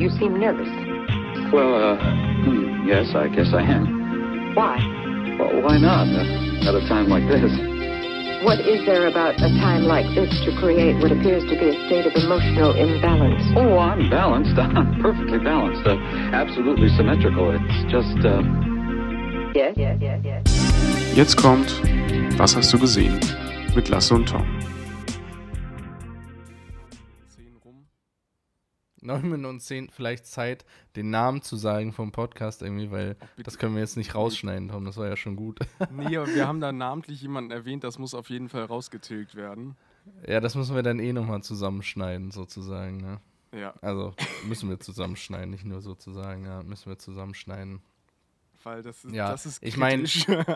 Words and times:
You 0.00 0.08
seem 0.16 0.40
nervous. 0.40 0.66
Well, 1.52 1.74
uh, 1.76 1.96
hmm, 2.42 2.88
yes, 2.88 3.14
I 3.14 3.28
guess 3.28 3.52
I 3.52 3.60
am. 3.60 4.54
Why? 4.54 4.80
Well, 5.38 5.60
why 5.60 5.76
not? 5.76 6.08
Uh, 6.08 6.68
at 6.68 6.74
a 6.74 6.80
time 6.88 7.08
like 7.08 7.28
this. 7.28 7.52
What 8.42 8.60
is 8.60 8.80
there 8.86 9.08
about 9.08 9.34
a 9.36 9.52
time 9.60 9.82
like 9.84 10.06
this 10.14 10.32
to 10.46 10.56
create 10.58 10.96
what 11.02 11.12
appears 11.12 11.44
to 11.44 11.50
be 11.50 11.68
a 11.68 11.76
state 11.86 12.06
of 12.06 12.14
emotional 12.16 12.72
imbalance? 12.72 13.44
Oh, 13.54 13.76
I'm 13.76 14.08
balanced. 14.08 14.56
I'm 14.58 15.02
perfectly 15.02 15.38
balanced. 15.38 15.86
Uh, 15.86 16.00
absolutely 16.32 16.88
symmetrical. 16.96 17.52
It's 17.52 17.92
just, 17.92 18.24
uh... 18.24 18.40
Yes, 19.54 19.76
yes, 19.76 19.98
yes, 20.00 20.20
yes. 20.24 21.14
Jetzt 21.14 21.36
kommt 21.36 21.68
Was 22.38 22.56
hast 22.56 22.72
du 22.72 22.78
gesehen? 22.78 23.20
mit 23.76 23.90
Lasse 23.90 24.14
und 24.14 24.26
Tom. 24.26 24.46
Neun 29.10 29.22
Minuten 29.22 29.44
und 29.46 29.60
zehn 29.60 29.90
vielleicht 29.90 30.24
Zeit, 30.24 30.64
den 30.94 31.10
Namen 31.10 31.42
zu 31.42 31.56
sagen 31.56 31.92
vom 31.92 32.12
Podcast 32.12 32.62
irgendwie, 32.62 32.92
weil 32.92 33.16
das 33.42 33.58
können 33.58 33.74
wir 33.74 33.80
jetzt 33.80 33.96
nicht 33.96 34.14
rausschneiden, 34.14 34.68
Tom. 34.68 34.84
Das 34.84 34.96
war 34.98 35.08
ja 35.08 35.16
schon 35.16 35.34
gut. 35.34 35.58
Nee, 35.90 36.16
aber 36.16 36.28
wir 36.28 36.46
haben 36.46 36.60
da 36.60 36.70
namentlich 36.70 37.20
jemanden 37.20 37.50
erwähnt, 37.50 37.82
das 37.82 37.98
muss 37.98 38.14
auf 38.14 38.30
jeden 38.30 38.48
Fall 38.48 38.64
rausgetilgt 38.64 39.34
werden. 39.34 39.76
Ja, 40.26 40.40
das 40.40 40.54
müssen 40.54 40.76
wir 40.76 40.82
dann 40.82 41.00
eh 41.00 41.12
nochmal 41.12 41.42
zusammenschneiden, 41.42 42.30
sozusagen. 42.30 42.98
Ne? 42.98 43.20
Ja. 43.52 43.74
Also 43.82 44.14
müssen 44.46 44.68
wir 44.68 44.78
zusammenschneiden, 44.78 45.50
nicht 45.50 45.64
nur 45.64 45.80
sozusagen, 45.80 46.44
ja, 46.44 46.62
müssen 46.62 46.88
wir 46.88 46.98
zusammenschneiden. 46.98 47.80
Weil 48.62 48.82
das 48.82 49.04
ist, 49.04 49.14
Ja, 49.14 49.30
das 49.30 49.46
ist 49.46 49.62
ich 49.62 49.76
meine, 49.76 50.04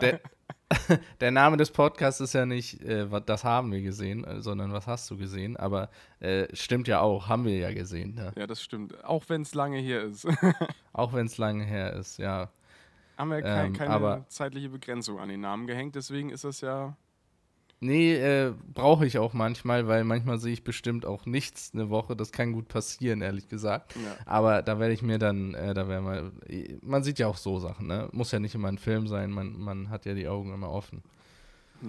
der, 0.01 0.19
der 1.19 1.31
Name 1.31 1.57
des 1.57 1.71
Podcasts 1.71 2.21
ist 2.21 2.33
ja 2.33 2.45
nicht, 2.45 2.81
äh, 2.81 3.07
das 3.25 3.43
haben 3.43 3.71
wir 3.71 3.81
gesehen, 3.81 4.23
äh, 4.23 4.41
sondern 4.41 4.73
was 4.73 4.87
hast 4.87 5.09
du 5.11 5.17
gesehen? 5.17 5.57
Aber 5.57 5.89
äh, 6.19 6.47
stimmt 6.55 6.87
ja 6.87 6.99
auch, 7.01 7.27
haben 7.29 7.45
wir 7.45 7.57
ja 7.57 7.71
gesehen, 7.73 8.15
ne? 8.15 8.31
ja, 8.35 8.47
das 8.47 8.61
stimmt. 8.61 9.03
Auch 9.03 9.25
wenn 9.27 9.41
es 9.43 9.53
lange 9.53 9.77
her 9.79 10.03
ist. 10.03 10.27
auch 10.93 11.13
wenn 11.13 11.25
es 11.27 11.37
lange 11.37 11.63
her 11.63 11.93
ist, 11.93 12.17
ja. 12.17 12.49
haben 13.17 13.29
wir 13.29 13.43
Ähm, 13.43 13.73
keine 13.73 13.91
aber- 13.93 14.25
zeitliche 14.27 14.69
Begrenzung 14.69 15.19
an 15.19 15.29
den 15.29 15.41
Namen 15.41 15.67
gehängt, 15.67 15.95
deswegen 15.95 16.29
ist 16.29 16.43
das 16.43 16.61
ja. 16.61 16.95
Nee, 17.81 18.15
äh, 18.15 18.53
brauche 18.73 19.05
ich 19.05 19.17
auch 19.19 19.33
manchmal, 19.33 19.87
weil 19.87 20.05
manchmal 20.05 20.39
sehe 20.39 20.53
ich 20.53 20.63
bestimmt 20.63 21.05
auch 21.05 21.25
nichts 21.25 21.71
eine 21.73 21.89
Woche. 21.89 22.15
Das 22.15 22.31
kann 22.31 22.53
gut 22.53 22.67
passieren, 22.67 23.21
ehrlich 23.21 23.49
gesagt. 23.49 23.95
Ja. 23.95 24.15
Aber 24.25 24.61
da 24.61 24.79
werde 24.79 24.93
ich 24.93 25.01
mir 25.01 25.19
dann, 25.19 25.53
äh, 25.53 25.73
da 25.73 25.87
wäre 25.87 26.01
mal, 26.01 26.31
man 26.81 27.03
sieht 27.03 27.19
ja 27.19 27.27
auch 27.27 27.37
so 27.37 27.59
Sachen, 27.59 27.87
ne? 27.87 28.09
Muss 28.11 28.31
ja 28.31 28.39
nicht 28.39 28.55
immer 28.55 28.69
ein 28.69 28.77
Film 28.77 29.07
sein, 29.07 29.29
man, 29.29 29.59
man 29.59 29.89
hat 29.89 30.05
ja 30.05 30.13
die 30.13 30.27
Augen 30.27 30.53
immer 30.53 30.71
offen. 30.71 31.03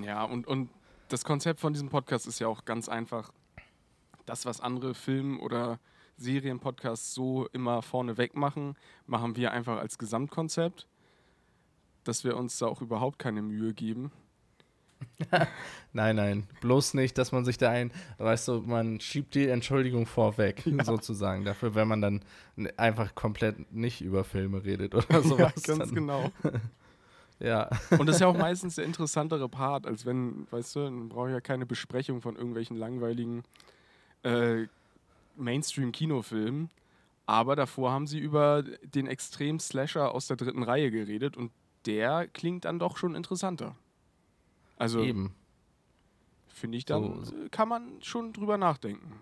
Ja, 0.03 0.25
und, 0.25 0.47
und 0.47 0.71
das 1.09 1.25
Konzept 1.25 1.61
von 1.61 1.73
diesem 1.73 1.89
Podcast 1.89 2.27
ist 2.27 2.41
ja 2.41 2.49
auch 2.49 2.65
ganz 2.65 2.89
einfach. 2.89 3.33
Das, 4.27 4.45
was 4.45 4.61
andere 4.61 4.95
Film- 4.95 5.39
oder 5.39 5.79
Serienpodcasts 6.17 7.15
so 7.15 7.47
immer 7.53 7.81
vorneweg 7.83 8.35
machen, 8.35 8.75
machen 9.07 9.37
wir 9.37 9.53
einfach 9.53 9.79
als 9.79 9.99
Gesamtkonzept, 9.99 10.89
dass 12.03 12.25
wir 12.25 12.37
uns 12.37 12.59
da 12.59 12.67
auch 12.67 12.83
überhaupt 12.83 13.19
keine 13.19 13.43
Mühe 13.43 13.73
geben. 13.73 14.11
Nein, 15.93 16.17
nein, 16.17 16.47
bloß 16.61 16.93
nicht, 16.93 17.17
dass 17.17 17.33
man 17.33 17.47
sich 17.47 17.57
da 17.57 17.71
ein, 17.71 17.91
weißt 18.19 18.49
du, 18.49 18.61
man 18.61 19.01
schiebt 19.01 19.35
die 19.35 19.49
Entschuldigung 19.49 20.05
vorweg, 20.05 20.63
sozusagen, 20.85 21.47
dafür, 21.47 21.75
wenn 21.75 21.89
man 21.89 22.03
dann 22.03 22.21
einfach 22.77 23.15
komplett 23.15 23.73
nicht 23.73 24.03
über 24.03 24.23
Filme 24.23 24.63
redet 24.63 24.95
oder 24.95 25.23
sowas. 25.23 25.55
ja, 25.57 25.75
ganz 25.75 25.79
dann, 25.87 25.95
genau. 25.95 26.31
Ja, 27.39 27.69
Und 27.99 28.07
das 28.07 28.17
ist 28.17 28.21
ja 28.21 28.29
auch 28.29 28.37
meistens 28.37 28.77
der 28.77 28.87
interessantere 28.87 29.47
Part, 29.49 29.87
als 29.87 30.07
wenn, 30.07 30.47
weißt 30.51 30.77
du, 30.77 30.81
dann 30.81 31.09
brauche 31.11 31.29
ich 31.29 31.35
ja 31.35 31.41
keine 31.43 31.67
Besprechung 31.67 32.23
von 32.23 32.35
irgendwelchen 32.35 32.79
langweiligen 32.79 33.43
äh, 34.23 34.67
Mainstream-Kinofilmen. 35.37 36.71
Aber 37.27 37.57
davor 37.57 37.93
haben 37.93 38.07
sie 38.07 38.19
über 38.19 38.63
den 38.83 39.07
Extrem-Slasher 39.07 40.15
aus 40.15 40.29
der 40.29 40.37
dritten 40.37 40.63
Reihe 40.63 40.91
geredet 40.91 41.37
und 41.37 41.51
der 41.85 42.27
klingt 42.29 42.65
dann 42.65 42.79
doch 42.79 42.97
schon 42.97 43.15
interessanter. 43.15 43.77
Also 44.77 45.01
eben. 45.03 45.35
finde 46.49 46.79
ich 46.79 46.85
dann, 46.85 47.25
So- 47.25 47.35
kann 47.51 47.69
man 47.69 48.03
schon 48.03 48.33
drüber 48.33 48.57
nachdenken. 48.59 49.13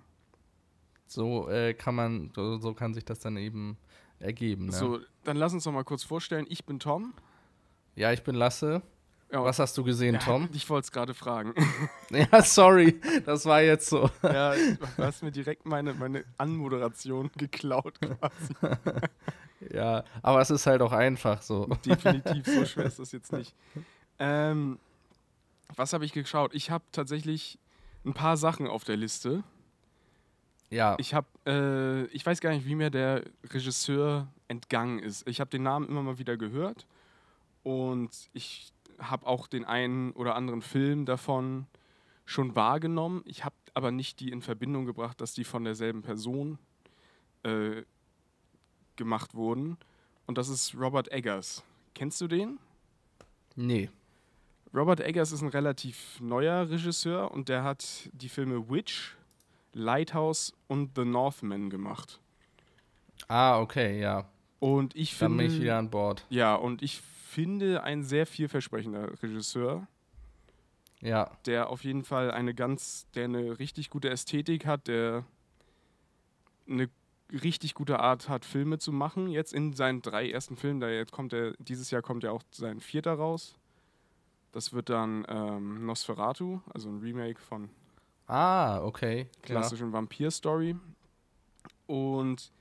So 1.06 1.48
äh, 1.48 1.75
kann 1.75 1.94
man, 1.94 2.31
so, 2.34 2.59
so 2.59 2.75
kann 2.75 2.94
sich 2.94 3.04
das 3.04 3.19
dann 3.20 3.37
eben 3.37 3.76
ergeben. 4.19 4.66
Ne? 4.66 4.72
So, 4.72 5.00
dann 5.25 5.37
lass 5.37 5.53
uns 5.53 5.64
doch 5.64 5.72
mal 5.72 5.84
kurz 5.84 6.03
vorstellen, 6.03 6.47
ich 6.48 6.64
bin 6.64 6.78
Tom. 6.81 7.12
Ja, 7.94 8.12
ich 8.12 8.22
bin 8.25 8.34
Lasse. 8.34 8.82
Ja, 9.31 9.43
Was 9.44 9.59
hast 9.59 9.76
du 9.78 9.84
gesehen, 9.84 10.14
ja, 10.14 10.20
Tom? 10.20 10.48
Ich 10.53 10.69
wollte 10.70 10.84
es 10.87 10.93
gerade 10.93 11.14
fragen. 11.14 11.54
Ja, 12.10 12.43
sorry, 12.43 13.00
das 13.25 13.44
war 13.47 13.62
jetzt 13.62 13.88
so. 13.88 14.09
ja, 14.22 14.54
du 14.54 14.76
hast 14.98 15.22
mir 15.22 15.32
direkt 15.32 15.66
meine, 15.66 15.93
meine 15.94 16.25
Anmoderation 16.38 17.31
geklaut 17.37 17.98
quasi. 18.00 18.54
Ja, 19.72 20.04
aber 20.22 20.41
es 20.41 20.50
ist 20.50 20.66
halt 20.66 20.82
auch 20.82 20.93
einfach 20.93 21.43
so. 21.43 21.66
Definitiv, 21.84 22.47
so 22.47 22.64
schwer 22.64 22.84
ist 22.87 22.98
das 22.98 23.10
jetzt 23.12 23.32
nicht. 23.32 23.54
Ähm, 24.19 24.78
was 25.75 25.92
habe 25.92 26.04
ich 26.04 26.12
geschaut? 26.12 26.54
Ich 26.54 26.70
habe 26.70 26.84
tatsächlich 26.92 27.58
ein 28.04 28.14
paar 28.14 28.36
Sachen 28.36 28.66
auf 28.66 28.84
der 28.84 28.97
Liste. 28.97 29.42
Ja, 30.70 30.97
Ich 30.98 31.14
habe, 31.14 31.26
äh, 31.47 32.04
ich 32.14 32.25
weiß 32.25 32.41
gar 32.41 32.50
nicht, 32.50 32.66
wie 32.66 32.75
mir 32.75 32.91
der 32.91 33.25
Regisseur 33.50 34.28
entgangen 34.48 34.98
ist. 34.98 35.26
Ich 35.28 35.41
habe 35.41 35.50
den 35.50 35.62
Namen 35.62 35.88
immer 35.88 36.02
mal 36.02 36.19
wieder 36.19 36.36
gehört 36.36 36.86
und 37.62 38.10
ich 38.32 38.72
habe 38.98 39.26
auch 39.26 39.47
den 39.47 39.64
einen 39.64 40.12
oder 40.12 40.34
anderen 40.34 40.62
Film 40.62 41.06
davon 41.06 41.66
schon 42.25 42.56
wahrgenommen. 42.56 43.22
Ich 43.26 43.44
habe 43.44 43.54
aber 43.75 43.91
nicht 43.91 44.20
die 44.20 44.31
in 44.31 44.42
Verbindung 44.42 44.84
gebracht, 44.86 45.20
dass 45.20 45.34
die 45.34 45.44
von 45.44 45.64
derselben 45.64 46.02
Person 46.02 46.58
äh, 47.42 47.82
gemacht 48.96 49.34
wurden. 49.34 49.76
Und 50.26 50.38
das 50.38 50.48
ist 50.48 50.75
Robert 50.75 51.10
Eggers. 51.12 51.62
Kennst 51.94 52.20
du 52.20 52.28
den? 52.28 52.58
nee. 53.56 53.91
Robert 54.74 55.00
Eggers 55.00 55.30
ist 55.32 55.42
ein 55.42 55.48
relativ 55.48 56.18
neuer 56.20 56.68
Regisseur 56.68 57.30
und 57.30 57.48
der 57.48 57.62
hat 57.62 58.08
die 58.12 58.28
Filme 58.28 58.68
Witch, 58.68 59.16
Lighthouse 59.72 60.52
und 60.66 60.92
The 60.96 61.04
Northman 61.04 61.70
gemacht. 61.70 62.20
Ah, 63.28 63.60
okay, 63.60 64.00
ja. 64.00 64.28
Und 64.58 64.96
ich 64.96 65.16
Dann 65.18 65.30
finde, 65.30 65.44
bin 65.44 65.52
ich 65.54 65.62
wieder 65.62 65.78
an 65.78 65.90
Bord. 65.90 66.26
ja, 66.28 66.54
und 66.54 66.82
ich 66.82 67.00
finde 67.00 67.82
ein 67.84 68.02
sehr 68.02 68.26
vielversprechender 68.26 69.22
Regisseur, 69.22 69.86
Ja, 71.00 71.30
der 71.46 71.70
auf 71.70 71.84
jeden 71.84 72.04
Fall 72.04 72.30
eine 72.30 72.54
ganz, 72.54 73.06
der 73.14 73.24
eine 73.24 73.58
richtig 73.58 73.90
gute 73.90 74.08
Ästhetik 74.10 74.66
hat, 74.66 74.88
der 74.88 75.24
eine 76.68 76.88
richtig 77.30 77.74
gute 77.74 78.00
Art 78.00 78.28
hat, 78.28 78.44
Filme 78.44 78.78
zu 78.78 78.90
machen. 78.92 79.28
Jetzt 79.28 79.52
in 79.52 79.72
seinen 79.72 80.02
drei 80.02 80.30
ersten 80.30 80.56
Filmen, 80.56 80.80
da 80.80 80.88
jetzt 80.88 81.12
kommt 81.12 81.32
er, 81.32 81.52
dieses 81.58 81.90
Jahr 81.90 82.02
kommt 82.02 82.22
ja 82.22 82.30
auch 82.30 82.42
sein 82.50 82.80
vierter 82.80 83.14
raus. 83.14 83.56
Das 84.54 84.72
wird 84.72 84.88
dann 84.88 85.26
ähm, 85.28 85.84
Nosferatu, 85.84 86.60
also 86.72 86.88
ein 86.88 87.00
Remake 87.00 87.41
von 87.41 87.70
ah, 88.28 88.81
okay. 88.84 89.28
Klassischen 89.42 89.92
Vampir-Story. 89.92 90.76
Und 91.88 92.53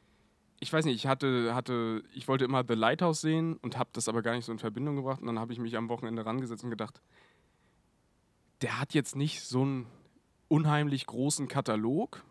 ich 0.59 0.73
weiß 0.73 0.85
nicht, 0.85 0.95
ich 0.95 1.05
hatte, 1.05 1.53
hatte, 1.53 2.03
ich 2.15 2.27
wollte 2.27 2.45
immer 2.45 2.63
The 2.67 2.73
Lighthouse 2.73 3.21
sehen 3.21 3.57
und 3.57 3.77
habe 3.77 3.91
das 3.93 4.09
aber 4.09 4.23
gar 4.23 4.33
nicht 4.33 4.45
so 4.45 4.51
in 4.51 4.57
Verbindung 4.57 4.95
gebracht. 4.95 5.21
Und 5.21 5.27
dann 5.27 5.37
habe 5.37 5.53
ich 5.53 5.59
mich 5.59 5.77
am 5.77 5.87
Wochenende 5.87 6.25
rangesetzt 6.25 6.63
und 6.63 6.71
gedacht, 6.71 6.99
der 8.63 8.79
hat 8.79 8.95
jetzt 8.95 9.15
nicht 9.15 9.43
so 9.43 9.61
einen 9.61 9.85
unheimlich 10.47 11.05
großen 11.05 11.47
Katalog. 11.47 12.23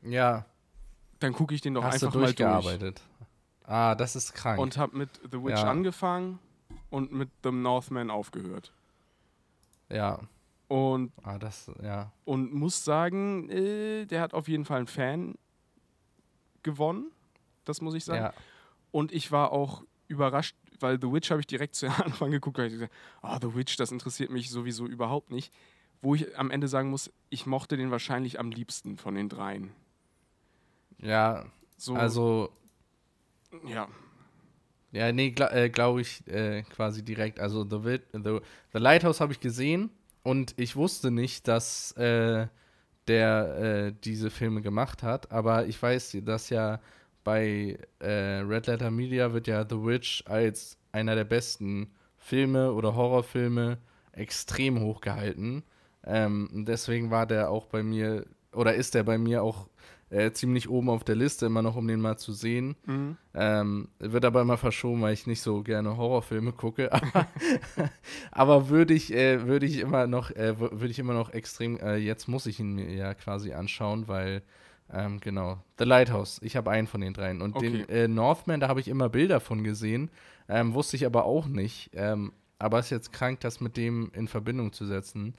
Ja, 0.00 0.46
Dann 1.18 1.32
gucke 1.32 1.56
ich 1.56 1.60
den 1.60 1.74
doch 1.74 1.82
hast 1.82 2.02
du 2.02 2.06
einfach 2.06 2.20
mal 2.20 2.26
durch. 2.26 2.36
durchgearbeitet. 2.36 3.02
Ah, 3.64 3.96
das 3.96 4.14
ist 4.14 4.32
krank. 4.32 4.60
Und 4.60 4.76
habe 4.78 4.96
mit 4.96 5.08
The 5.28 5.42
Witch 5.42 5.58
Ja. 5.58 5.68
angefangen 5.68 6.38
und 6.94 7.10
mit 7.10 7.28
The 7.42 7.50
Northman 7.50 8.08
aufgehört. 8.08 8.72
ja, 9.90 10.20
Und, 10.68 11.12
ah, 11.24 11.38
das, 11.38 11.68
ja. 11.82 12.12
und 12.24 12.54
muss 12.54 12.84
sagen, 12.84 13.50
äh, 13.50 14.06
der 14.06 14.20
hat 14.20 14.32
auf 14.32 14.46
jeden 14.46 14.64
Fall 14.64 14.78
einen 14.78 14.86
Fan 14.86 15.34
gewonnen. 16.62 17.10
Das 17.64 17.80
muss 17.80 17.94
ich 17.94 18.04
sagen. 18.04 18.22
Ja, 18.22 18.34
Und 18.92 19.10
ich 19.10 19.32
war 19.32 19.50
auch 19.50 19.82
überrascht, 20.06 20.54
weil 20.78 21.00
The 21.00 21.10
Witch 21.10 21.32
habe 21.32 21.40
ich 21.40 21.48
direkt 21.48 21.74
zu 21.80 21.88
Anfang 21.88 22.30
geguckt, 22.30 22.58
weil 22.58 22.66
ich 22.66 22.74
gesagt 22.74 22.92
oh, 23.22 23.36
The 23.40 23.56
Witch, 23.56 23.76
das 23.76 23.90
interessiert 23.90 24.30
mich 24.30 24.50
sowieso 24.50 24.86
überhaupt 24.86 25.32
nicht. 25.32 25.52
Wo 26.00 26.14
ich 26.14 26.38
am 26.38 26.52
Ende 26.52 26.68
sagen 26.68 26.90
muss, 26.90 27.10
ich 27.28 27.44
mochte 27.44 27.76
den 27.76 27.90
wahrscheinlich 27.90 28.38
am 28.38 28.50
liebsten 28.50 28.98
von 28.98 29.16
den 29.16 29.28
dreien. 29.28 29.72
ja, 30.98 31.44
So, 31.76 31.94
also, 31.96 32.50
ja. 33.66 33.88
Ja, 34.94 35.12
nee, 35.12 35.30
gl 35.32 35.48
äh, 35.52 35.70
glaube 35.70 36.00
ich 36.02 36.26
äh, 36.28 36.62
quasi 36.62 37.04
direkt. 37.04 37.40
Also, 37.40 37.64
The, 37.68 37.84
Wit 37.84 38.02
The, 38.12 38.40
The 38.72 38.78
Lighthouse 38.78 39.20
habe 39.20 39.32
ich 39.32 39.40
gesehen 39.40 39.90
und 40.22 40.54
ich 40.56 40.76
wusste 40.76 41.10
nicht, 41.10 41.48
dass 41.48 41.92
äh, 41.92 42.46
der 43.08 43.58
äh, 43.58 43.92
diese 44.04 44.30
Filme 44.30 44.62
gemacht 44.62 45.02
hat, 45.02 45.30
aber 45.32 45.66
ich 45.66 45.82
weiß, 45.82 46.16
dass 46.22 46.48
ja 46.50 46.80
bei 47.24 47.78
äh, 48.00 48.40
Red 48.40 48.66
Letter 48.68 48.90
Media 48.90 49.32
wird 49.32 49.46
ja 49.46 49.66
The 49.68 49.82
Witch 49.82 50.22
als 50.26 50.78
einer 50.92 51.14
der 51.14 51.24
besten 51.24 51.90
Filme 52.16 52.72
oder 52.72 52.94
Horrorfilme 52.94 53.78
extrem 54.12 54.80
hochgehalten. 54.80 55.64
Ähm, 56.04 56.64
deswegen 56.66 57.10
war 57.10 57.26
der 57.26 57.50
auch 57.50 57.66
bei 57.66 57.82
mir, 57.82 58.26
oder 58.52 58.74
ist 58.74 58.94
der 58.94 59.02
bei 59.02 59.18
mir 59.18 59.42
auch 59.42 59.68
äh, 60.14 60.32
ziemlich 60.32 60.68
oben 60.70 60.88
auf 60.88 61.02
der 61.02 61.16
Liste, 61.16 61.46
immer 61.46 61.62
noch, 61.62 61.76
um 61.76 61.86
den 61.88 62.00
mal 62.00 62.16
zu 62.16 62.32
sehen. 62.32 62.76
Mhm. 62.86 63.16
Ähm, 63.34 63.88
wird 63.98 64.24
aber 64.24 64.40
immer 64.42 64.56
verschoben, 64.56 65.02
weil 65.02 65.12
ich 65.12 65.26
nicht 65.26 65.42
so 65.42 65.62
gerne 65.62 65.96
Horrorfilme 65.96 66.52
gucke. 66.52 66.90
Aber, 67.02 67.26
aber 68.30 68.68
würde 68.68 68.94
ich, 68.94 69.12
äh, 69.12 69.46
würde 69.46 69.66
ich 69.66 69.78
immer 69.78 70.06
noch, 70.06 70.30
äh, 70.30 70.58
würde 70.58 70.88
ich 70.88 70.98
immer 70.98 71.14
noch 71.14 71.30
extrem, 71.30 71.78
äh, 71.78 71.96
jetzt 71.96 72.28
muss 72.28 72.46
ich 72.46 72.60
ihn 72.60 72.74
mir 72.74 72.92
ja 72.92 73.14
quasi 73.14 73.52
anschauen, 73.52 74.06
weil, 74.08 74.42
ähm, 74.92 75.18
genau, 75.20 75.58
The 75.78 75.84
Lighthouse, 75.84 76.40
ich 76.42 76.56
habe 76.56 76.70
einen 76.70 76.86
von 76.86 77.00
den 77.00 77.12
dreien. 77.14 77.42
Und 77.42 77.60
den 77.60 77.82
Okay. 77.82 78.04
äh, 78.04 78.08
Northman, 78.08 78.60
da 78.60 78.68
habe 78.68 78.80
ich 78.80 78.88
immer 78.88 79.08
Bilder 79.08 79.40
von 79.40 79.64
gesehen, 79.64 80.10
ähm, 80.48 80.74
wusste 80.74 80.96
ich 80.96 81.06
aber 81.06 81.24
auch 81.24 81.46
nicht. 81.46 81.90
Ähm, 81.94 82.32
aber 82.58 82.78
es 82.78 82.86
ist 82.86 82.90
jetzt 82.90 83.12
krank, 83.12 83.40
das 83.40 83.60
mit 83.60 83.76
dem 83.76 84.10
in 84.14 84.28
Verbindung 84.28 84.72
zu 84.72 84.86
setzen. 84.86 85.34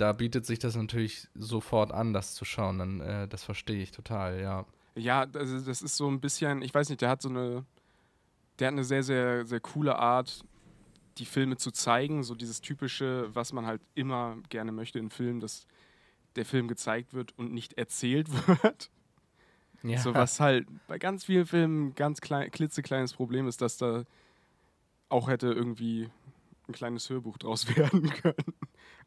Da 0.00 0.14
bietet 0.14 0.46
sich 0.46 0.58
das 0.58 0.76
natürlich 0.76 1.28
sofort 1.34 1.92
an, 1.92 2.14
das 2.14 2.34
zu 2.34 2.46
schauen. 2.46 2.78
Dann, 2.78 3.00
äh, 3.00 3.28
das 3.28 3.44
verstehe 3.44 3.82
ich 3.82 3.90
total, 3.90 4.40
ja. 4.40 4.64
Ja, 4.94 5.26
also 5.34 5.60
das 5.60 5.82
ist 5.82 5.96
so 5.96 6.08
ein 6.08 6.20
bisschen, 6.20 6.62
ich 6.62 6.72
weiß 6.72 6.88
nicht, 6.88 7.02
der 7.02 7.10
hat 7.10 7.20
so 7.20 7.28
eine, 7.28 7.66
der 8.58 8.68
hat 8.68 8.72
eine 8.72 8.84
sehr, 8.84 9.02
sehr, 9.02 9.44
sehr 9.44 9.60
coole 9.60 9.98
Art, 9.98 10.42
die 11.18 11.26
Filme 11.26 11.58
zu 11.58 11.70
zeigen. 11.70 12.22
So 12.22 12.34
dieses 12.34 12.62
typische, 12.62 13.28
was 13.34 13.52
man 13.52 13.66
halt 13.66 13.82
immer 13.94 14.38
gerne 14.48 14.72
möchte 14.72 14.98
in 14.98 15.10
Filmen, 15.10 15.40
dass 15.40 15.66
der 16.34 16.46
Film 16.46 16.66
gezeigt 16.66 17.12
wird 17.12 17.36
und 17.36 17.52
nicht 17.52 17.74
erzählt 17.74 18.28
wird. 18.62 18.90
ja. 19.82 19.98
So 19.98 20.14
was 20.14 20.40
halt 20.40 20.66
bei 20.88 20.98
ganz 20.98 21.26
vielen 21.26 21.46
Filmen 21.46 21.88
ein 21.88 21.94
ganz 21.94 22.22
klein, 22.22 22.50
klitzekleines 22.50 23.12
Problem 23.12 23.46
ist, 23.46 23.60
dass 23.60 23.76
da 23.76 24.04
auch 25.10 25.28
hätte 25.28 25.48
irgendwie 25.48 26.08
ein 26.68 26.72
kleines 26.72 27.10
Hörbuch 27.10 27.36
draus 27.36 27.68
werden 27.76 28.08
können, 28.08 28.54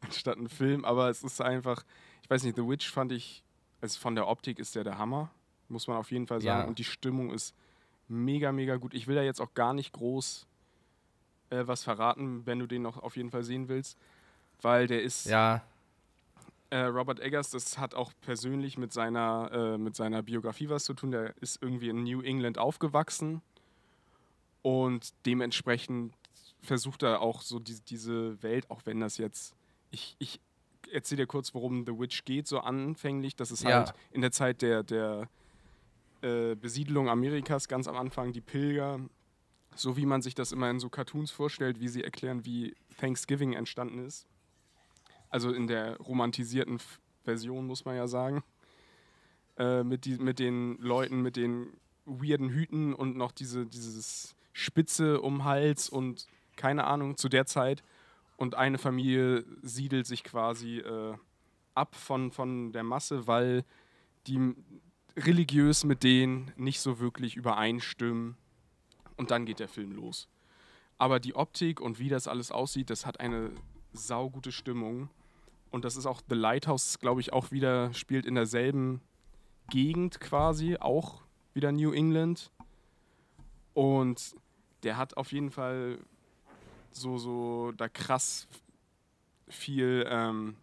anstatt 0.00 0.38
ein 0.38 0.48
Film. 0.48 0.84
Aber 0.84 1.08
es 1.08 1.22
ist 1.22 1.40
einfach, 1.40 1.84
ich 2.22 2.30
weiß 2.30 2.42
nicht, 2.42 2.56
The 2.56 2.66
Witch 2.66 2.90
fand 2.90 3.12
ich, 3.12 3.42
also 3.80 3.98
von 3.98 4.14
der 4.14 4.28
Optik 4.28 4.58
ist 4.58 4.74
der 4.74 4.84
der 4.84 4.98
Hammer, 4.98 5.30
muss 5.68 5.86
man 5.86 5.96
auf 5.96 6.10
jeden 6.10 6.26
Fall 6.26 6.40
sagen. 6.40 6.62
Ja. 6.62 6.66
Und 6.66 6.78
die 6.78 6.84
Stimmung 6.84 7.30
ist 7.30 7.54
mega, 8.08 8.52
mega 8.52 8.76
gut. 8.76 8.94
Ich 8.94 9.06
will 9.06 9.16
da 9.16 9.22
jetzt 9.22 9.40
auch 9.40 9.54
gar 9.54 9.72
nicht 9.74 9.92
groß 9.92 10.46
äh, 11.50 11.66
was 11.66 11.84
verraten, 11.84 12.46
wenn 12.46 12.58
du 12.58 12.66
den 12.66 12.82
noch 12.82 12.98
auf 12.98 13.16
jeden 13.16 13.30
Fall 13.30 13.42
sehen 13.42 13.68
willst, 13.68 13.98
weil 14.60 14.86
der 14.86 15.02
ist 15.02 15.26
Ja, 15.26 15.62
äh, 16.74 16.86
Robert 16.86 17.20
Eggers, 17.20 17.50
das 17.50 17.78
hat 17.78 17.94
auch 17.94 18.12
persönlich 18.20 18.78
mit 18.78 18.92
seiner, 18.92 19.50
äh, 19.52 19.78
mit 19.78 19.94
seiner 19.94 20.22
Biografie 20.22 20.68
was 20.68 20.84
zu 20.84 20.94
tun. 20.94 21.12
Der 21.12 21.32
ist 21.40 21.62
irgendwie 21.62 21.88
in 21.88 22.02
New 22.02 22.20
England 22.20 22.58
aufgewachsen 22.58 23.42
und 24.62 25.14
dementsprechend 25.24 26.14
versucht 26.62 27.04
er 27.04 27.20
auch 27.20 27.42
so 27.42 27.60
die, 27.60 27.78
diese 27.80 28.42
Welt, 28.42 28.70
auch 28.70 28.80
wenn 28.86 28.98
das 28.98 29.18
jetzt, 29.18 29.54
ich, 29.94 30.16
ich 30.18 30.40
erzähle 30.92 31.22
dir 31.22 31.26
kurz, 31.26 31.54
worum 31.54 31.86
The 31.86 31.98
Witch 31.98 32.24
geht, 32.24 32.46
so 32.46 32.58
anfänglich. 32.60 33.36
Das 33.36 33.50
ist 33.50 33.62
Ja. 33.62 33.70
halt 33.70 33.94
in 34.10 34.20
der 34.20 34.32
Zeit 34.32 34.60
der, 34.62 34.82
der 34.82 35.28
äh, 36.22 36.54
Besiedlung 36.56 37.08
Amerikas 37.08 37.68
ganz 37.68 37.88
am 37.88 37.96
Anfang 37.96 38.32
die 38.32 38.40
Pilger, 38.40 39.00
so 39.74 39.96
wie 39.96 40.06
man 40.06 40.22
sich 40.22 40.34
das 40.34 40.52
immer 40.52 40.70
in 40.70 40.78
so 40.80 40.88
Cartoons 40.88 41.30
vorstellt, 41.30 41.80
wie 41.80 41.88
sie 41.88 42.04
erklären, 42.04 42.44
wie 42.44 42.74
Thanksgiving 42.98 43.54
entstanden 43.54 44.04
ist. 44.04 44.26
Also 45.30 45.52
in 45.52 45.66
der 45.66 45.96
romantisierten 45.98 46.78
Version, 47.24 47.66
muss 47.66 47.84
man 47.84 47.96
ja 47.96 48.06
sagen. 48.06 48.44
Äh, 49.56 49.82
mit, 49.84 50.04
die, 50.04 50.16
mit 50.18 50.38
den 50.38 50.76
Leuten, 50.78 51.22
mit 51.22 51.36
den 51.36 51.72
weirden 52.04 52.50
Hüten 52.50 52.92
und 52.94 53.16
noch 53.16 53.32
diese, 53.32 53.66
dieses 53.66 54.34
Spitze 54.52 55.20
um 55.20 55.44
Hals 55.44 55.88
und 55.88 56.26
keine 56.56 56.84
Ahnung, 56.84 57.16
zu 57.16 57.28
der 57.28 57.46
Zeit. 57.46 57.82
Und 58.36 58.54
eine 58.54 58.78
Familie 58.78 59.44
siedelt 59.62 60.06
sich 60.06 60.24
quasi 60.24 60.78
äh, 60.78 61.14
ab 61.74 61.94
von, 61.94 62.32
von 62.32 62.72
der 62.72 62.82
Masse, 62.82 63.26
weil 63.26 63.64
die 64.26 64.54
religiös 65.16 65.84
mit 65.84 66.02
denen 66.02 66.52
nicht 66.56 66.80
so 66.80 66.98
wirklich 66.98 67.36
übereinstimmen. 67.36 68.36
Und 69.16 69.30
dann 69.30 69.46
geht 69.46 69.60
der 69.60 69.68
Film 69.68 69.92
los. 69.92 70.28
Aber 70.98 71.20
die 71.20 71.34
Optik 71.34 71.80
und 71.80 71.98
wie 71.98 72.08
das 72.08 72.28
alles 72.28 72.50
aussieht, 72.50 72.90
das 72.90 73.06
hat 73.06 73.20
eine 73.20 73.52
saugute 73.92 74.52
Stimmung. 74.52 75.08
Und 75.70 75.84
das 75.84 75.96
ist 75.96 76.06
auch 76.06 76.20
The 76.28 76.34
Lighthouse, 76.34 76.98
glaube 76.98 77.20
ich, 77.20 77.32
auch 77.32 77.50
wieder 77.50 77.92
spielt 77.94 78.26
in 78.26 78.34
derselben 78.34 79.00
Gegend 79.70 80.20
quasi, 80.20 80.76
auch 80.78 81.22
wieder 81.52 81.72
New 81.72 81.92
England. 81.92 82.50
Und 83.72 84.36
der 84.82 84.96
hat 84.96 85.16
auf 85.16 85.32
jeden 85.32 85.50
Fall 85.50 85.98
so, 86.96 87.18
so 87.18 87.72
da 87.72 87.88
krass 87.88 88.46
viel 89.48 90.06
ähm, 90.08 90.56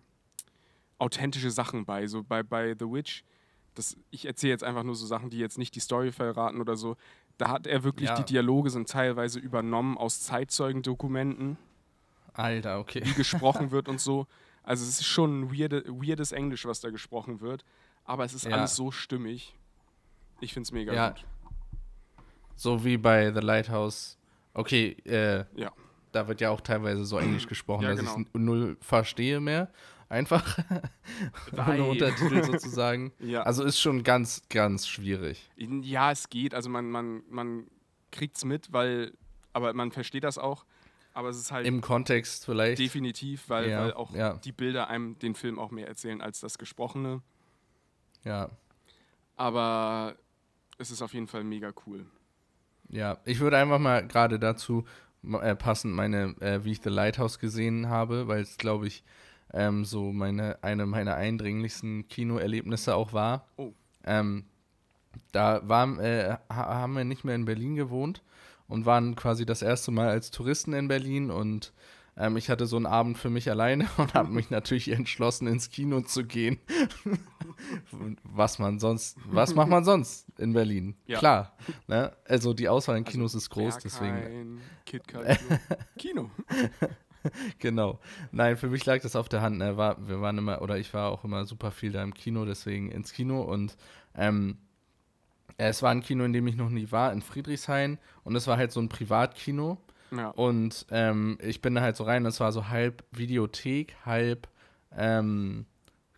authentische 0.97 1.51
Sachen 1.51 1.85
bei. 1.85 2.07
So 2.07 2.23
bei, 2.23 2.43
bei 2.43 2.75
The 2.77 2.85
Witch, 2.85 3.23
das, 3.75 3.95
ich 4.11 4.25
erzähle 4.25 4.51
jetzt 4.51 4.63
einfach 4.63 4.83
nur 4.83 4.95
so 4.95 5.05
Sachen, 5.05 5.29
die 5.29 5.37
jetzt 5.37 5.57
nicht 5.57 5.75
die 5.75 5.79
Story 5.79 6.11
verraten 6.11 6.59
oder 6.59 6.75
so. 6.75 6.97
Da 7.37 7.49
hat 7.49 7.67
er 7.67 7.83
wirklich, 7.83 8.09
Ja. 8.09 8.15
die 8.15 8.25
Dialoge 8.25 8.69
sind 8.69 8.89
teilweise 8.89 9.39
übernommen 9.39 9.97
aus 9.97 10.21
Zeitzeugendokumenten 10.21 11.57
Alter, 12.33 12.79
okay. 12.79 13.01
wie 13.03 13.13
gesprochen 13.13 13.71
wird 13.71 13.89
und 13.89 13.99
so. 13.99 14.27
Also 14.63 14.83
es 14.83 14.99
ist 15.01 15.05
schon 15.07 15.41
ein 15.41 15.51
weirde, 15.51 15.83
weirdes 15.87 16.31
Englisch, 16.31 16.65
was 16.65 16.79
da 16.79 16.89
gesprochen 16.91 17.41
wird. 17.41 17.65
Aber 18.05 18.23
es 18.25 18.33
ist 18.33 18.45
Ja. 18.45 18.51
alles 18.51 18.75
so 18.75 18.91
stimmig. 18.91 19.55
Ich 20.39 20.53
finde 20.53 20.65
es 20.67 20.71
mega 20.71 20.93
Ja. 20.93 21.09
gut. 21.09 21.25
So 22.55 22.83
wie 22.85 22.97
bei 22.97 23.31
The 23.33 23.39
Lighthouse. 23.39 24.17
Okay, 24.53 24.91
äh, 25.05 25.45
Ja. 25.55 25.71
Da 26.11 26.27
wird 26.27 26.41
ja 26.41 26.49
auch 26.49 26.61
teilweise 26.61 27.05
so 27.05 27.17
Englisch 27.17 27.47
gesprochen, 27.47 27.83
Ja, 27.83 27.89
dass 27.91 27.99
genau. 27.99 28.19
ich 28.19 28.27
null 28.33 28.77
verstehe 28.81 29.39
mehr. 29.39 29.71
Einfach. 30.09 30.57
Ohne 31.53 31.85
Untertitel 31.85 32.43
sozusagen. 32.51 33.13
Ja. 33.19 33.43
Also 33.43 33.63
ist 33.63 33.79
schon 33.79 34.03
ganz, 34.03 34.41
ganz 34.49 34.85
schwierig. 34.87 35.49
Ja, 35.55 36.11
es 36.11 36.29
geht. 36.29 36.53
Also 36.53 36.69
man, 36.69 36.89
man, 36.91 37.23
man 37.29 37.67
kriegt 38.11 38.35
es 38.35 38.43
mit, 38.43 38.73
weil, 38.73 39.13
aber 39.53 39.73
man 39.73 39.91
versteht 39.93 40.25
das 40.25 40.37
auch. 40.37 40.65
Aber 41.13 41.29
es 41.29 41.37
ist 41.37 41.51
halt 41.51 41.65
Im 41.65 41.81
Kontext 41.81 42.45
vielleicht. 42.45 42.79
definitiv, 42.79 43.49
weil, 43.49 43.69
Ja, 43.69 43.83
weil 43.83 43.93
auch 43.93 44.13
ja. 44.13 44.33
die 44.35 44.51
Bilder 44.51 44.89
einem 44.89 45.17
den 45.19 45.35
Film 45.35 45.59
auch 45.59 45.71
mehr 45.71 45.87
erzählen 45.87 46.21
als 46.21 46.39
das 46.41 46.57
Gesprochene. 46.57 47.21
Ja. 48.23 48.49
Aber 49.37 50.15
es 50.77 50.91
ist 50.91 51.01
auf 51.01 51.13
jeden 51.13 51.27
Fall 51.27 51.43
mega 51.43 51.71
cool. 51.85 52.05
Ja, 52.89 53.19
ich 53.25 53.39
würde 53.39 53.57
einfach 53.57 53.79
mal 53.79 54.05
gerade 54.07 54.39
dazu 54.39 54.85
äh, 55.41 55.55
passend 55.55 55.93
meine, 55.93 56.35
äh, 56.39 56.63
wie 56.63 56.71
ich 56.71 56.81
The 56.83 56.89
Lighthouse 56.89 57.39
gesehen 57.39 57.89
habe, 57.89 58.27
weil 58.27 58.41
es, 58.41 58.57
glaube 58.57 58.87
ich, 58.87 59.03
ähm, 59.53 59.85
so 59.85 60.11
meine, 60.11 60.57
eine 60.63 60.85
meiner 60.85 61.15
eindringlichsten 61.15 62.07
Kinoerlebnisse 62.07 62.95
auch 62.95 63.13
war. 63.13 63.47
Oh. 63.57 63.73
Ähm, 64.05 64.45
da 65.31 65.61
waren, 65.67 65.99
äh, 65.99 66.37
ha- 66.49 66.75
haben 66.75 66.93
wir 66.95 67.03
nicht 67.03 67.23
mehr 67.23 67.35
in 67.35 67.45
Berlin 67.45 67.75
gewohnt 67.75 68.21
und 68.67 68.85
waren 68.85 69.15
quasi 69.15 69.45
das 69.45 69.61
erste 69.61 69.91
Mal 69.91 70.07
als 70.09 70.31
Touristen 70.31 70.73
in 70.73 70.87
Berlin 70.87 71.29
und 71.29 71.73
ähm, 72.21 72.37
ich 72.37 72.51
hatte 72.51 72.67
so 72.67 72.75
einen 72.75 72.85
Abend 72.85 73.17
für 73.17 73.31
mich 73.31 73.49
alleine 73.49 73.87
und 73.97 74.13
habe 74.13 74.31
mich 74.31 74.51
natürlich 74.51 74.89
entschlossen, 74.91 75.47
ins 75.47 75.71
Kino 75.71 76.01
zu 76.01 76.23
gehen. 76.23 76.59
was 78.23 78.59
man 78.59 78.79
sonst, 78.79 79.17
was 79.25 79.55
macht 79.55 79.69
man 79.69 79.83
sonst 79.83 80.27
in 80.37 80.53
Berlin? 80.53 80.95
Ja. 81.07 81.17
Klar. 81.17 81.57
Ne? 81.87 82.15
Also 82.27 82.53
die 82.53 82.69
Auswahl 82.69 82.97
in 82.97 83.05
Kinos 83.05 83.33
ist 83.33 83.49
groß, 83.49 83.79
deswegen. 83.79 84.61
KitKat, 84.85 85.39
Kino. 85.97 86.29
Genau. 87.57 87.99
Nein, 88.31 88.55
für 88.55 88.67
mich 88.67 88.85
lag 88.85 89.01
das 89.01 89.15
auf 89.15 89.27
der 89.27 89.41
Hand. 89.41 89.57
Ne? 89.57 89.77
War, 89.77 90.07
wir 90.07 90.21
waren 90.21 90.37
immer, 90.37 90.61
oder 90.61 90.77
ich 90.77 90.93
war 90.93 91.11
auch 91.11 91.23
immer 91.23 91.45
super 91.45 91.71
viel 91.71 91.91
da 91.91 92.03
im 92.03 92.13
Kino, 92.13 92.45
deswegen 92.45 92.91
ins 92.91 93.13
Kino. 93.13 93.41
Und 93.41 93.77
ähm, 94.15 94.57
es 95.57 95.81
war 95.81 95.91
ein 95.91 96.01
Kino, 96.01 96.23
in 96.23 96.33
dem 96.33 96.45
ich 96.45 96.55
noch 96.55 96.69
nie 96.69 96.91
war, 96.91 97.13
in 97.13 97.21
Friedrichshain. 97.21 97.97
Und 98.23 98.35
es 98.35 98.45
war 98.45 98.57
halt 98.57 98.71
so 98.71 98.79
ein 98.79 98.89
Privatkino. 98.89 99.79
Ja. 100.15 100.29
Und 100.29 100.85
ähm, 100.91 101.37
ich 101.41 101.61
bin 101.61 101.75
da 101.75 101.81
halt 101.81 101.95
so 101.95 102.03
rein, 102.03 102.23
das 102.23 102.39
war 102.39 102.51
so 102.51 102.67
halb 102.67 103.03
Videothek, 103.11 103.95
halb 104.05 104.47
ähm, 104.95 105.65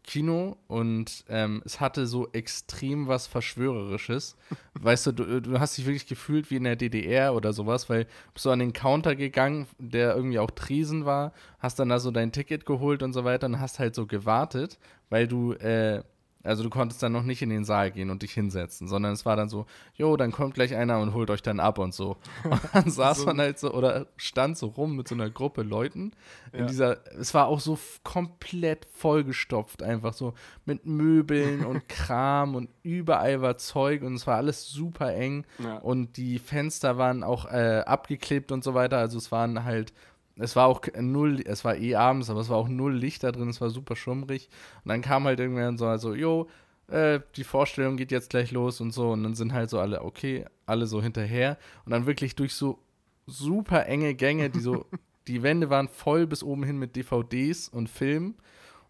Kino 0.03 0.57
und 0.67 1.23
ähm, 1.29 1.61
es 1.65 1.79
hatte 1.79 2.07
so 2.07 2.27
extrem 2.33 3.07
was 3.07 3.27
Verschwörerisches. 3.27 4.35
weißt 4.73 5.07
du, 5.07 5.11
du, 5.13 5.41
du 5.41 5.59
hast 5.59 5.77
dich 5.77 5.85
wirklich 5.85 6.07
gefühlt 6.07 6.51
wie 6.51 6.57
in 6.57 6.65
der 6.65 6.75
DDR 6.75 7.33
oder 7.33 7.53
sowas, 7.53 7.89
weil 7.89 8.05
du 8.05 8.09
bist 8.33 8.43
so 8.43 8.51
an 8.51 8.59
den 8.59 8.73
Counter 8.73 9.15
gegangen, 9.15 9.67
der 9.77 10.15
irgendwie 10.15 10.39
auch 10.39 10.51
Tresen 10.51 11.05
war, 11.05 11.33
hast 11.59 11.79
dann 11.79 11.89
da 11.89 11.99
so 11.99 12.11
dein 12.11 12.31
Ticket 12.31 12.65
geholt 12.65 13.01
und 13.03 13.13
so 13.13 13.23
weiter 13.23 13.47
und 13.47 13.59
hast 13.59 13.79
halt 13.79 13.95
so 13.95 14.05
gewartet, 14.05 14.77
weil 15.09 15.27
du, 15.27 15.53
äh, 15.53 16.03
also 16.43 16.61
du 16.63 16.69
konntest 16.69 17.01
dann 17.01 17.11
noch 17.13 17.23
nicht 17.23 17.41
in 17.41 17.49
den 17.49 17.63
Saal 17.63 17.91
gehen 17.91 18.09
und 18.09 18.21
dich 18.21 18.33
hinsetzen, 18.33 18.87
sondern 18.87 19.13
es 19.13 19.25
war 19.25 19.35
dann 19.35 19.49
so, 19.49 19.65
jo, 19.95 20.17
dann 20.17 20.31
kommt 20.31 20.53
gleich 20.53 20.75
einer 20.75 20.99
und 20.99 21.13
holt 21.13 21.29
euch 21.29 21.41
dann 21.41 21.59
ab 21.59 21.79
und 21.79 21.93
so. 21.93 22.17
Und 22.43 22.59
dann 22.73 22.89
saß 22.89 23.19
So. 23.19 23.25
man 23.25 23.39
halt 23.39 23.57
so 23.59 23.71
oder 23.73 24.07
stand 24.17 24.57
so 24.57 24.67
rum 24.67 24.95
mit 24.97 25.07
so 25.07 25.15
einer 25.15 25.29
Gruppe 25.29 25.63
Leuten 25.63 26.11
in 26.51 26.59
Ja. 26.61 26.65
dieser, 26.65 26.97
es 27.17 27.33
war 27.33 27.47
auch 27.47 27.59
so 27.61 27.77
komplett 28.03 28.85
vollgestopft, 28.93 29.81
einfach 29.83 30.13
so 30.13 30.33
mit 30.65 30.85
Möbeln 30.85 31.65
und 31.65 31.87
Kram 31.89 32.55
und 32.55 32.69
überall 32.83 33.41
war 33.41 33.57
Zeug 33.57 34.01
und 34.03 34.15
es 34.15 34.27
war 34.27 34.35
alles 34.37 34.67
super 34.69 35.13
eng 35.13 35.45
Ja. 35.59 35.77
und 35.77 36.17
die 36.17 36.39
Fenster 36.39 36.97
waren 36.97 37.23
auch 37.23 37.45
äh, 37.45 37.83
abgeklebt 37.85 38.51
und 38.51 38.63
so 38.63 38.73
weiter, 38.73 38.97
also 38.97 39.17
es 39.17 39.31
waren 39.31 39.63
halt, 39.63 39.93
es 40.35 40.55
war 40.55 40.67
auch 40.67 40.81
null, 40.99 41.41
es 41.45 41.63
war 41.63 41.75
eh 41.75 41.95
abends, 41.95 42.29
aber 42.29 42.41
es 42.41 42.49
war 42.49 42.57
auch 42.57 42.67
null 42.67 42.93
Licht 42.93 43.23
da 43.23 43.31
drin, 43.31 43.49
es 43.49 43.61
war 43.61 43.69
super 43.69 43.95
schummrig 43.95 44.49
und 44.83 44.89
dann 44.89 45.01
kam 45.01 45.25
halt 45.25 45.39
irgendwann 45.39 45.77
so, 45.77 45.85
also, 45.85 46.13
jo, 46.13 46.47
äh, 46.87 47.21
die 47.35 47.43
Vorstellung 47.43 47.97
geht 47.97 48.11
jetzt 48.11 48.29
gleich 48.29 48.51
los 48.51 48.81
und 48.81 48.91
so. 48.91 49.11
Und 49.11 49.23
dann 49.23 49.35
sind 49.35 49.53
halt 49.53 49.69
so 49.69 49.79
alle, 49.79 50.03
okay, 50.03 50.45
alle 50.65 50.85
so 50.87 51.01
hinterher. 51.01 51.57
Und 51.85 51.91
dann 51.91 52.05
wirklich 52.05 52.35
durch 52.35 52.53
so 52.53 52.79
super 53.25 53.85
enge 53.87 54.13
Gänge, 54.15 54.49
die 54.49 54.59
so, 54.59 54.85
die 55.27 55.43
Wände 55.43 55.69
waren 55.69 55.87
voll 55.87 56.27
bis 56.27 56.43
oben 56.43 56.63
hin 56.63 56.77
mit 56.77 56.95
DVDs 56.95 57.69
und 57.69 57.89
Filmen. 57.89 58.35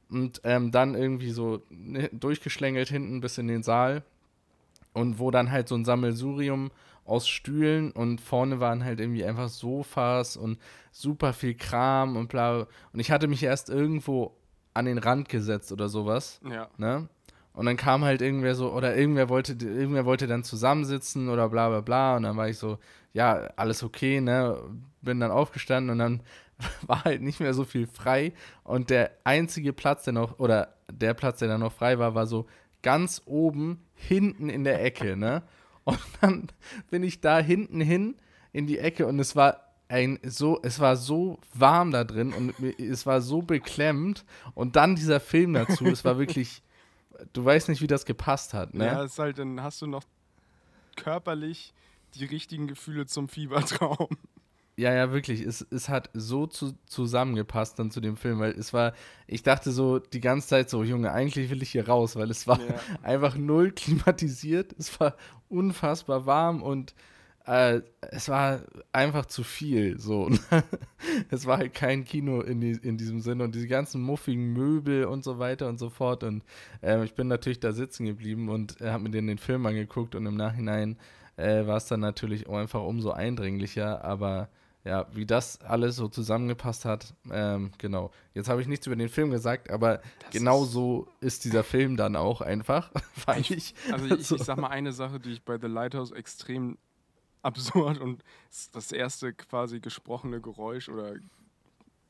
Und 0.10 0.42
ähm, 0.44 0.72
dann 0.72 0.96
irgendwie 0.96 1.32
so 1.32 1.64
ne, 1.70 2.10
durchgeschlängelt 2.12 2.90
hinten 2.90 3.22
bis 3.22 3.38
in 3.38 3.48
den 3.48 3.64
Saal. 3.64 4.04
Und 4.94 5.18
wo 5.18 5.32
dann 5.32 5.52
halt 5.52 5.68
so 5.68 5.76
ein 5.76 5.86
Sammelsurium 5.86 6.72
aus 7.06 7.28
Stühlen 7.28 7.92
und 7.92 8.22
vorne 8.22 8.60
waren 8.60 8.84
halt 8.84 9.00
irgendwie 9.00 9.26
einfach 9.26 9.50
Sofas 9.50 10.38
und 10.38 10.60
super 10.92 11.34
viel 11.34 11.56
Kram 11.56 12.16
und 12.16 12.30
bla. 12.30 12.68
Und 12.94 13.00
ich 13.00 13.12
hatte 13.12 13.28
mich 13.28 13.44
erst 13.44 13.70
irgendwo 13.70 14.36
an 14.74 14.86
den 14.86 14.98
Rand 14.98 15.30
gesetzt 15.30 15.72
oder 15.72 15.90
sowas. 15.90 16.40
Ja. 16.50 16.70
Ne? 16.78 17.08
Und 17.54 17.68
dann 17.68 17.78
kam 17.78 18.04
halt 18.04 18.22
irgendwer 18.22 18.56
so, 18.56 18.72
oder 18.74 18.96
irgendwer 18.96 19.30
wollte, 19.30 19.54
irgendwer 19.54 20.06
wollte 20.06 20.28
dann 20.28 20.44
zusammensitzen 20.44 21.30
oder 21.30 21.50
bla 21.50 21.70
bla 21.70 21.82
bla. 21.82 22.16
Und 22.16 22.24
dann 22.24 22.38
war 22.38 22.50
ich 22.50 22.58
so, 22.58 22.80
ja, 23.14 23.52
alles 23.56 23.84
okay, 23.84 24.22
ne? 24.22 24.60
Bin 25.02 25.20
dann 25.20 25.32
aufgestanden 25.32 25.92
und 25.92 26.00
dann 26.00 26.24
war 26.88 27.04
halt 27.04 27.22
nicht 27.22 27.40
mehr 27.40 27.54
so 27.54 27.64
viel 27.64 27.86
frei. 27.86 28.34
Und 28.64 28.90
der 28.90 29.12
einzige 29.24 29.72
Platz, 29.72 30.04
der 30.06 30.14
noch, 30.14 30.40
oder 30.40 30.76
der 30.92 31.14
Platz, 31.14 31.40
der 31.40 31.48
dann 31.48 31.60
noch 31.60 31.74
frei 31.74 32.00
war, 32.00 32.16
war 32.16 32.26
so 32.26 32.48
ganz 32.82 33.22
oben 33.26 33.84
hinten 33.94 34.50
in 34.50 34.64
der 34.64 34.84
Ecke, 34.84 35.16
ne? 35.16 35.44
Und 35.86 36.00
dann 36.22 36.48
bin 36.90 37.04
ich 37.04 37.22
da 37.22 37.40
hinten 37.40 37.82
hin 37.82 38.16
in 38.54 38.68
die 38.68 38.78
Ecke 38.78 39.06
und 39.08 39.20
es 39.20 39.36
war 39.36 39.74
ein 39.90 40.20
so, 40.24 40.60
es 40.64 40.80
war 40.80 40.96
so 40.96 41.40
warm 41.54 41.92
da 41.92 42.04
drin 42.04 42.34
und 42.34 42.54
es 42.80 43.06
war 43.06 43.22
so 43.22 43.42
beklemmt 43.42 44.24
und 44.54 44.76
dann 44.76 44.96
dieser 44.96 45.20
Film 45.20 45.54
dazu, 45.54 45.86
es 45.86 46.06
war 46.06 46.18
wirklich, 46.18 46.64
du 47.34 47.44
weißt 47.44 47.70
nicht, 47.70 47.82
wie 47.82 47.88
das 47.88 48.06
gepasst 48.06 48.54
hat, 48.54 48.74
ne? 48.74 48.86
Ja, 48.86 49.04
ist 49.04 49.20
halt, 49.20 49.40
dann 49.40 49.62
hast 49.62 49.82
du 49.82 49.88
noch 49.88 50.04
körperlich 50.96 51.74
die 52.16 52.26
richtigen 52.26 52.68
Gefühle 52.68 53.06
zum 53.06 53.28
Fiebertraum. 53.28 54.10
Ja, 54.76 54.92
ja, 54.94 55.12
wirklich. 55.12 55.42
Es, 55.42 55.62
es 55.70 55.88
hat 55.88 56.10
so 56.14 56.48
zu, 56.48 56.74
zusammengepasst 56.88 57.78
dann 57.78 57.92
zu 57.92 58.02
dem 58.02 58.18
Film, 58.18 58.40
weil 58.40 58.54
es 58.54 58.74
war, 58.74 58.94
ich 59.28 59.44
dachte 59.44 59.72
so 59.72 60.00
die 60.00 60.20
ganze 60.20 60.48
Zeit 60.48 60.70
so, 60.70 60.84
Junge, 60.84 61.12
eigentlich 61.12 61.52
will 61.52 61.62
ich 61.62 61.72
hier 61.72 61.88
raus, 61.88 62.16
weil 62.16 62.32
es 62.32 62.48
war 62.48 62.60
Ja. 62.60 62.76
einfach 63.04 63.36
null 63.36 63.72
klimatisiert, 63.72 64.74
es 64.80 65.00
war 65.00 65.16
unfassbar 65.48 66.26
warm 66.26 66.64
und 66.64 66.96
äh, 67.46 67.82
es 68.12 68.30
war 68.30 68.62
einfach 68.92 69.26
zu 69.28 69.44
viel. 69.44 70.00
So. 70.00 70.32
es 71.30 71.46
war 71.46 71.58
halt 71.60 71.74
kein 71.76 72.04
Kino 72.04 72.42
in, 72.42 72.60
die, 72.62 72.72
in 72.72 72.98
diesem 72.98 73.20
Sinne 73.20 73.44
und 73.44 73.54
diese 73.54 73.68
ganzen 73.68 74.02
muffigen 74.02 74.54
Möbel 74.54 75.06
und 75.06 75.24
so 75.24 75.38
weiter 75.40 75.68
und 75.70 75.78
so 75.78 75.90
fort. 75.90 76.24
Und 76.24 76.44
äh, 76.82 77.04
ich 77.04 77.14
bin 77.14 77.28
natürlich 77.28 77.60
da 77.60 77.74
sitzen 77.74 78.06
geblieben 78.06 78.50
und 78.50 78.82
äh, 78.82 78.90
habe 78.90 79.04
mir 79.04 79.12
den, 79.12 79.28
den 79.28 79.38
Film 79.38 79.66
angeguckt 79.68 80.16
und 80.16 80.26
im 80.26 80.36
Nachhinein 80.36 80.98
äh, 81.38 81.66
war 81.68 81.78
es 81.78 81.86
dann 81.86 82.00
natürlich 82.00 82.48
auch 82.48 82.58
einfach 82.58 82.82
umso 82.82 83.12
eindringlicher, 83.12 84.04
aber 84.04 84.50
ja, 84.86 85.08
wie 85.14 85.26
das 85.26 85.62
alles 85.62 85.96
so 85.96 86.10
zusammengepasst 86.10 86.84
hat, 86.84 87.14
ähm, 87.32 87.72
genau. 87.78 88.12
Jetzt 88.34 88.50
habe 88.50 88.62
ich 88.62 88.68
nichts 88.68 88.86
über 88.86 88.96
den 88.96 89.08
Film 89.08 89.32
gesagt, 89.32 89.70
aber 89.70 90.02
genau 90.32 90.66
so 90.66 91.08
ist 91.22 91.46
dieser 91.46 91.64
Film 91.64 91.96
dann 91.96 92.16
auch 92.16 92.42
einfach, 92.42 92.92
weil 93.26 93.42
ich. 93.42 93.74
Also 93.92 94.06
ich, 94.08 94.30
ich 94.30 94.44
sag 94.44 94.58
mal 94.58 94.68
eine 94.68 94.92
Sache, 94.92 95.20
die 95.20 95.32
ich 95.32 95.44
bei 95.44 95.58
The 95.58 95.68
Lighthouse 95.68 96.12
extrem 96.12 96.78
absurd 97.42 98.00
und 98.00 98.24
das 98.74 98.92
erste 98.92 99.34
quasi 99.34 99.80
gesprochene 99.80 100.42
Geräusch 100.42 100.90
oder 100.90 101.16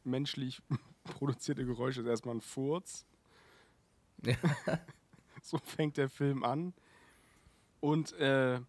menschlich 0.04 0.62
produzierte 1.04 1.66
Geräusch 1.66 1.98
ist 1.98 2.08
erstmal 2.08 2.36
ein 2.36 2.42
Furz. 2.42 3.06
Ja. 4.26 4.36
So 5.42 5.58
fängt 5.58 5.98
der 5.98 6.10
Film 6.10 6.44
an. 6.44 6.74
Und 7.82 8.14
äh, 8.14 8.62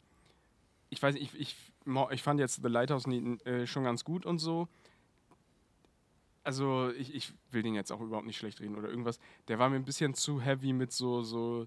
ich 0.91 1.01
weiß 1.01 1.15
nicht, 1.15 1.33
ich, 1.35 1.41
ich, 1.41 1.57
ich 2.11 2.23
fand 2.23 2.41
jetzt 2.41 2.63
The 2.63 2.69
Lighthouse 2.69 3.07
nie, 3.07 3.39
äh, 3.45 3.67
schon 3.67 3.85
ganz 3.85 4.05
gut 4.05 4.25
und 4.27 4.39
so. 4.39 4.69
Also 6.43 6.91
ich, 6.99 7.15
ich 7.15 7.33
will 7.51 7.63
den 7.63 7.75
jetzt 7.75 7.91
auch 7.91 8.01
überhaupt 8.01 8.27
nicht 8.27 8.37
schlecht 8.37 8.61
reden 8.61 8.77
oder 8.77 8.89
irgendwas. 8.89 9.19
Der 9.49 9.59
war 9.59 9.71
mir 9.71 9.77
ein 9.77 9.85
bisschen 9.85 10.15
zu 10.15 10.41
heavy 10.43 10.73
mit 10.75 10.93
so, 10.93 11.23
so 11.23 11.67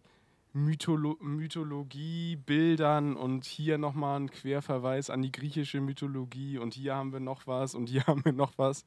Mytholo 0.53 1.17
Mythologie, 1.19 2.35
Bildern 2.35 3.15
und 3.15 3.45
hier 3.45 3.77
nochmal 3.77 4.19
ein 4.19 4.29
Querverweis 4.31 5.09
an 5.09 5.21
die 5.21 5.31
griechische 5.31 5.81
Mythologie 5.81 6.57
und 6.59 6.73
hier 6.75 6.95
haben 6.95 7.11
wir 7.11 7.19
noch 7.19 7.47
was 7.47 7.73
und 7.75 7.89
hier 7.89 8.03
haben 8.07 8.23
wir 8.23 8.33
noch 8.33 8.53
was. 8.57 8.85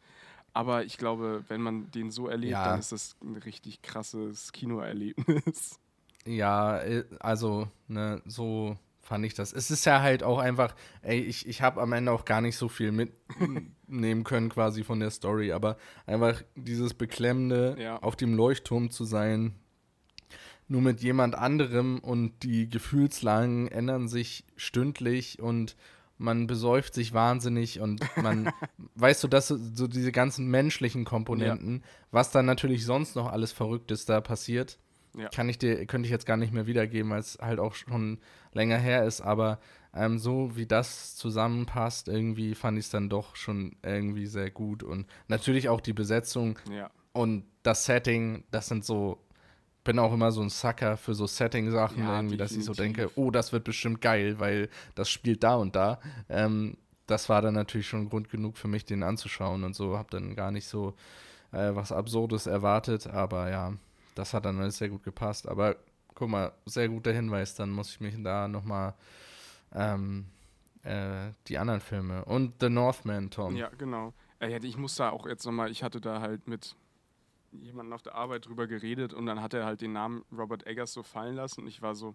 Aber 0.52 0.84
ich 0.84 0.96
glaube, 0.98 1.44
wenn 1.48 1.60
man 1.60 1.90
den 1.92 2.10
so 2.10 2.26
erlebt, 2.28 2.52
Ja. 2.52 2.64
dann 2.70 2.80
ist 2.80 2.92
das 2.92 3.16
ein 3.22 3.36
richtig 3.36 3.82
krasses 3.82 4.52
Kinoerlebnis. 4.52 5.78
Ja, 6.26 6.78
äh, 6.80 7.04
also, 7.20 7.68
ne, 7.88 8.20
so 8.26 8.76
fand 9.10 9.26
ich 9.26 9.34
das. 9.34 9.52
Es 9.52 9.72
ist 9.72 9.84
ja 9.86 10.00
halt 10.02 10.22
auch 10.22 10.38
einfach, 10.38 10.72
ey, 11.02 11.18
ich, 11.20 11.48
ich 11.48 11.62
habe 11.62 11.82
am 11.82 11.92
Ende 11.92 12.12
auch 12.12 12.24
gar 12.24 12.40
nicht 12.40 12.56
so 12.56 12.68
viel 12.68 12.92
mitnehmen 12.92 14.22
können 14.22 14.48
quasi 14.50 14.84
von 14.84 15.00
der 15.00 15.10
Story, 15.10 15.50
aber 15.50 15.78
einfach 16.06 16.40
dieses 16.54 16.94
Beklemmende, 16.94 17.74
Ja. 17.76 17.98
auf 18.02 18.14
dem 18.14 18.34
Leuchtturm 18.36 18.92
zu 18.92 19.02
sein, 19.04 19.56
nur 20.68 20.80
mit 20.80 21.00
jemand 21.00 21.34
anderem 21.34 21.98
und 21.98 22.44
die 22.44 22.68
Gefühlslagen 22.70 23.66
ändern 23.66 24.06
sich 24.06 24.44
stündlich 24.54 25.40
und 25.40 25.74
man 26.16 26.46
besäuft 26.46 26.94
sich 26.94 27.12
wahnsinnig 27.12 27.80
und 27.80 28.00
man, 28.16 28.52
weißt 28.94 29.24
du, 29.24 29.26
dass 29.26 29.48
so 29.48 29.88
diese 29.88 30.12
ganzen 30.12 30.46
menschlichen 30.46 31.04
Komponenten, 31.04 31.82
was 32.12 32.30
dann 32.30 32.46
natürlich 32.46 32.84
sonst 32.84 33.16
noch 33.16 33.26
alles 33.32 33.50
Verrücktes 33.50 34.04
da 34.06 34.20
passiert, 34.20 34.78
Ja. 35.16 35.28
kann 35.28 35.48
ich 35.48 35.58
dir, 35.58 35.86
könnte 35.86 36.06
ich 36.06 36.12
jetzt 36.12 36.26
gar 36.26 36.36
nicht 36.36 36.52
mehr 36.52 36.66
wiedergeben, 36.66 37.10
weil 37.10 37.20
es 37.20 37.38
halt 37.40 37.58
auch 37.58 37.74
schon 37.74 38.18
länger 38.52 38.78
her 38.78 39.04
ist, 39.04 39.20
aber 39.20 39.58
ähm, 39.94 40.18
so 40.18 40.56
wie 40.56 40.66
das 40.66 41.16
zusammenpasst, 41.16 42.08
irgendwie 42.08 42.54
fand 42.54 42.78
ich 42.78 42.84
es 42.84 42.90
dann 42.90 43.08
doch 43.08 43.34
schon 43.34 43.74
irgendwie 43.82 44.26
sehr 44.26 44.50
gut 44.50 44.82
und 44.82 45.06
natürlich 45.28 45.68
auch 45.68 45.80
die 45.80 45.92
Besetzung 45.92 46.58
Ja. 46.70 46.90
und 47.12 47.44
das 47.62 47.84
Setting, 47.84 48.44
das 48.52 48.68
sind 48.68 48.84
so, 48.84 49.18
bin 49.82 49.98
auch 49.98 50.12
immer 50.12 50.30
so 50.30 50.42
ein 50.42 50.48
Sucker 50.50 50.96
für 50.96 51.14
so 51.14 51.26
Setting-Sachen, 51.26 52.04
Ja, 52.04 52.16
irgendwie, 52.16 52.36
dass 52.36 52.52
ich 52.52 52.64
so 52.64 52.72
denke, 52.72 53.10
oh, 53.16 53.30
das 53.30 53.52
wird 53.52 53.64
bestimmt 53.64 54.00
geil, 54.00 54.38
weil 54.38 54.68
das 54.94 55.10
spielt 55.10 55.42
da 55.42 55.56
und 55.56 55.74
da. 55.74 56.00
Ähm, 56.28 56.76
das 57.06 57.28
war 57.28 57.42
dann 57.42 57.54
natürlich 57.54 57.88
schon 57.88 58.08
Grund 58.08 58.30
genug 58.30 58.56
für 58.56 58.68
mich, 58.68 58.84
den 58.84 59.02
anzuschauen 59.02 59.64
und 59.64 59.74
so, 59.74 59.98
habe 59.98 60.08
dann 60.10 60.36
gar 60.36 60.52
nicht 60.52 60.68
so 60.68 60.94
äh, 61.52 61.74
was 61.74 61.90
Absurdes 61.90 62.46
erwartet, 62.46 63.08
aber 63.08 63.50
ja, 63.50 63.72
das 64.14 64.34
hat 64.34 64.44
dann 64.44 64.58
alles 64.60 64.78
sehr 64.78 64.88
gut 64.88 65.02
gepasst. 65.02 65.48
Aber 65.48 65.76
guck 66.14 66.28
mal, 66.28 66.52
sehr 66.66 66.88
guter 66.88 67.12
Hinweis, 67.12 67.54
dann 67.54 67.70
muss 67.70 67.90
ich 67.90 68.00
mich 68.00 68.14
da 68.22 68.48
nochmal 68.48 68.94
ähm, 69.72 70.26
äh, 70.82 71.32
die 71.46 71.58
anderen 71.58 71.80
Filme 71.80 72.24
und 72.24 72.54
The 72.60 72.68
Northman, 72.68 73.30
Tom. 73.30 73.56
Ja, 73.56 73.70
genau. 73.76 74.12
Äh, 74.40 74.58
ich 74.64 74.76
muss 74.76 74.96
da 74.96 75.10
auch 75.10 75.26
jetzt 75.26 75.44
nochmal, 75.44 75.70
ich 75.70 75.82
hatte 75.82 76.00
da 76.00 76.20
halt 76.20 76.48
mit 76.48 76.76
jemandem 77.52 77.92
auf 77.92 78.02
der 78.02 78.14
Arbeit 78.14 78.46
drüber 78.46 78.66
geredet 78.66 79.12
und 79.12 79.26
dann 79.26 79.42
hat 79.42 79.54
er 79.54 79.64
halt 79.64 79.80
den 79.80 79.92
Namen 79.92 80.24
Robert 80.32 80.66
Eggers 80.66 80.92
so 80.92 81.02
fallen 81.02 81.34
lassen 81.34 81.62
und 81.62 81.66
ich 81.66 81.82
war 81.82 81.94
so, 81.94 82.14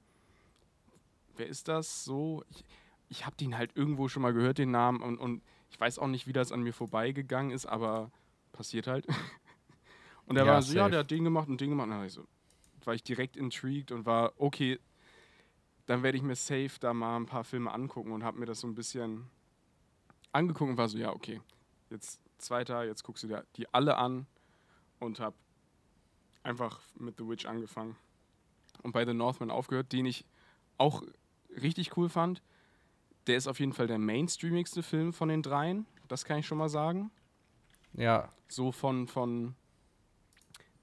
wer 1.36 1.48
ist 1.48 1.68
das 1.68 2.04
so? 2.06 2.44
Ich, 2.50 2.64
ich 3.10 3.26
habe 3.26 3.36
den 3.36 3.58
halt 3.58 3.76
irgendwo 3.76 4.08
schon 4.08 4.22
mal 4.22 4.34
gehört, 4.34 4.58
den 4.58 4.72
Namen 4.72 5.02
und, 5.02 5.18
und 5.18 5.42
ich 5.70 5.80
weiß 5.80 6.00
auch 6.00 6.08
nicht, 6.08 6.28
wie 6.28 6.34
das 6.34 6.52
an 6.52 6.62
mir 6.62 6.74
vorbeigegangen 6.74 7.52
ist, 7.52 7.66
aber 7.66 8.12
passiert 8.54 8.88
halt. 8.88 9.08
Und 10.28 10.38
er 10.38 10.46
Ja, 10.46 10.54
war 10.54 10.62
so, 10.62 10.74
ja, 10.74 10.84
safe. 10.84 10.92
der 10.92 11.00
hat 11.02 11.12
den 11.12 11.24
gemacht 11.24 11.48
und 11.48 11.62
den 11.62 11.70
gemacht. 11.70 11.86
Und 11.86 11.92
dann 11.92 12.00
war 12.00 12.06
ich 12.06 12.14
so, 12.14 12.26
war 12.84 12.94
ich 12.96 13.04
direkt 13.04 13.38
intrigued 13.38 13.92
und 13.92 14.06
war, 14.06 14.34
okay, 14.38 14.80
dann 15.86 16.02
werde 16.04 16.18
ich 16.18 16.24
mir 16.24 16.36
safe 16.36 16.72
da 16.80 16.94
mal 16.94 17.16
ein 17.18 17.26
paar 17.28 17.44
Filme 17.44 17.72
angucken 17.72 18.12
und 18.12 18.24
habe 18.24 18.40
mir 18.40 18.46
das 18.46 18.60
so 18.60 18.68
ein 18.68 18.76
bisschen 18.76 19.28
angeguckt 20.32 20.72
und 20.72 20.78
war 20.78 20.90
so, 20.90 20.98
ja, 20.98 21.14
okay, 21.14 21.42
jetzt 21.90 22.20
zweiter, 22.40 22.84
jetzt 22.86 23.04
guckst 23.04 23.24
du 23.24 23.28
dir 23.28 23.46
die 23.56 23.72
alle 23.74 23.98
an 23.98 24.26
und 25.00 25.20
habe 25.20 25.36
einfach 26.44 26.80
mit 26.96 27.18
The 27.18 27.28
Witch 27.28 27.46
angefangen 27.46 27.96
und 28.84 28.92
bei 28.92 29.06
The 29.06 29.14
Northman 29.14 29.52
aufgehört, 29.52 29.92
den 29.94 30.06
ich 30.06 30.26
auch 30.78 31.04
richtig 31.62 31.96
cool 31.98 32.10
fand. 32.10 32.42
Der 33.28 33.38
ist 33.38 33.48
auf 33.48 33.60
jeden 33.60 33.74
Fall 33.74 33.88
der 33.88 33.98
mainstreamigste 33.98 34.84
Film 34.84 35.14
von 35.14 35.30
den 35.30 35.42
dreien, 35.42 35.86
das 36.08 36.26
kann 36.26 36.40
ich 36.40 36.46
schon 36.48 36.58
mal 36.58 36.70
sagen. 36.70 37.12
Ja, 37.94 38.32
So 38.48 38.72
von, 38.72 39.08
von. 39.08 39.56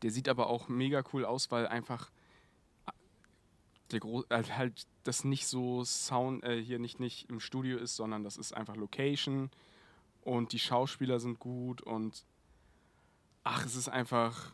Der 0.03 0.11
sieht 0.11 0.29
aber 0.29 0.49
auch 0.49 0.69
mega 0.69 1.03
cool 1.13 1.25
aus, 1.25 1.51
weil 1.51 1.67
einfach 1.67 2.11
der 3.91 4.01
Gro 4.01 4.25
äh, 4.31 4.43
halt 4.45 4.87
das 5.05 5.25
nicht 5.25 5.47
so 5.47 5.85
Sound 5.85 6.45
äh, 6.45 6.63
hier 6.63 6.79
nicht, 6.79 6.99
nicht 6.99 7.29
im 7.29 7.41
Studio 7.41 7.79
ist, 7.79 7.97
sondern 7.97 8.25
das 8.25 8.37
ist 8.37 8.53
einfach 8.53 8.77
Location 8.77 9.51
und 10.23 10.53
die 10.53 10.59
Schauspieler 10.59 11.21
sind 11.21 11.39
gut 11.39 11.83
und 11.83 12.25
ach, 13.45 13.65
es 13.65 13.75
ist 13.77 13.89
einfach. 13.89 14.53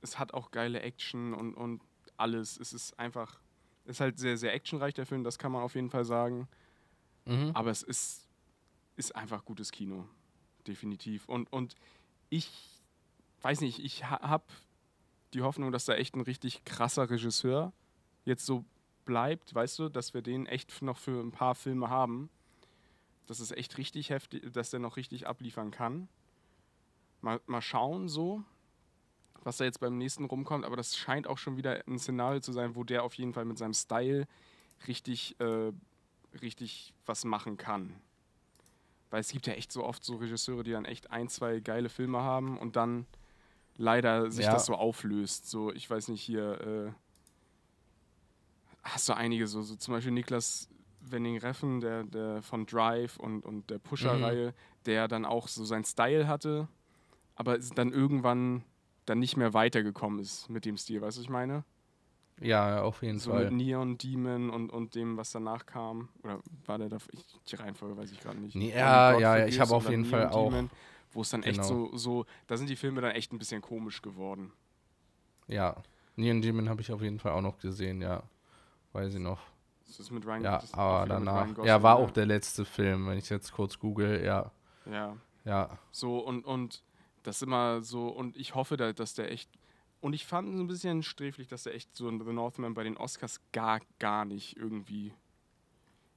Es 0.00 0.18
hat 0.18 0.34
auch 0.34 0.50
geile 0.50 0.80
Action 0.80 1.32
und, 1.32 1.54
und 1.54 1.80
alles. 2.16 2.58
Es 2.58 2.72
ist 2.72 2.98
einfach. 2.98 3.40
Es 3.84 3.96
ist 3.96 4.00
halt 4.00 4.18
sehr, 4.18 4.36
sehr 4.36 4.54
actionreich, 4.54 4.94
der 4.94 5.06
Film, 5.06 5.24
das 5.24 5.38
kann 5.38 5.52
man 5.52 5.62
auf 5.62 5.74
jeden 5.74 5.90
Fall 5.90 6.04
sagen. 6.04 6.48
mhm. 7.24 7.50
Aber 7.54 7.70
es 7.70 7.82
ist, 7.82 8.28
ist 8.96 9.14
einfach 9.16 9.44
gutes 9.44 9.72
Kino. 9.72 10.08
Definitiv. 10.68 11.28
Und, 11.28 11.52
und 11.52 11.74
ich 12.30 12.71
weiß 13.42 13.60
nicht, 13.60 13.78
ich 13.78 14.04
ha- 14.04 14.20
hab 14.22 14.50
die 15.34 15.42
Hoffnung, 15.42 15.72
dass 15.72 15.84
da 15.84 15.94
echt 15.94 16.14
ein 16.14 16.20
richtig 16.20 16.64
krasser 16.64 17.10
Regisseur 17.10 17.72
jetzt 18.24 18.46
so 18.46 18.64
bleibt, 19.04 19.54
weißt 19.54 19.78
du, 19.80 19.88
dass 19.88 20.14
wir 20.14 20.22
den 20.22 20.46
echt 20.46 20.82
noch 20.82 20.98
für 20.98 21.20
ein 21.20 21.32
paar 21.32 21.54
Filme 21.54 21.90
haben. 21.90 22.30
Das 23.26 23.40
ist 23.40 23.52
echt 23.52 23.78
richtig 23.78 24.10
heftig, 24.10 24.52
dass 24.52 24.70
der 24.70 24.80
noch 24.80 24.96
richtig 24.96 25.26
abliefern 25.26 25.70
kann. 25.70 26.08
Mal, 27.20 27.40
mal 27.46 27.62
schauen 27.62 28.08
so, 28.08 28.42
was 29.44 29.56
da 29.56 29.64
jetzt 29.64 29.80
beim 29.80 29.98
nächsten 29.98 30.24
rumkommt, 30.24 30.64
aber 30.64 30.76
das 30.76 30.96
scheint 30.96 31.26
auch 31.26 31.38
schon 31.38 31.56
wieder 31.56 31.82
ein 31.86 31.98
Szenario 31.98 32.40
zu 32.40 32.52
sein, 32.52 32.74
wo 32.76 32.84
der 32.84 33.02
auf 33.04 33.14
jeden 33.14 33.32
Fall 33.32 33.44
mit 33.44 33.58
seinem 33.58 33.74
Style 33.74 34.26
richtig, 34.86 35.38
äh, 35.40 35.72
richtig 36.40 36.92
was 37.06 37.24
machen 37.24 37.56
kann. 37.56 37.94
Weil 39.10 39.20
es 39.20 39.30
gibt 39.30 39.46
ja 39.46 39.52
echt 39.54 39.72
so 39.72 39.84
oft 39.84 40.04
so 40.04 40.16
Regisseure, 40.16 40.62
die 40.62 40.72
dann 40.72 40.84
echt 40.84 41.10
ein, 41.10 41.28
zwei 41.28 41.60
geile 41.60 41.88
Filme 41.88 42.20
haben 42.22 42.58
und 42.58 42.76
dann 42.76 43.06
leider 43.76 44.30
sich 44.30 44.44
Ja. 44.46 44.52
das 44.52 44.66
so 44.66 44.74
auflöst. 44.74 45.48
So, 45.48 45.72
ich 45.72 45.88
weiß 45.88 46.08
nicht, 46.08 46.22
hier 46.22 46.60
äh, 46.60 46.92
hast 48.82 49.08
du 49.08 49.12
einige, 49.14 49.46
so, 49.46 49.62
so 49.62 49.76
zum 49.76 49.94
Beispiel 49.94 50.12
Niklas 50.12 50.68
Wenning 51.00 51.38
Reffen, 51.38 51.80
der, 51.80 52.04
der 52.04 52.42
von 52.42 52.64
Drive 52.66 53.16
und, 53.16 53.44
und 53.44 53.70
der 53.70 53.78
Pusher-Reihe, 53.78 54.54
der 54.86 55.08
dann 55.08 55.24
auch 55.24 55.48
so 55.48 55.64
seinen 55.64 55.84
Style 55.84 56.28
hatte, 56.28 56.68
aber 57.34 57.58
dann 57.58 57.92
irgendwann 57.92 58.62
dann 59.04 59.18
nicht 59.18 59.36
mehr 59.36 59.52
weitergekommen 59.52 60.20
ist 60.20 60.48
mit 60.48 60.64
dem 60.64 60.76
Stil, 60.76 61.00
weißt 61.00 61.16
du, 61.16 61.20
was 61.20 61.24
ich 61.24 61.30
meine? 61.30 61.64
Ja, 62.40 62.82
auf 62.82 63.02
jeden 63.02 63.18
So 63.18 63.30
Fall. 63.32 63.44
mit 63.46 63.52
Neon 63.54 63.98
Demon 63.98 64.48
und, 64.50 64.70
und 64.70 64.94
dem, 64.94 65.16
was 65.16 65.32
danach 65.32 65.66
kam. 65.66 66.08
Oder 66.22 66.40
war 66.66 66.78
der 66.78 66.88
da? 66.88 66.98
Ich, 67.12 67.24
die 67.48 67.56
Reihenfolge 67.56 67.96
weiß 67.96 68.10
ich 68.12 68.20
gerade 68.20 68.38
nicht. 68.38 68.54
Ja, 68.54 69.18
ja, 69.18 69.38
ja, 69.38 69.46
ich 69.46 69.58
habe 69.60 69.74
auf 69.74 69.88
jeden 69.88 70.04
Fall 70.04 70.20
Neon 70.26 70.32
auch- 70.32 70.48
Demon, 70.50 70.70
Wo 71.12 71.20
es 71.22 71.30
dann 71.30 71.42
echt 71.42 71.60
Genau. 71.60 71.88
so, 71.90 71.96
so, 71.96 72.26
da 72.46 72.56
sind 72.56 72.68
die 72.70 72.76
Filme 72.76 73.00
dann 73.00 73.12
echt 73.12 73.32
ein 73.32 73.38
bisschen 73.38 73.60
komisch 73.62 74.00
geworden. 74.02 74.52
Ja. 75.46 75.82
Neon 76.16 76.40
Demon 76.42 76.68
habe 76.68 76.80
ich 76.80 76.92
auf 76.92 77.02
jeden 77.02 77.18
Fall 77.18 77.32
auch 77.32 77.40
noch 77.40 77.58
gesehen, 77.58 78.00
ja. 78.02 78.22
Weiß 78.92 79.14
ich 79.14 79.20
noch. 79.20 79.40
Das 79.86 80.00
ist 80.00 80.10
mit 80.10 80.24
Ryan 80.26 80.42
Ja, 80.42 80.62
aber 80.72 81.02
mit 81.02 81.10
danach. 81.10 81.46
Ryan 81.56 81.66
Ja, 81.66 81.82
war 81.82 81.96
Gosling, 81.96 82.08
auch 82.08 82.12
der 82.12 82.26
letzte 82.26 82.64
Film, 82.64 83.06
wenn 83.08 83.18
ich 83.18 83.28
jetzt 83.28 83.52
kurz 83.52 83.78
google, 83.78 84.22
ja. 84.24 84.50
Ja, 84.86 85.16
Ja. 85.44 85.78
so 85.90 86.18
und, 86.18 86.44
und 86.44 86.82
das 87.22 87.40
immer 87.42 87.82
so, 87.82 88.08
und 88.08 88.36
ich 88.36 88.54
hoffe, 88.54 88.76
da, 88.76 88.92
dass 88.92 89.14
der 89.14 89.30
echt. 89.30 89.50
Und 90.00 90.12
ich 90.14 90.26
fand 90.26 90.52
es 90.52 90.58
ein 90.60 90.66
bisschen 90.66 91.02
sträflich, 91.02 91.46
dass 91.46 91.62
der 91.64 91.74
echt 91.74 91.94
so 91.96 92.08
in 92.08 92.18
The 92.24 92.32
Northman 92.32 92.74
bei 92.74 92.82
den 92.82 92.96
Oscars 92.96 93.40
gar, 93.52 93.80
gar 94.00 94.24
nicht 94.24 94.56
irgendwie 94.56 95.14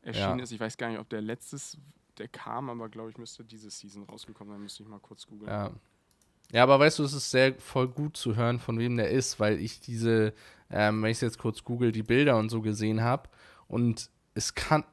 erschienen 0.01 0.39
Ja. 0.39 0.43
ist. 0.43 0.51
Ich 0.51 0.59
weiß 0.59 0.77
gar 0.77 0.89
nicht, 0.89 0.99
ob 0.99 1.07
der 1.09 1.21
letztes, 1.21 1.77
der 2.19 2.27
kam, 2.27 2.69
aber 2.69 2.89
glaube 2.89 3.09
ich, 3.11 3.17
müsste 3.17 3.43
diese 3.43 3.69
Season 3.69 4.03
rausgekommen 4.03 4.53
sein. 4.53 4.61
Müsste 4.61 4.83
ich 4.83 4.89
mal 4.89 4.99
kurz 4.99 5.25
googeln. 5.27 5.49
Ja. 5.49 5.71
Ja, 6.51 6.61
aber 6.63 6.79
weißt 6.79 6.99
du, 6.99 7.03
es 7.03 7.13
ist 7.13 7.31
sehr 7.31 7.55
voll 7.55 7.87
gut 7.87 8.17
zu 8.17 8.35
hören, 8.35 8.59
von 8.59 8.77
wem 8.77 8.97
der 8.97 9.09
ist, 9.09 9.39
weil 9.39 9.59
ich 9.59 9.79
diese, 9.79 10.31
ähm, 10.69 11.01
wenn 11.01 11.09
ich 11.09 11.19
jetzt 11.19 11.39
kurz 11.39 11.63
google, 11.63 11.91
die 11.91 12.03
Bilder 12.03 12.37
und 12.37 12.49
so 12.49 12.61
gesehen 12.61 13.01
habe. 13.01 13.29
Und 13.67 14.11
es 14.35 14.53
kann, 14.53 14.83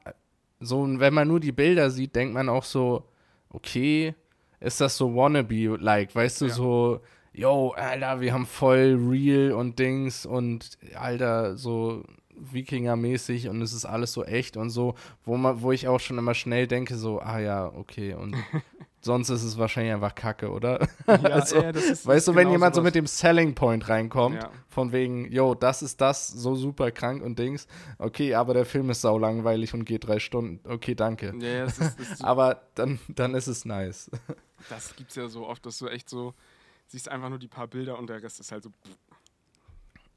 so, 0.59 0.83
wenn 0.99 1.13
man 1.13 1.27
nur 1.27 1.39
die 1.39 1.51
Bilder 1.51 1.91
sieht, 1.91 2.15
denkt 2.15 2.33
man 2.33 2.49
auch 2.49 2.63
so, 2.63 3.07
okay, 3.49 4.15
ist 4.59 4.81
das 4.81 4.97
so 4.97 5.15
wannabe-like, 5.15 6.15
weißt 6.15 6.41
du, 6.41 6.45
Ja. 6.47 6.53
so, 6.53 7.01
yo, 7.33 7.69
Alter, 7.71 8.19
wir 8.19 8.33
haben 8.33 8.47
voll 8.47 8.95
real 9.07 9.51
und 9.51 9.77
Dings 9.77 10.25
und, 10.25 10.77
Alter, 10.95 11.55
so 11.55 12.03
Wikinger-mäßig 12.37 13.49
und 13.49 13.61
es 13.61 13.73
ist 13.73 13.85
alles 13.85 14.13
so 14.13 14.23
echt 14.23 14.57
und 14.57 14.69
so, 14.69 14.95
wo 15.25 15.37
man, 15.37 15.61
wo 15.61 15.71
ich 15.71 15.87
auch 15.87 15.99
schon 15.99 16.17
immer 16.17 16.33
schnell 16.33 16.67
denke, 16.67 16.95
so, 16.97 17.19
ah 17.19 17.39
ja, 17.39 17.65
okay, 17.67 18.13
und 18.13 18.35
sonst 19.01 19.29
ist 19.29 19.43
es 19.43 19.57
wahrscheinlich 19.57 19.93
einfach 19.93 20.15
Kacke, 20.15 20.49
oder? 20.51 20.87
Ja, 21.07 21.13
Also, 21.23 21.57
ja, 21.61 21.69
ist- 21.71 22.05
weißt 22.07 22.27
du, 22.27 22.31
wenn 22.35 22.43
genau 22.43 22.51
jemand 22.53 22.75
so 22.75 22.81
mit 22.81 22.95
dem 22.95 23.05
Selling 23.07 23.53
Point 23.53 23.89
reinkommt, 23.89 24.41
Ja. 24.41 24.49
von 24.69 24.91
wegen, 24.91 25.31
yo, 25.31 25.55
das 25.55 25.81
ist 25.81 25.99
das, 26.01 26.27
so 26.27 26.55
super 26.55 26.91
krank 26.91 27.21
und 27.23 27.37
Dings, 27.37 27.67
okay, 27.97 28.33
aber 28.35 28.53
der 28.53 28.65
Film 28.65 28.89
ist 28.89 29.01
sau 29.01 29.17
langweilig 29.17 29.73
und 29.73 29.85
geht 29.85 30.07
drei 30.07 30.19
Stunden, 30.19 30.59
okay, 30.69 30.95
danke. 30.95 31.33
Ja, 31.39 31.65
das, 31.65 31.79
ist, 31.79 31.99
das, 31.99 32.11
ist, 32.11 32.23
Aber 32.23 32.61
dann, 32.75 32.99
dann 33.09 33.35
ist 33.35 33.47
es 33.47 33.65
nice. 33.65 34.09
das 34.69 34.95
gibt's 34.95 35.15
ja 35.15 35.27
so 35.27 35.47
oft, 35.47 35.65
dass 35.65 35.77
du 35.79 35.87
echt 35.87 36.09
so 36.09 36.33
siehst 36.87 37.09
einfach 37.09 37.29
nur 37.29 37.39
die 37.39 37.47
paar 37.47 37.67
Bilder 37.67 37.97
und 37.97 38.07
der 38.09 38.21
Rest 38.21 38.39
ist 38.39 38.51
halt 38.51 38.63
so. 38.63 38.69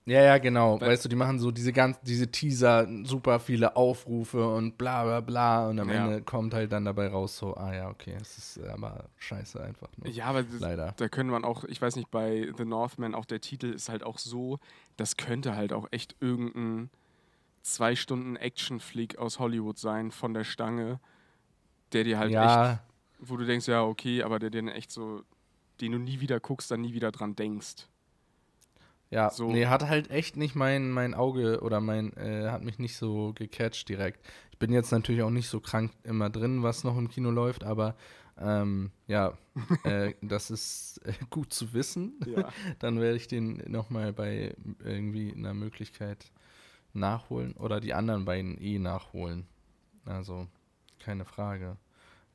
Ja, 0.08 0.22
ja, 0.22 0.38
genau. 0.38 0.80
Weil- 0.80 0.90
weißt 0.90 1.04
du, 1.04 1.08
die 1.08 1.16
machen 1.16 1.40
so 1.40 1.50
diese 1.50 1.72
ganz, 1.72 1.98
diese 2.00 2.30
Teaser, 2.30 2.86
super 3.04 3.40
viele 3.40 3.74
Aufrufe 3.74 4.48
und 4.48 4.78
bla 4.78 5.02
bla 5.04 5.20
bla 5.20 5.68
und 5.68 5.80
am 5.80 5.88
Ja. 5.90 6.04
Ende 6.06 6.22
kommt 6.22 6.54
halt 6.54 6.70
dann 6.70 6.84
dabei 6.84 7.08
raus 7.08 7.36
so, 7.36 7.56
ah 7.56 7.74
ja, 7.74 7.88
okay, 7.90 8.16
es 8.20 8.38
ist 8.38 8.64
aber 8.68 9.06
scheiße 9.18 9.60
einfach. 9.60 9.88
Nur. 9.96 10.08
Ja, 10.08 10.26
aber 10.26 10.44
das, 10.44 10.60
Leider. 10.60 10.94
da 10.96 11.08
können 11.08 11.28
man 11.28 11.44
auch, 11.44 11.64
ich 11.64 11.82
weiß 11.82 11.96
nicht, 11.96 12.10
bei 12.12 12.52
The 12.56 12.64
Northman 12.64 13.16
auch 13.16 13.24
der 13.24 13.40
Titel 13.40 13.66
ist 13.66 13.88
halt 13.88 14.04
auch 14.04 14.18
so, 14.18 14.60
das 14.96 15.16
könnte 15.16 15.56
halt 15.56 15.72
auch 15.72 15.88
echt 15.90 16.14
irgendein 16.20 16.88
zwei 17.62 17.96
Stunden 17.96 18.36
Action-Flick 18.36 19.18
aus 19.18 19.40
Hollywood 19.40 19.76
sein 19.76 20.12
von 20.12 20.34
der 20.34 20.44
Stange, 20.44 21.00
der 21.92 22.04
dir 22.04 22.20
halt 22.20 22.30
ja, 22.30 22.72
echt, 22.74 22.80
wo 23.18 23.36
du 23.36 23.44
denkst, 23.44 23.66
ja, 23.66 23.82
okay, 23.82 24.22
aber 24.22 24.38
der 24.38 24.50
dir 24.50 24.72
echt 24.72 24.92
so, 24.92 25.22
den 25.80 25.90
du 25.90 25.98
nie 25.98 26.20
wieder 26.20 26.38
guckst, 26.38 26.70
dann 26.70 26.82
nie 26.82 26.92
wieder 26.94 27.10
dran 27.10 27.34
denkst. 27.34 27.88
Ja, 29.10 29.30
so- 29.30 29.50
nee, 29.50 29.66
hat 29.66 29.86
halt 29.86 30.10
echt 30.10 30.36
nicht 30.36 30.54
mein, 30.54 30.90
mein 30.90 31.14
Auge 31.14 31.60
oder 31.60 31.80
mein, 31.80 32.12
äh, 32.16 32.48
hat 32.50 32.62
mich 32.62 32.78
nicht 32.78 32.96
so 32.96 33.32
gecatcht 33.34 33.88
direkt. 33.88 34.24
Ich 34.52 34.58
bin 34.58 34.72
jetzt 34.72 34.90
natürlich 34.90 35.22
auch 35.22 35.30
nicht 35.30 35.48
so 35.48 35.60
krank 35.60 35.92
immer 36.02 36.30
drin, 36.30 36.62
was 36.62 36.84
noch 36.84 36.96
im 36.96 37.08
Kino 37.08 37.30
läuft, 37.30 37.64
aber 37.64 37.96
ähm, 38.38 38.90
ja, 39.06 39.36
äh, 39.84 40.14
das 40.22 40.50
ist 40.50 41.00
äh, 41.04 41.12
gut 41.30 41.52
zu 41.52 41.72
wissen. 41.72 42.14
Ja. 42.26 42.50
Dann 42.78 43.00
werde 43.00 43.16
ich 43.16 43.28
den 43.28 43.62
nochmal 43.70 44.12
bei 44.12 44.54
irgendwie 44.84 45.32
einer 45.32 45.54
Möglichkeit 45.54 46.32
nachholen 46.92 47.52
oder 47.54 47.80
die 47.80 47.94
anderen 47.94 48.24
beiden 48.24 48.60
eh 48.60 48.78
nachholen. 48.78 49.46
Also, 50.04 50.46
keine 50.98 51.24
Frage. 51.24 51.76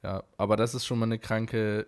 Ja, 0.04 0.24
aber 0.38 0.58
das 0.58 0.74
ist 0.76 0.86
schon 0.86 1.00
mal 1.00 1.06
eine 1.06 1.20
kranke, 1.20 1.88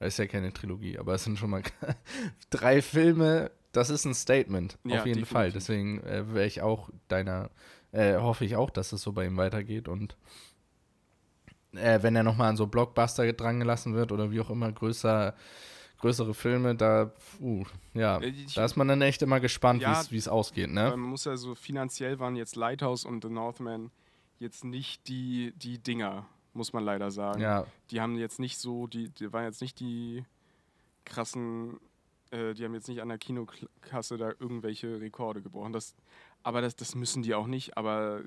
ist 0.00 0.18
ja 0.18 0.26
keine 0.26 0.52
Trilogie, 0.52 0.98
aber 0.98 1.14
es 1.14 1.24
sind 1.24 1.38
schon 1.38 1.50
mal 1.50 1.62
drei 2.50 2.80
Filme, 2.82 3.50
das 3.72 3.90
ist 3.90 4.04
ein 4.04 4.14
Statement, 4.14 4.78
Ja, 4.84 5.00
auf 5.00 5.06
jeden 5.06 5.24
Fall. 5.24 5.50
definitiv. 5.52 5.52
Deswegen 5.54 6.00
äh, 6.04 6.34
wäre 6.34 6.46
ich 6.46 6.62
auch 6.62 6.90
deiner, 7.08 7.50
äh, 7.92 8.16
hoffe 8.18 8.44
ich 8.44 8.56
auch, 8.56 8.70
dass 8.70 8.92
es 8.92 9.02
so 9.02 9.12
bei 9.12 9.26
ihm 9.26 9.36
weitergeht 9.36 9.88
und 9.88 10.16
äh, 11.72 12.02
wenn 12.02 12.16
er 12.16 12.22
nochmal 12.22 12.50
an 12.50 12.56
so 12.56 12.66
Blockbuster 12.66 13.32
drangelassen 13.32 13.94
wird 13.94 14.12
oder 14.12 14.30
wie 14.30 14.40
auch 14.40 14.50
immer 14.50 14.72
größer, 14.72 15.34
größere 15.98 16.34
Filme, 16.34 16.74
da, 16.74 17.12
uh, 17.40 17.64
ja, 17.94 18.18
Äh, 18.18 18.28
ich- 18.28 18.54
da 18.54 18.64
ist 18.64 18.76
man 18.76 18.88
dann 18.88 19.02
echt 19.02 19.22
immer 19.22 19.38
gespannt, 19.40 19.82
Ja, 19.82 20.02
wie 20.10 20.16
es 20.16 20.28
ausgeht, 20.28 20.70
ne? 20.70 20.90
man 20.90 21.00
muss 21.00 21.24
ja 21.26 21.36
so, 21.36 21.54
finanziell 21.54 22.18
waren 22.18 22.34
jetzt 22.36 22.56
Lighthouse 22.56 23.04
und 23.04 23.22
The 23.22 23.30
Northman 23.30 23.90
jetzt 24.40 24.64
nicht 24.64 25.06
die, 25.08 25.52
die 25.56 25.78
Dinger, 25.78 26.26
muss 26.54 26.72
man 26.72 26.82
leider 26.84 27.10
sagen. 27.10 27.40
Ja, 27.42 27.66
Die 27.90 28.00
haben 28.00 28.16
jetzt 28.16 28.40
nicht 28.40 28.58
so, 28.58 28.86
die, 28.86 29.10
die 29.10 29.32
waren 29.32 29.44
jetzt 29.44 29.60
nicht 29.60 29.78
die 29.78 30.24
krassen, 31.04 31.78
äh, 32.30 32.54
die 32.54 32.64
haben 32.64 32.74
jetzt 32.74 32.88
nicht 32.88 33.00
an 33.02 33.08
der 33.08 33.18
Kinokasse 33.18 34.16
da 34.16 34.30
irgendwelche 34.38 35.00
Rekorde 35.00 35.42
gebrochen. 35.42 35.72
Das, 35.72 35.94
aber 36.42 36.60
das, 36.60 36.76
das 36.76 36.94
müssen 36.94 37.22
die 37.22 37.34
auch 37.34 37.46
nicht, 37.46 37.76
aber 37.76 38.22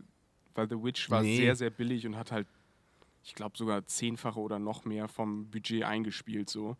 weil 0.55 0.69
The 0.69 0.83
Witch 0.83 1.09
war 1.09 1.23
Nee. 1.23 1.37
sehr, 1.37 1.55
sehr 1.55 1.69
billig 1.69 2.05
und 2.05 2.15
hat 2.17 2.31
halt, 2.31 2.47
ich 3.23 3.33
glaube, 3.35 3.57
sogar 3.57 3.85
zehnfache 3.85 4.39
oder 4.39 4.59
noch 4.59 4.85
mehr 4.85 5.07
vom 5.07 5.49
Budget 5.49 5.83
eingespielt 5.83 6.49
so. 6.49 6.75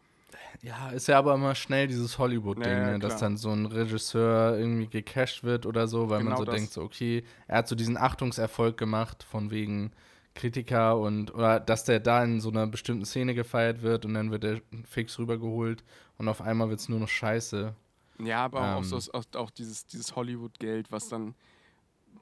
ja, 0.62 0.90
ist 0.90 1.08
ja 1.08 1.18
aber 1.18 1.34
immer 1.36 1.56
schnell 1.56 1.88
dieses 1.88 2.18
Hollywood-Ding, 2.18 2.66
Ja, 2.66 2.82
ja, 2.92 2.94
ne? 2.94 3.00
dass 3.00 3.18
dann 3.20 3.38
so 3.38 3.52
ein 3.52 3.66
Regisseur 3.66 4.58
irgendwie 4.58 4.88
gecasht 4.88 5.44
wird 5.44 5.66
oder 5.66 5.88
so, 5.88 6.10
weil 6.10 6.20
man 6.20 6.26
Genau 6.26 6.38
so 6.38 6.46
das. 6.46 6.56
denkt, 6.56 6.74
so, 6.74 6.82
okay, 6.84 7.24
er 7.48 7.60
hat 7.60 7.68
so 7.68 7.76
diesen 7.76 7.98
Achtungserfolg 7.98 8.78
gemacht, 8.78 9.24
von 9.24 9.52
wegen 9.52 9.92
Kritiker 10.36 10.98
und, 10.98 11.34
oder 11.34 11.60
dass 11.60 11.84
der 11.84 12.00
da 12.00 12.24
in 12.24 12.42
so 12.42 12.50
einer 12.50 12.66
bestimmten 12.68 13.06
Szene 13.06 13.36
gefeiert 13.36 13.82
wird 13.82 14.06
und 14.06 14.14
dann 14.16 14.32
wird 14.32 14.44
er 14.44 14.62
fix 14.86 15.20
rübergeholt 15.20 15.84
und 16.18 16.28
auf 16.28 16.42
einmal 16.42 16.70
wird 16.70 16.80
es 16.80 16.90
nur 16.90 17.00
noch 17.00 17.08
scheiße. 17.10 17.76
Ja, 18.20 18.46
aber 18.46 18.76
auch, 18.76 18.78
Ähm. 18.80 18.84
so, 18.84 18.98
auch, 19.14 19.26
auch 19.36 19.50
dieses, 19.52 19.86
dieses 19.86 20.16
Hollywood-Geld, 20.16 20.92
was 20.92 21.10
dann, 21.10 21.36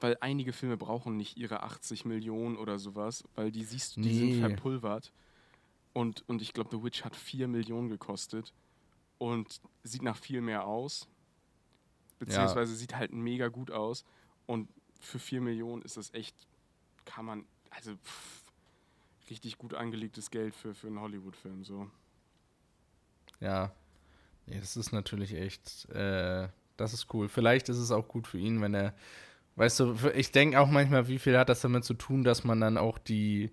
weil 0.00 0.16
einige 0.20 0.52
Filme 0.52 0.76
brauchen 0.76 1.16
nicht 1.16 1.36
ihre 1.36 1.62
80 1.62 2.04
Millionen 2.04 2.56
oder 2.56 2.78
sowas, 2.78 3.24
weil 3.34 3.50
die 3.52 3.64
siehst 3.64 3.96
du, 3.96 4.00
die 4.00 4.08
Nee. 4.08 4.14
sind 4.32 4.40
verpulvert. 4.40 5.12
Und, 5.94 6.24
und 6.28 6.40
ich 6.40 6.52
glaube, 6.54 6.70
The 6.72 6.82
Witch 6.82 7.04
hat 7.04 7.14
4 7.16 7.48
Millionen 7.48 7.88
gekostet 7.90 8.52
und 9.18 9.60
sieht 9.84 10.02
nach 10.02 10.16
viel 10.16 10.40
mehr 10.40 10.66
aus. 10.66 11.06
Beziehungsweise 12.18 12.74
sieht 12.74 12.94
halt 12.96 13.12
mega 13.12 13.48
gut 13.48 13.70
aus. 13.70 14.04
Und 14.46 14.68
für 15.00 15.18
4 15.18 15.40
Millionen 15.40 15.82
ist 15.82 15.96
das 15.96 16.14
echt, 16.14 16.34
kann 17.04 17.24
man, 17.26 17.44
also 17.74 17.94
pff, 17.96 18.42
richtig 19.30 19.58
gut 19.58 19.74
angelegtes 19.74 20.30
Geld 20.30 20.54
für, 20.54 20.74
für 20.74 20.88
einen 20.88 21.00
Hollywood-Film. 21.00 21.64
So. 21.64 21.90
Ja. 23.40 23.72
Nee, 24.46 24.58
das 24.58 24.76
ist 24.76 24.92
natürlich 24.92 25.34
echt, 25.34 25.88
äh, 25.90 26.48
das 26.76 26.92
ist 26.92 27.12
cool. 27.14 27.28
Vielleicht 27.28 27.68
ist 27.68 27.78
es 27.78 27.90
auch 27.90 28.08
gut 28.08 28.26
für 28.26 28.38
ihn, 28.38 28.60
wenn 28.60 28.74
er, 28.74 28.94
weißt 29.56 29.80
du, 29.80 29.96
ich 30.14 30.32
denke 30.32 30.60
auch 30.60 30.68
manchmal, 30.68 31.08
wie 31.08 31.18
viel 31.18 31.38
hat 31.38 31.48
das 31.48 31.60
damit 31.60 31.84
zu 31.84 31.94
tun, 31.94 32.24
dass 32.24 32.44
man 32.44 32.60
dann 32.60 32.76
auch 32.76 32.98
die, 32.98 33.50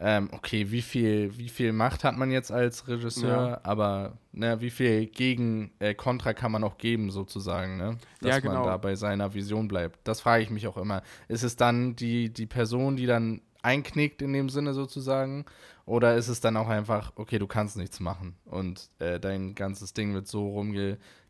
ähm, 0.00 0.28
okay, 0.32 0.70
wie 0.70 0.82
viel, 0.82 1.36
wie 1.36 1.48
viel 1.48 1.72
Macht 1.72 2.04
hat 2.04 2.16
man 2.16 2.30
jetzt 2.30 2.52
als 2.52 2.86
Regisseur, 2.86 3.48
Ja. 3.48 3.60
aber 3.64 4.18
ne, 4.32 4.60
wie 4.60 4.70
viel 4.70 5.06
Gegen 5.06 5.72
äh, 5.80 5.94
Kontra 5.94 6.34
kann 6.34 6.52
man 6.52 6.62
auch 6.64 6.78
geben, 6.78 7.10
sozusagen, 7.10 7.76
ne? 7.76 7.98
Dass 8.20 8.30
Ja, 8.30 8.38
genau. 8.40 8.54
man 8.54 8.62
da 8.64 8.76
bei 8.76 8.94
seiner 8.94 9.34
Vision 9.34 9.66
bleibt. 9.68 9.98
Das 10.04 10.20
frage 10.20 10.42
ich 10.44 10.50
mich 10.50 10.66
auch 10.68 10.76
immer. 10.76 11.02
Ist 11.26 11.42
es 11.42 11.56
dann 11.56 11.96
die, 11.96 12.32
die 12.32 12.46
Person, 12.46 12.96
die 12.96 13.06
dann 13.06 13.40
einknickt 13.62 14.22
in 14.22 14.32
dem 14.32 14.48
Sinne 14.48 14.72
sozusagen? 14.72 15.44
Oder 15.84 16.16
ist 16.16 16.28
es 16.28 16.40
dann 16.40 16.56
auch 16.56 16.68
einfach, 16.68 17.12
okay, 17.16 17.38
du 17.38 17.46
kannst 17.46 17.76
nichts 17.76 17.98
machen 17.98 18.36
und 18.44 18.90
äh, 19.00 19.18
dein 19.18 19.54
ganzes 19.54 19.94
Ding 19.94 20.14
wird 20.14 20.28
so 20.28 20.46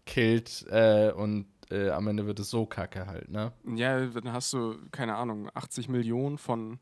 rumgekillt 0.07 0.67
äh, 0.71 1.13
und 1.13 1.47
äh, 1.71 1.91
am 1.91 2.07
Ende 2.09 2.27
wird 2.27 2.39
es 2.41 2.51
so 2.51 2.67
kacke 2.67 3.07
halt, 3.07 3.31
ne? 3.31 3.53
Ja, 3.77 4.05
dann 4.07 4.33
hast 4.33 4.53
du, 4.53 4.77
keine 4.91 5.15
Ahnung, 5.17 5.49
80 5.55 5.89
Millionen 5.89 6.39
von 6.39 6.79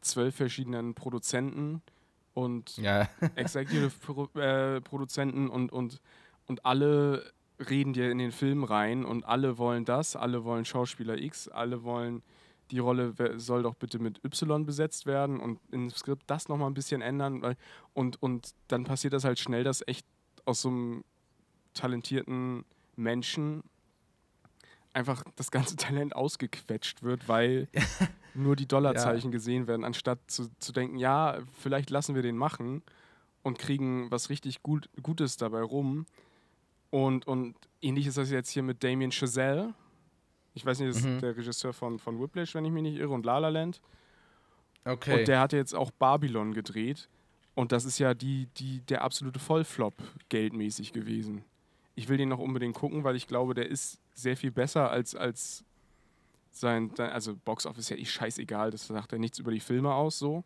zwölf 0.00 0.34
verschiedenen 0.34 0.94
Produzenten 0.94 1.82
und 2.34 2.76
Ja, 2.76 3.08
Executive 3.34 3.90
Pro 4.00 4.28
äh, 4.38 4.80
Produzenten 4.80 5.48
und, 5.48 5.72
und, 5.72 6.00
und 6.46 6.64
alle 6.64 7.32
reden 7.68 7.92
dir 7.92 8.10
in 8.10 8.18
den 8.18 8.32
Film 8.32 8.64
rein 8.64 9.04
und 9.04 9.24
alle 9.24 9.58
wollen 9.58 9.84
das, 9.84 10.16
alle 10.16 10.44
wollen 10.44 10.64
Schauspieler 10.64 11.18
X, 11.18 11.48
alle 11.48 11.82
wollen, 11.82 12.22
die 12.70 12.78
Rolle 12.78 13.14
soll 13.38 13.62
doch 13.62 13.74
bitte 13.74 13.98
mit 13.98 14.24
Y 14.24 14.64
besetzt 14.64 15.06
werden 15.06 15.40
und 15.40 15.58
im 15.72 15.90
Skript 15.90 16.24
das 16.26 16.48
nochmal 16.48 16.70
ein 16.70 16.74
bisschen 16.74 17.00
ändern. 17.00 17.56
Und, 17.94 18.22
und 18.22 18.54
dann 18.68 18.84
passiert 18.84 19.14
das 19.14 19.24
halt 19.24 19.38
schnell, 19.38 19.64
dass 19.64 19.82
echt 19.86 20.06
aus 20.44 20.62
so 20.62 20.68
einem 20.68 21.04
talentierten 21.74 22.64
Menschen 22.96 23.62
einfach 24.98 25.24
das 25.36 25.50
ganze 25.50 25.76
Talent 25.76 26.14
ausgequetscht 26.14 27.02
wird, 27.02 27.28
weil 27.28 27.68
nur 28.34 28.56
die 28.56 28.66
Dollarzeichen 28.66 29.30
gesehen 29.32 29.66
werden, 29.66 29.84
anstatt 29.84 30.18
zu, 30.26 30.48
zu 30.58 30.72
denken, 30.72 30.98
ja, 30.98 31.38
vielleicht 31.54 31.90
lassen 31.90 32.14
wir 32.14 32.22
den 32.22 32.36
machen 32.36 32.82
und 33.42 33.58
kriegen 33.58 34.10
was 34.10 34.28
richtig 34.28 34.62
gut, 34.62 34.88
Gutes 35.02 35.36
dabei 35.36 35.62
rum. 35.62 36.06
Und, 36.90 37.26
und 37.26 37.54
ähnlich 37.82 38.06
ist 38.06 38.18
das 38.18 38.30
jetzt 38.30 38.50
hier 38.50 38.62
mit 38.62 38.82
Damien 38.82 39.12
Chazelle. 39.12 39.74
Ich 40.54 40.64
weiß 40.66 40.80
nicht, 40.80 40.94
das 40.94 41.02
Mhm. 41.04 41.14
ist 41.16 41.22
der 41.22 41.36
Regisseur 41.36 41.72
von, 41.72 41.98
von 41.98 42.20
Whiplash, 42.20 42.54
wenn 42.54 42.64
ich 42.64 42.72
mich 42.72 42.82
nicht 42.82 42.96
irre, 42.98 43.10
und 43.12 43.24
La 43.26 43.38
La 43.38 43.48
Land. 43.48 43.80
okay. 44.84 45.20
Und 45.20 45.28
der 45.28 45.40
hat 45.40 45.52
jetzt 45.52 45.74
auch 45.74 45.90
Babylon 45.90 46.52
gedreht. 46.54 47.08
Und 47.54 47.72
das 47.72 47.84
ist 47.84 47.98
ja 47.98 48.14
die, 48.14 48.46
die, 48.56 48.80
der 48.82 49.02
absolute 49.02 49.38
Vollflop 49.38 49.94
geldmäßig 50.28 50.92
gewesen. 50.92 51.44
Ich 51.98 52.08
will 52.08 52.16
den 52.16 52.28
noch 52.28 52.38
unbedingt 52.38 52.76
gucken, 52.76 53.02
weil 53.02 53.16
ich 53.16 53.26
glaube, 53.26 53.54
der 53.54 53.68
ist 53.68 53.98
sehr 54.14 54.36
viel 54.36 54.52
besser 54.52 54.88
als, 54.88 55.16
als 55.16 55.64
sein, 56.52 56.92
also 56.96 57.34
Box 57.44 57.66
Office 57.66 57.86
ist 57.86 57.88
ja 57.90 57.96
eh 57.96 58.04
scheißegal, 58.04 58.70
das 58.70 58.86
sagt 58.86 59.10
ja 59.10 59.18
nichts 59.18 59.40
über 59.40 59.50
die 59.50 59.58
Filme 59.58 59.92
aus 59.92 60.16
so. 60.16 60.44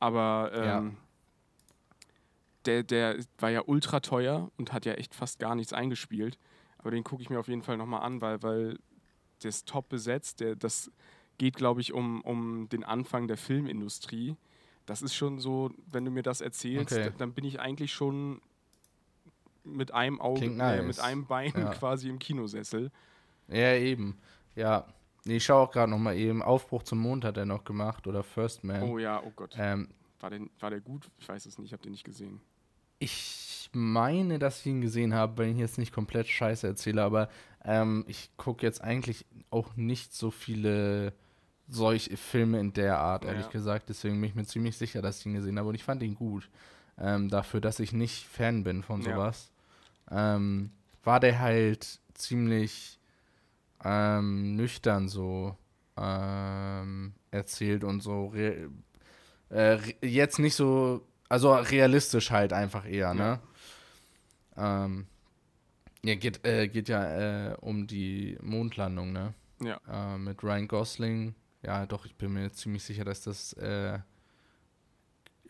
Aber 0.00 0.50
Ja. 0.52 0.78
ähm, 0.78 0.96
der, 2.66 2.82
der 2.82 3.18
war 3.38 3.50
ja 3.50 3.62
ultra 3.64 4.00
teuer 4.00 4.50
und 4.56 4.72
hat 4.72 4.84
ja 4.84 4.94
echt 4.94 5.14
fast 5.14 5.38
gar 5.38 5.54
nichts 5.54 5.72
eingespielt. 5.72 6.36
Aber 6.78 6.90
den 6.90 7.04
gucke 7.04 7.22
ich 7.22 7.30
mir 7.30 7.38
auf 7.38 7.46
jeden 7.48 7.62
Fall 7.62 7.76
nochmal 7.76 8.02
an, 8.02 8.20
weil, 8.20 8.42
weil 8.42 8.78
der 9.44 9.50
ist 9.50 9.68
top 9.68 9.88
besetzt. 9.88 10.40
Der, 10.40 10.56
das 10.56 10.90
geht, 11.38 11.54
glaube 11.54 11.80
ich, 11.80 11.92
um, 11.92 12.22
um 12.22 12.68
den 12.70 12.82
Anfang 12.82 13.28
der 13.28 13.36
Filmindustrie. 13.36 14.36
Das 14.86 15.00
ist 15.00 15.14
schon 15.14 15.38
so, 15.38 15.70
wenn 15.92 16.04
du 16.04 16.10
mir 16.10 16.24
das 16.24 16.40
erzählst, 16.40 16.92
Okay. 16.92 17.12
dann 17.18 17.34
bin 17.34 17.44
ich 17.44 17.60
eigentlich 17.60 17.92
schon 17.92 18.40
mit 19.64 19.92
einem 19.94 20.20
Auge, 20.20 20.40
Klingt 20.40 20.54
äh, 20.56 20.76
nice. 20.78 20.84
mit 20.86 21.00
einem 21.00 21.26
Bein 21.26 21.52
Ja. 21.56 21.70
quasi 21.74 22.08
im 22.08 22.18
Kinosessel. 22.18 22.90
Ja, 23.48 23.74
eben. 23.74 24.18
Ja. 24.54 24.86
Nee, 25.24 25.36
ich 25.36 25.44
schaue 25.44 25.60
auch 25.68 25.70
gerade 25.70 25.90
noch 25.90 25.98
mal 25.98 26.16
eben. 26.16 26.42
Aufbruch 26.42 26.82
zum 26.82 26.98
Mond 26.98 27.24
hat 27.24 27.36
er 27.36 27.46
noch 27.46 27.64
gemacht 27.64 28.06
oder 28.06 28.22
First 28.22 28.64
Man. 28.64 28.82
Oh 28.82 28.98
ja, 28.98 29.22
oh 29.24 29.32
Gott. 29.36 29.54
Ähm, 29.58 29.88
War 30.20 30.30
der, 30.30 30.40
war 30.60 30.70
der 30.70 30.80
gut? 30.80 31.08
Ich 31.18 31.28
weiß 31.28 31.46
es 31.46 31.58
nicht, 31.58 31.66
ich 31.68 31.72
habe 31.72 31.82
den 31.82 31.92
nicht 31.92 32.04
gesehen. 32.04 32.40
ich 32.98 33.70
meine, 33.72 34.38
dass 34.38 34.60
ich 34.60 34.66
ihn 34.66 34.80
gesehen 34.82 35.14
habe, 35.14 35.38
wenn 35.38 35.50
ich 35.52 35.58
jetzt 35.58 35.78
nicht 35.78 35.92
komplett 35.94 36.28
Scheiße 36.28 36.66
erzähle, 36.66 37.02
aber 37.02 37.28
ähm, 37.64 38.04
ich 38.06 38.30
gucke 38.36 38.66
jetzt 38.66 38.82
eigentlich 38.82 39.24
auch 39.50 39.76
nicht 39.76 40.12
so 40.14 40.30
viele 40.30 41.14
solche 41.68 42.16
Filme 42.18 42.60
in 42.60 42.72
der 42.74 42.98
Art, 42.98 43.24
ehrlich 43.24 43.46
Ja. 43.46 43.50
gesagt. 43.50 43.88
Deswegen 43.88 44.20
bin 44.20 44.28
ich 44.28 44.34
mir 44.34 44.44
ziemlich 44.44 44.76
sicher, 44.76 45.00
dass 45.00 45.20
ich 45.20 45.26
ihn 45.26 45.34
gesehen 45.34 45.58
habe 45.58 45.68
und 45.70 45.74
ich 45.74 45.84
fand 45.84 46.02
ihn 46.02 46.14
gut. 46.16 46.50
Ähm, 46.98 47.30
dafür, 47.30 47.60
dass 47.62 47.80
ich 47.80 47.92
nicht 47.92 48.26
Fan 48.26 48.62
bin 48.64 48.82
von 48.82 49.00
sowas. 49.02 49.51
Ähm, 50.10 50.70
war 51.04 51.20
der 51.20 51.38
halt 51.40 52.00
ziemlich 52.14 52.98
ähm, 53.84 54.56
nüchtern 54.56 55.08
so 55.08 55.56
ähm, 55.96 57.14
erzählt 57.30 57.84
und 57.84 58.00
so 58.00 58.32
äh, 58.34 59.78
jetzt 60.00 60.38
nicht 60.38 60.54
so, 60.54 61.06
also 61.28 61.54
realistisch 61.54 62.30
halt 62.30 62.52
einfach 62.52 62.86
eher, 62.86 63.14
ne? 63.14 63.40
Ähm, 64.56 65.06
ja, 66.04 66.14
geht, 66.14 66.44
äh, 66.46 66.68
geht 66.68 66.88
ja 66.88 67.50
äh, 67.50 67.56
um 67.60 67.86
die 67.86 68.38
Mondlandung, 68.42 69.12
ne? 69.12 69.34
Ja. 69.60 69.80
Äh, 69.88 70.18
mit 70.18 70.42
Ryan 70.42 70.68
Gosling. 70.68 71.34
Ja, 71.62 71.86
doch, 71.86 72.06
ich 72.06 72.16
bin 72.16 72.32
mir 72.32 72.50
ziemlich 72.52 72.82
sicher, 72.82 73.04
dass 73.04 73.22
das 73.22 73.52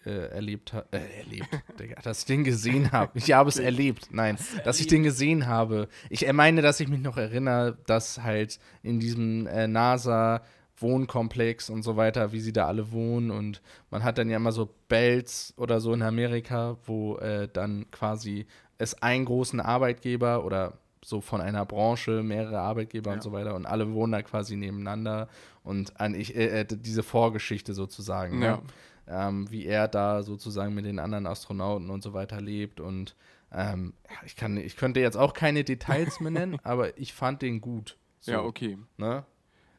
äh, 0.07 0.29
erlebt 0.29 0.73
hat. 0.73 0.87
Äh, 0.93 1.01
erlebt, 1.21 1.49
Digga, 1.81 2.01
dass 2.03 2.21
ich 2.21 2.25
den 2.27 2.45
gesehen 2.45 2.93
habe. 2.93 3.13
Ich 3.19 3.33
habe 3.33 3.49
es 3.49 3.57
erlebt. 3.59 4.09
Nein, 4.11 4.37
dass 4.65 4.81
ich 4.81 4.87
den 4.87 5.03
gesehen 5.03 5.47
habe. 5.47 5.89
Ich 6.11 6.31
meine, 6.33 6.63
dass 6.63 6.81
ich 6.81 6.89
mich 6.89 7.01
noch 7.01 7.17
erinnere, 7.17 7.79
dass 7.87 8.23
halt 8.23 8.59
in 8.83 9.01
diesem 9.01 9.47
äh, 9.47 9.67
NASA 9.69 10.43
Wohnkomplex 10.79 11.71
und 11.71 11.83
so 11.83 11.97
weiter, 11.97 12.33
wie 12.33 12.41
sie 12.41 12.53
da 12.53 12.67
alle 12.67 12.91
wohnen 12.93 13.31
und 13.31 13.63
man 13.91 14.03
hat 14.03 14.19
dann 14.19 14.29
ja 14.29 14.37
immer 14.37 14.53
so 14.53 14.69
Bells 14.89 15.55
oder 15.57 15.81
so 15.81 15.93
in 15.95 16.03
Amerika, 16.03 16.77
wo 16.85 17.17
äh, 17.19 17.49
dann 17.53 17.87
quasi 17.91 18.47
es 18.79 19.01
einen 19.01 19.25
großen 19.25 19.61
Arbeitgeber 19.61 20.45
oder 20.45 20.75
so 21.05 21.21
von 21.21 21.41
einer 21.41 21.65
Branche 21.67 22.23
mehrere 22.23 22.59
Arbeitgeber 22.61 23.11
Ja. 23.11 23.15
und 23.15 23.23
so 23.23 23.33
weiter 23.33 23.55
und 23.55 23.65
alle 23.67 23.93
wohnen 23.93 24.13
da 24.13 24.23
quasi 24.23 24.57
nebeneinander 24.57 25.29
und 25.65 26.01
an 26.01 26.15
ich, 26.15 26.35
äh, 26.37 26.61
äh, 26.61 26.67
diese 26.69 27.03
Vorgeschichte 27.05 27.75
sozusagen, 27.75 28.39
ne? 28.41 28.59
Ähm, 29.07 29.51
wie 29.51 29.67
er 29.67 29.89
da 29.89 30.23
sozusagen 30.23 30.75
mit 30.75 30.85
den 30.85 30.99
anderen 30.99 31.27
Astronauten 31.27 31.91
und 31.91 32.03
so 32.03 32.13
weiter 32.13 32.41
lebt 32.41 32.81
und 32.81 33.17
ähm, 33.51 33.93
ich 34.25 34.37
kann, 34.37 34.57
ich 34.57 34.77
könnte 34.77 35.01
jetzt 35.01 35.17
auch 35.17 35.35
keine 35.35 35.65
Details 35.65 36.21
mehr 36.21 36.31
nennen, 36.31 36.59
aber 36.63 36.97
ich 36.99 37.13
fand 37.13 37.43
den 37.43 37.61
gut. 37.61 37.99
So, 38.21 38.33
Ja, 38.33 38.43
okay. 38.43 38.79
ne? 38.97 39.25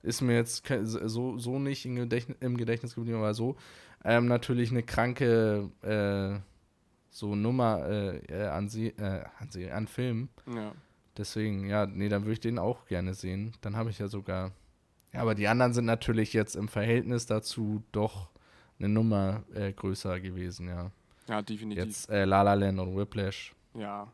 Ist 0.03 0.21
mir 0.21 0.35
jetzt 0.35 0.67
so, 0.83 1.37
so 1.37 1.59
nicht 1.59 1.85
im 1.85 1.95
Gedächtnis, 1.95 2.37
im 2.41 2.57
Gedächtnis 2.57 2.95
geblieben, 2.95 3.17
aber 3.17 3.33
so. 3.33 3.55
Ähm, 4.03 4.27
natürlich 4.27 4.69
eine 4.69 4.83
kranke 4.83 5.69
äh, 5.81 6.39
so 7.09 7.35
Nummer 7.35 7.85
äh, 7.87 8.17
äh, 8.25 8.47
an, 8.47 8.67
sie, 8.67 8.87
äh, 8.87 9.23
an, 9.39 9.49
sie, 9.49 9.71
an 9.71 9.87
Film. 9.87 10.29
Ja. 10.53 10.73
Deswegen, 11.15 11.69
ja, 11.69 11.85
nee, 11.85 12.09
dann 12.09 12.23
würde 12.23 12.33
ich 12.33 12.39
den 12.41 12.59
auch 12.59 12.85
gerne 12.87 13.13
sehen. 13.13 13.53
Dann 13.61 13.77
habe 13.77 13.91
ich 13.91 13.99
ja 13.99 14.07
sogar. 14.07 14.51
Ja, 15.13 15.21
aber 15.21 15.35
die 15.35 15.47
anderen 15.47 15.73
sind 15.73 15.85
natürlich 15.85 16.33
jetzt 16.33 16.55
im 16.55 16.67
Verhältnis 16.67 17.27
dazu 17.27 17.83
doch 17.91 18.29
eine 18.79 18.89
Nummer 18.89 19.43
äh, 19.53 19.71
größer 19.71 20.19
gewesen, 20.19 20.67
ja. 20.67 20.91
ja, 21.27 21.41
definitiv. 21.41 21.85
Jetzt 21.85 22.09
äh, 22.09 22.25
La 22.25 22.41
La 22.41 22.53
Land 22.53 22.79
und 22.79 22.95
Whiplash. 22.95 23.53
Ja. 23.73 24.11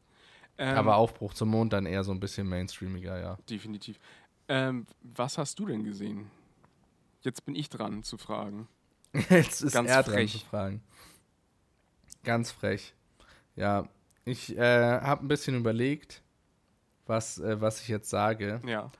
Ähm, 0.58 0.78
aber 0.78 0.98
Aufbruch 0.98 1.34
zum 1.34 1.50
Mond 1.50 1.74
dann 1.74 1.86
eher 1.86 2.04
so 2.04 2.12
ein 2.12 2.20
bisschen 2.20 2.48
mainstreamiger, 2.48 3.20
ja. 3.20 3.38
Definitiv. 3.50 4.00
Ähm, 4.48 4.86
was 5.02 5.38
hast 5.38 5.58
du 5.60 5.66
denn 5.66 5.84
gesehen? 5.84 6.30
Jetzt 7.22 7.46
bin 7.46 7.56
ich 7.56 7.70
dran 7.70 8.04
zu 8.04 8.18
fragen. 8.18 8.68
Jetzt 9.30 9.62
ist 9.62 9.74
Ganz 9.74 9.90
er 9.90 10.04
dran 10.04 10.14
frech. 10.14 10.32
zu 10.32 10.40
fragen. 10.40 10.82
Ganz 12.24 12.52
frech. 12.52 12.94
Ja, 13.56 13.88
ich 14.26 14.58
äh, 14.58 15.00
habe 15.02 15.26
ein 15.26 15.28
bisschen 15.28 15.56
überlegt, 15.56 16.22
was, 17.06 17.40
äh, 17.40 17.60
was 17.60 17.82
ich 17.82 17.88
jetzt 17.88 18.10
sage. 18.10 18.62
Ja. 18.66 18.92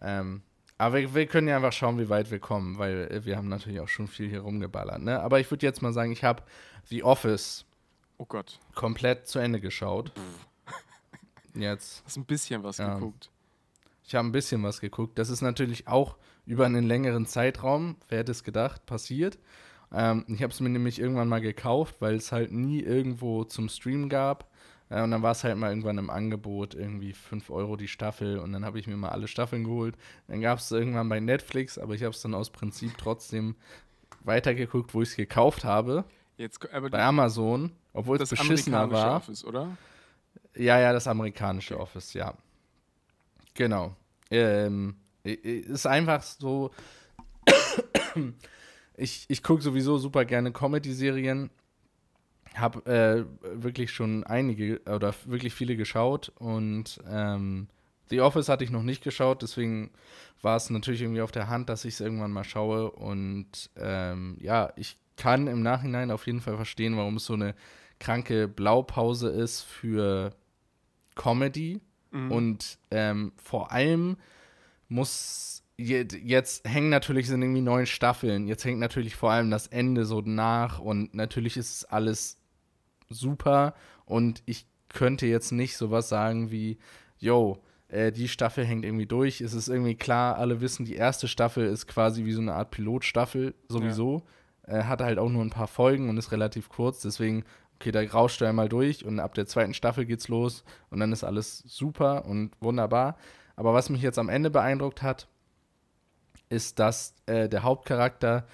Ähm, 0.00 0.42
aber 0.78 0.96
wir, 0.96 1.14
wir 1.14 1.26
können 1.26 1.48
ja 1.48 1.56
einfach 1.56 1.72
schauen, 1.72 1.98
wie 1.98 2.08
weit 2.08 2.30
wir 2.30 2.38
kommen, 2.38 2.78
weil 2.78 3.24
wir 3.24 3.36
haben 3.36 3.48
natürlich 3.48 3.80
auch 3.80 3.88
schon 3.88 4.08
viel 4.08 4.28
hier 4.28 4.40
rumgeballert. 4.40 5.00
Ne? 5.02 5.20
Aber 5.20 5.40
ich 5.40 5.50
würde 5.50 5.64
jetzt 5.66 5.82
mal 5.82 5.92
sagen, 5.92 6.12
ich 6.12 6.24
habe 6.24 6.42
The 6.84 7.02
Office 7.02 7.64
Oh 8.18 8.24
Gott. 8.26 8.58
komplett 8.74 9.26
zu 9.28 9.38
Ende 9.38 9.60
geschaut. 9.60 10.12
Jetzt. 11.54 12.02
Hast 12.04 12.16
ein 12.16 12.24
bisschen 12.26 12.62
was 12.62 12.78
Ja. 12.78 12.94
geguckt. 12.94 13.30
Ich 14.04 14.14
habe 14.14 14.28
ein 14.28 14.32
bisschen 14.32 14.62
was 14.62 14.80
geguckt. 14.80 15.18
Das 15.18 15.30
ist 15.30 15.40
natürlich 15.40 15.88
auch 15.88 16.16
über 16.44 16.66
einen 16.66 16.84
längeren 16.84 17.26
Zeitraum, 17.26 17.96
wer 18.08 18.18
hätte 18.18 18.32
es 18.32 18.44
gedacht, 18.44 18.86
passiert. 18.86 19.38
Ähm, 19.92 20.24
ich 20.28 20.42
habe 20.42 20.52
es 20.52 20.60
mir 20.60 20.68
nämlich 20.68 21.00
irgendwann 21.00 21.28
mal 21.28 21.40
gekauft, 21.40 21.96
weil 22.00 22.14
es 22.16 22.30
halt 22.30 22.52
nie 22.52 22.80
irgendwo 22.80 23.44
zum 23.44 23.68
Stream 23.68 24.08
gab. 24.08 24.50
Äh, 24.88 25.02
und 25.02 25.10
dann 25.10 25.22
war 25.22 25.32
es 25.32 25.44
halt 25.44 25.56
mal 25.56 25.70
irgendwann 25.70 25.98
im 25.98 26.10
Angebot, 26.10 26.74
irgendwie 26.74 27.12
5 27.12 27.50
Euro 27.50 27.76
die 27.76 27.88
Staffel. 27.88 28.38
Und 28.38 28.52
dann 28.52 28.64
habe 28.64 28.78
ich 28.78 28.86
mir 28.86 28.96
mal 28.96 29.10
alle 29.10 29.28
Staffeln 29.28 29.64
geholt. 29.64 29.96
Dann 30.28 30.40
gab 30.40 30.58
es 30.58 30.70
irgendwann 30.70 31.08
bei 31.08 31.20
Netflix, 31.20 31.78
aber 31.78 31.94
ich 31.94 32.02
habe 32.02 32.12
es 32.12 32.22
dann 32.22 32.34
aus 32.34 32.50
Prinzip 32.50 32.96
trotzdem 32.98 33.56
weitergeguckt, 34.24 34.94
wo 34.94 35.02
ich 35.02 35.10
es 35.10 35.16
gekauft 35.16 35.64
habe. 35.64 36.04
Jetzt, 36.36 36.70
aber 36.72 36.90
Bei 36.90 37.02
Amazon, 37.02 37.72
obwohl 37.92 38.16
es 38.16 38.28
das 38.28 38.30
beschissener 38.30 38.80
amerikanische 38.80 39.08
war. 39.08 39.16
Office, 39.16 39.44
oder? 39.44 39.76
Ja, 40.54 40.78
ja, 40.80 40.92
das 40.92 41.06
amerikanische 41.06 41.78
Office, 41.78 42.12
ja. 42.12 42.34
Genau. 43.54 43.94
Ähm, 44.30 44.96
ist 45.24 45.86
einfach 45.86 46.22
so. 46.22 46.70
ich, 48.96 49.24
ich 49.28 49.42
gucke 49.42 49.62
sowieso 49.62 49.98
super 49.98 50.24
gerne 50.24 50.52
Comedy-Serien. 50.52 51.50
Habe 52.56 52.86
äh, 52.86 53.62
wirklich 53.62 53.92
schon 53.92 54.24
einige 54.24 54.80
oder 54.84 55.14
wirklich 55.26 55.54
viele 55.54 55.76
geschaut 55.76 56.32
und 56.36 57.00
ähm, 57.08 57.68
The 58.08 58.20
Office 58.20 58.48
hatte 58.48 58.64
ich 58.64 58.70
noch 58.70 58.82
nicht 58.82 59.02
geschaut, 59.02 59.42
deswegen 59.42 59.90
war 60.42 60.56
es 60.56 60.70
natürlich 60.70 61.02
irgendwie 61.02 61.22
auf 61.22 61.32
der 61.32 61.48
Hand, 61.48 61.68
dass 61.68 61.84
ich 61.84 61.94
es 61.94 62.00
irgendwann 62.00 62.32
mal 62.32 62.44
schaue. 62.44 62.90
Und 62.90 63.70
ähm, 63.76 64.36
ja, 64.40 64.72
ich 64.76 64.96
kann 65.16 65.46
im 65.48 65.62
Nachhinein 65.62 66.10
auf 66.10 66.26
jeden 66.26 66.40
Fall 66.40 66.56
verstehen, 66.56 66.96
warum 66.96 67.16
es 67.16 67.24
so 67.24 67.34
eine 67.34 67.54
kranke 67.98 68.46
Blaupause 68.46 69.28
ist 69.28 69.62
für 69.62 70.34
Comedy. 71.14 71.80
Mhm. 72.12 72.30
Und 72.30 72.78
ähm, 72.90 73.32
vor 73.42 73.72
allem 73.72 74.16
muss 74.88 75.62
jetzt 75.78 76.66
hängen 76.66 76.88
natürlich 76.88 77.26
sind 77.26 77.42
irgendwie 77.42 77.60
neun 77.60 77.86
Staffeln. 77.86 78.46
Jetzt 78.46 78.64
hängt 78.64 78.78
natürlich 78.78 79.16
vor 79.16 79.32
allem 79.32 79.50
das 79.50 79.66
Ende 79.66 80.06
so 80.06 80.20
nach 80.20 80.78
und 80.78 81.12
natürlich 81.14 81.56
ist 81.56 81.84
alles 81.86 82.38
super 83.08 83.74
und 84.04 84.42
ich 84.46 84.66
könnte 84.88 85.26
jetzt 85.26 85.52
nicht 85.52 85.76
sowas 85.76 86.08
sagen 86.08 86.50
wie, 86.50 86.78
yo, 87.18 87.62
äh, 87.88 88.12
die 88.12 88.28
Staffel 88.28 88.64
hängt 88.64 88.84
irgendwie 88.84 89.06
durch. 89.06 89.40
Es 89.40 89.54
ist 89.54 89.68
irgendwie 89.68 89.94
klar, 89.94 90.36
alle 90.36 90.60
wissen, 90.60 90.84
die 90.84 90.94
erste 90.94 91.28
Staffel 91.28 91.66
ist 91.66 91.86
quasi 91.86 92.24
wie 92.24 92.32
so 92.32 92.40
eine 92.40 92.54
Art 92.54 92.70
Pilotstaffel 92.70 93.54
sowieso. 93.68 94.22
Ja. 94.66 94.78
Äh, 94.78 94.84
hat 94.84 95.00
halt 95.00 95.18
auch 95.18 95.28
nur 95.28 95.42
ein 95.42 95.50
paar 95.50 95.68
Folgen 95.68 96.08
und 96.08 96.16
ist 96.16 96.32
relativ 96.32 96.68
kurz. 96.68 97.00
Deswegen, 97.00 97.44
okay, 97.76 97.92
da 97.92 98.00
rauscht 98.02 98.42
er 98.42 98.48
einmal 98.48 98.68
durch 98.68 99.04
und 99.04 99.20
ab 99.20 99.34
der 99.34 99.46
zweiten 99.46 99.74
Staffel 99.74 100.06
geht's 100.06 100.28
los 100.28 100.64
und 100.90 101.00
dann 101.00 101.12
ist 101.12 101.24
alles 101.24 101.58
super 101.66 102.24
und 102.24 102.50
wunderbar. 102.60 103.16
Aber 103.54 103.72
was 103.74 103.90
mich 103.90 104.02
jetzt 104.02 104.18
am 104.18 104.28
Ende 104.28 104.50
beeindruckt 104.50 105.02
hat, 105.02 105.28
ist, 106.48 106.78
dass 106.78 107.14
äh, 107.26 107.48
der 107.48 107.62
Hauptcharakter 107.62 108.46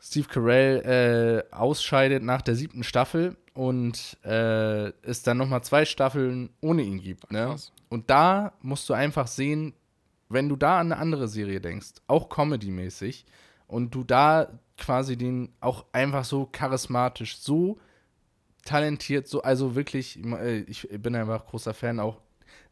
Steve 0.00 0.28
Carell 0.28 1.44
äh, 1.50 1.54
ausscheidet 1.54 2.22
nach 2.22 2.42
der 2.42 2.56
siebten 2.56 2.82
Staffel 2.82 3.36
und 3.54 4.18
äh, 4.24 4.88
es 5.02 5.22
dann 5.22 5.36
nochmal 5.36 5.62
zwei 5.62 5.84
Staffeln 5.84 6.50
ohne 6.60 6.82
ihn 6.82 7.00
gibt. 7.00 7.30
Ne? 7.30 7.56
Und 7.88 8.10
da 8.10 8.52
musst 8.62 8.88
du 8.88 8.94
einfach 8.94 9.26
sehen, 9.26 9.74
wenn 10.28 10.48
du 10.48 10.56
da 10.56 10.80
an 10.80 10.92
eine 10.92 11.00
andere 11.00 11.28
Serie 11.28 11.60
denkst, 11.60 11.94
auch 12.06 12.28
comedy-mäßig, 12.28 13.26
und 13.66 13.94
du 13.94 14.04
da 14.04 14.48
quasi 14.76 15.16
den 15.16 15.48
auch 15.60 15.86
einfach 15.92 16.24
so 16.24 16.46
charismatisch, 16.46 17.38
so 17.38 17.78
talentiert, 18.64 19.26
so, 19.26 19.42
also 19.42 19.74
wirklich, 19.74 20.22
äh, 20.24 20.60
ich 20.60 20.88
bin 20.90 21.16
einfach 21.16 21.46
großer 21.46 21.72
Fan 21.72 21.98
auch. 21.98 22.20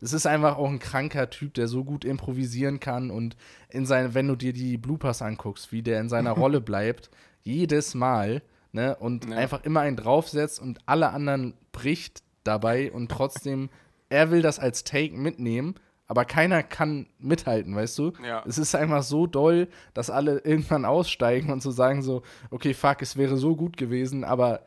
Es 0.02 0.12
ist 0.12 0.26
einfach 0.26 0.56
auch 0.56 0.68
ein 0.68 0.78
kranker 0.78 1.30
Typ, 1.30 1.54
der 1.54 1.68
so 1.68 1.84
gut 1.84 2.04
improvisieren 2.04 2.80
kann 2.80 3.10
und 3.10 3.36
in 3.70 3.86
seine, 3.86 4.14
wenn 4.14 4.28
du 4.28 4.36
dir 4.36 4.52
die 4.52 4.76
Bloopers 4.76 5.22
anguckst, 5.22 5.72
wie 5.72 5.82
der 5.82 6.00
in 6.00 6.08
seiner 6.08 6.32
Rolle 6.38 6.60
bleibt, 6.60 7.10
jedes 7.42 7.94
Mal, 7.94 8.42
ne, 8.72 8.96
und 8.96 9.28
ja. 9.28 9.36
einfach 9.36 9.64
immer 9.64 9.80
einen 9.80 9.96
draufsetzt 9.96 10.60
und 10.60 10.78
alle 10.86 11.10
anderen 11.10 11.54
bricht 11.72 12.22
dabei 12.44 12.90
und 12.92 13.10
trotzdem 13.10 13.70
er 14.08 14.30
will 14.30 14.42
das 14.42 14.58
als 14.58 14.84
Take 14.84 15.16
mitnehmen, 15.16 15.76
aber 16.06 16.24
keiner 16.24 16.64
kann 16.64 17.06
mithalten, 17.20 17.76
weißt 17.76 17.96
du? 17.98 18.12
Ja. 18.24 18.42
Es 18.44 18.58
ist 18.58 18.74
einfach 18.74 19.04
so 19.04 19.28
doll, 19.28 19.68
dass 19.94 20.10
alle 20.10 20.38
irgendwann 20.38 20.84
aussteigen 20.84 21.50
und 21.52 21.62
so 21.62 21.70
sagen 21.70 22.02
so, 22.02 22.22
okay, 22.50 22.74
fuck, 22.74 23.00
es 23.00 23.16
wäre 23.16 23.36
so 23.36 23.54
gut 23.54 23.76
gewesen, 23.76 24.24
aber 24.24 24.64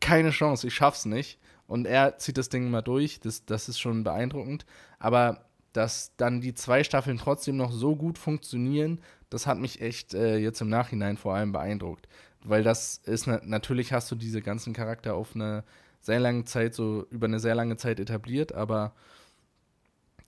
keine 0.00 0.30
Chance, 0.30 0.66
ich 0.66 0.74
schaff's 0.74 1.04
nicht. 1.04 1.38
Und 1.66 1.86
er 1.86 2.18
zieht 2.18 2.36
das 2.36 2.48
Ding 2.48 2.70
mal 2.70 2.82
durch, 2.82 3.20
das, 3.20 3.46
das 3.46 3.68
ist 3.68 3.78
schon 3.78 4.02
beeindruckend. 4.04 4.66
Aber 4.98 5.46
dass 5.72 6.14
dann 6.16 6.40
die 6.40 6.54
zwei 6.54 6.84
Staffeln 6.84 7.18
trotzdem 7.18 7.56
noch 7.56 7.72
so 7.72 7.96
gut 7.96 8.18
funktionieren, 8.18 9.00
das 9.30 9.46
hat 9.46 9.58
mich 9.58 9.80
echt 9.80 10.12
äh, 10.12 10.36
jetzt 10.38 10.60
im 10.60 10.68
Nachhinein 10.68 11.16
vor 11.16 11.34
allem 11.34 11.52
beeindruckt. 11.52 12.08
Weil 12.44 12.62
das 12.62 13.00
ist, 13.04 13.26
natürlich 13.26 13.92
hast 13.92 14.10
du 14.10 14.14
diese 14.14 14.42
ganzen 14.42 14.74
Charakter 14.74 15.14
auf 15.14 15.34
eine 15.34 15.64
sehr 16.00 16.20
lange 16.20 16.44
Zeit, 16.44 16.74
so 16.74 17.06
über 17.10 17.26
eine 17.26 17.40
sehr 17.40 17.54
lange 17.54 17.76
Zeit 17.76 17.98
etabliert, 17.98 18.52
aber 18.52 18.92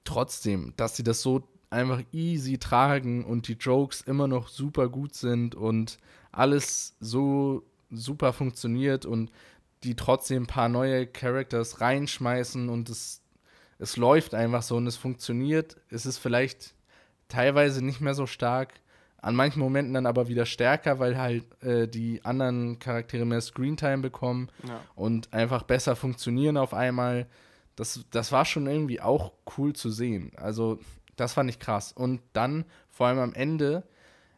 trotzdem, 0.05 0.72
dass 0.76 0.96
sie 0.96 1.05
das 1.05 1.20
so 1.20 1.46
einfach 1.68 2.02
easy 2.12 2.59
tragen 2.59 3.24
und 3.24 3.48
die 3.48 3.55
Jokes 3.55 4.00
immer 4.00 4.29
noch 4.29 4.48
super 4.48 4.88
gut 4.88 5.14
sind 5.14 5.55
und 5.55 5.98
alles 6.33 6.96
so 7.00 7.62
super 7.90 8.33
funktioniert 8.33 9.05
und 9.05 9.31
die 9.83 9.94
trotzdem 9.94 10.44
ein 10.44 10.46
paar 10.46 10.68
neue 10.68 11.07
Characters 11.07 11.81
reinschmeißen 11.81 12.68
und 12.70 12.88
es, 12.88 13.20
es 13.79 13.96
läuft 13.96 14.35
einfach 14.35 14.62
so 14.62 14.76
und 14.76 14.87
es 14.87 14.96
funktioniert. 14.96 15.76
Es 15.90 16.07
ist 16.07 16.18
vielleicht 16.18 16.74
teilweise 17.29 17.85
nicht 17.85 18.00
mehr 18.00 18.14
so 18.14 18.26
stark, 18.26 18.72
an 19.27 19.35
manchen 19.35 19.59
Momenten 19.59 19.93
dann 19.93 20.07
aber 20.07 20.29
wieder 20.29 20.47
stärker, 20.47 21.01
weil 21.01 21.19
halt 21.19 21.61
äh, 21.61 21.89
die 21.89 22.25
anderen 22.25 22.79
Charaktere 22.79 23.25
mehr 23.25 23.41
Screentime 23.41 23.99
bekommen 23.99 24.51
ja. 24.62 24.81
und 24.95 25.33
einfach 25.33 25.65
besser 25.65 25.97
funktionieren 25.97 26.57
auf 26.57 26.73
einmal. 26.73 27.27
Das, 27.75 28.05
das 28.12 28.31
war 28.31 28.45
schon 28.45 28.69
irgendwie 28.69 29.01
auch 29.01 29.33
cool 29.59 29.73
zu 29.73 29.91
sehen. 29.91 30.31
Also, 30.37 30.79
das 31.17 31.33
fand 31.33 31.51
ich 31.51 31.59
krass. 31.59 31.91
Und 31.91 32.21
dann, 32.35 32.67
vor 32.89 33.09
allem 33.09 33.19
am 33.19 33.35
Ende, 33.35 33.83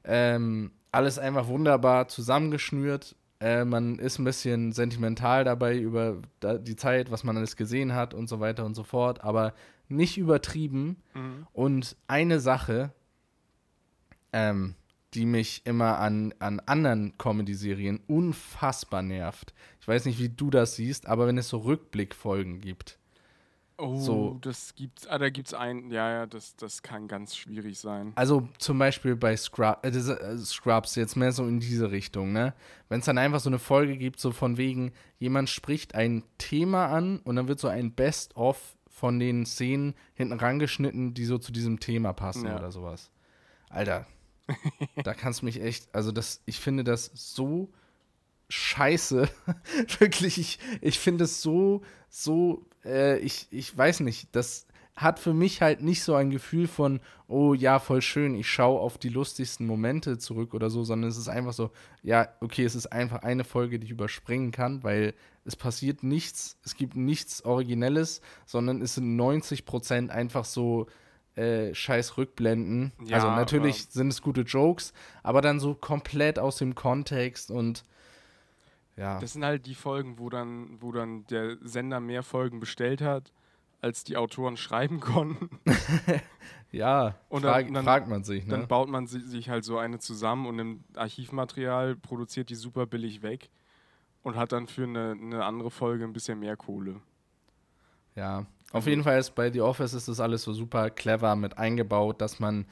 ähm, 0.05 0.70
alles 0.90 1.18
einfach 1.18 1.48
wunderbar 1.48 2.09
zusammengeschnürt. 2.09 3.14
Äh, 3.40 3.66
man 3.66 3.98
ist 3.98 4.18
ein 4.18 4.24
bisschen 4.24 4.72
sentimental 4.72 5.44
dabei 5.44 5.77
über 5.77 6.22
die 6.61 6.77
Zeit, 6.77 7.11
was 7.11 7.24
man 7.24 7.37
alles 7.37 7.57
gesehen 7.57 7.94
hat 7.94 8.14
und 8.14 8.27
so 8.27 8.40
weiter 8.40 8.64
und 8.64 8.74
so 8.74 8.85
fort, 8.85 9.22
aber 9.22 9.53
nicht 9.88 10.16
übertrieben. 10.16 10.96
Mhm. 11.12 11.46
Und 11.53 11.94
eine 12.07 12.40
Sache, 12.40 12.94
ähm, 14.33 14.74
die 15.14 15.26
mich 15.26 15.62
immer 15.64 15.98
an, 15.98 16.34
an 16.38 16.60
anderen 16.60 17.16
Comedy-Serien 17.16 18.00
unfassbar 18.06 19.02
nervt. 19.02 19.54
Ich 19.80 19.88
weiß 19.88 20.04
nicht, 20.04 20.18
wie 20.18 20.28
du 20.28 20.50
das 20.50 20.76
siehst, 20.76 21.06
aber 21.06 21.26
wenn 21.26 21.38
es 21.38 21.48
so 21.48 21.58
Rückblickfolgen 21.58 22.60
gibt. 22.60 22.98
Oh, 23.80 23.96
so. 24.00 24.38
das 24.40 24.74
gibt's, 24.74 25.06
ah, 25.06 25.18
da 25.18 25.30
gibt's 25.30 25.54
einen, 25.54 25.92
ja, 25.92 26.10
ja, 26.10 26.26
das, 26.26 26.56
das 26.56 26.82
kann 26.82 27.06
ganz 27.06 27.36
schwierig 27.36 27.78
sein. 27.78 28.12
Also 28.16 28.48
zum 28.58 28.76
Beispiel 28.76 29.14
bei 29.14 29.36
Scrub, 29.36 29.78
äh, 29.84 29.90
äh, 29.90 30.36
Scrubs, 30.38 30.96
jetzt 30.96 31.14
mehr 31.14 31.30
so 31.30 31.46
in 31.46 31.60
diese 31.60 31.92
Richtung, 31.92 32.32
ne? 32.32 32.54
Wenn 32.88 32.98
es 32.98 33.06
dann 33.06 33.18
einfach 33.18 33.38
so 33.38 33.48
eine 33.48 33.60
Folge 33.60 33.96
gibt, 33.96 34.18
so 34.18 34.32
von 34.32 34.56
wegen, 34.56 34.90
jemand 35.20 35.48
spricht 35.48 35.94
ein 35.94 36.24
Thema 36.38 36.86
an 36.86 37.20
und 37.20 37.36
dann 37.36 37.46
wird 37.46 37.60
so 37.60 37.68
ein 37.68 37.92
Best-of 37.92 38.76
von 38.88 39.20
den 39.20 39.46
Szenen 39.46 39.94
hinten 40.14 40.40
rangeschnitten, 40.40 41.14
die 41.14 41.24
so 41.24 41.38
zu 41.38 41.52
diesem 41.52 41.78
Thema 41.78 42.12
passen 42.12 42.46
ja. 42.46 42.58
oder 42.58 42.72
sowas. 42.72 43.12
Alter, 43.68 44.06
da 45.04 45.14
kannst 45.14 45.42
du 45.42 45.46
mich 45.46 45.61
echt, 45.62 45.94
also 45.94 46.12
das, 46.12 46.42
ich 46.46 46.58
finde 46.58 46.84
das 46.84 47.11
so 47.14 47.70
scheiße. 48.48 49.28
Wirklich, 49.98 50.38
ich, 50.38 50.58
ich 50.80 50.98
finde 50.98 51.24
es 51.24 51.42
so, 51.42 51.82
so, 52.08 52.66
äh, 52.84 53.18
ich, 53.18 53.46
ich 53.50 53.76
weiß 53.76 54.00
nicht, 54.00 54.34
das 54.34 54.66
hat 54.96 55.20
für 55.20 55.32
mich 55.32 55.62
halt 55.62 55.80
nicht 55.80 56.02
so 56.02 56.14
ein 56.14 56.30
Gefühl 56.30 56.66
von, 56.66 57.00
oh 57.28 57.54
ja, 57.54 57.78
voll 57.78 58.02
schön, 58.02 58.34
ich 58.34 58.48
schaue 58.48 58.80
auf 58.80 58.98
die 58.98 59.11
lustigsten 59.11 59.64
Momente 59.64 60.18
zurück 60.18 60.54
oder 60.54 60.70
so, 60.70 60.82
sondern 60.82 61.08
es 61.08 61.16
ist 61.16 61.28
einfach 61.28 61.52
so, 61.52 61.70
ja, 62.02 62.28
okay, 62.40 62.64
es 62.64 62.74
ist 62.74 62.87
einfach 62.87 63.22
eine 63.22 63.44
Folge, 63.44 63.78
die 63.78 63.84
ich 63.84 63.92
überspringen 63.92 64.50
kann, 64.50 64.82
weil 64.82 65.14
es 65.44 65.54
passiert 65.54 66.02
nichts, 66.02 66.58
es 66.64 66.74
gibt 66.74 66.96
nichts 66.96 67.44
Originelles, 67.44 68.20
sondern 68.44 68.82
es 68.82 68.96
sind 68.96 69.14
90 69.14 69.66
Prozent 69.66 70.11
einfach 70.11 70.44
so, 70.44 70.88
äh, 71.38 71.74
scheiß 71.74 72.16
Rückblenden. 72.16 72.92
Ja, 73.05 73.16
also 73.16 73.29
natürlich 73.29 73.87
sind 73.90 74.09
es 74.09 74.22
gute 74.22 74.40
Jokes, 74.42 74.92
aber 75.22 75.40
dann 75.40 75.61
so 75.61 75.74
komplett 75.74 76.38
aus 76.38 76.57
dem 76.57 76.74
Kontext 76.74 77.51
und 77.51 77.85
ja. 78.96 79.20
Das 79.20 79.35
sind 79.35 79.44
halt 79.44 79.66
die 79.66 79.77
Folgen, 79.77 80.18
wo 80.18 80.29
dann, 80.29 80.83
wo 80.83 80.90
dann 80.90 81.24
der 81.29 81.57
Sender 81.62 82.01
mehr 82.01 82.24
Folgen 82.24 82.59
bestellt 82.59 83.01
hat, 83.01 83.33
als 83.81 84.03
die 84.03 84.16
Autoren 84.16 84.57
schreiben 84.57 84.98
konnten. 84.98 85.48
ja, 86.72 87.14
und 87.29 87.44
dann, 87.44 87.53
frag, 87.53 87.72
dann, 87.72 87.85
fragt 87.85 88.09
man 88.09 88.24
sich. 88.24 88.44
Ne? 88.44 88.51
Dann 88.51 88.66
baut 88.66 88.88
man 88.88 89.07
sich 89.07 89.48
halt 89.48 89.64
so 89.64 89.79
eine 89.79 90.01
zusammen 90.01 90.46
und 90.46 90.59
im 90.59 90.85
Archivmaterial 90.96 91.94
produziert 91.94 92.51
die 92.51 92.57
super 92.57 92.87
billig 92.87 93.22
weg 93.22 93.51
und 94.24 94.35
hat 94.35 94.51
dann 94.51 94.66
für 94.66 94.83
eine, 94.83 95.12
eine 95.12 95.44
andere 95.44 95.70
Folge 95.70 96.03
ein 96.03 96.12
bisschen 96.12 96.40
mehr 96.40 96.57
Kohle. 96.57 97.01
Ja, 98.16 98.46
auf 98.72 98.87
jeden 98.87 99.02
Fall 99.02 99.18
ist 99.18 99.35
bei 99.35 99.50
The 99.50 99.62
Office 99.62 99.94
ist 99.94 100.09
das 100.09 100.20
alles 100.20 100.42
so 100.42 100.52
super 100.52 100.90
clever 100.90 101.37
mit 101.37 101.57
eingebaut, 101.57 102.20
dass 102.20 102.38
man, 102.38 102.66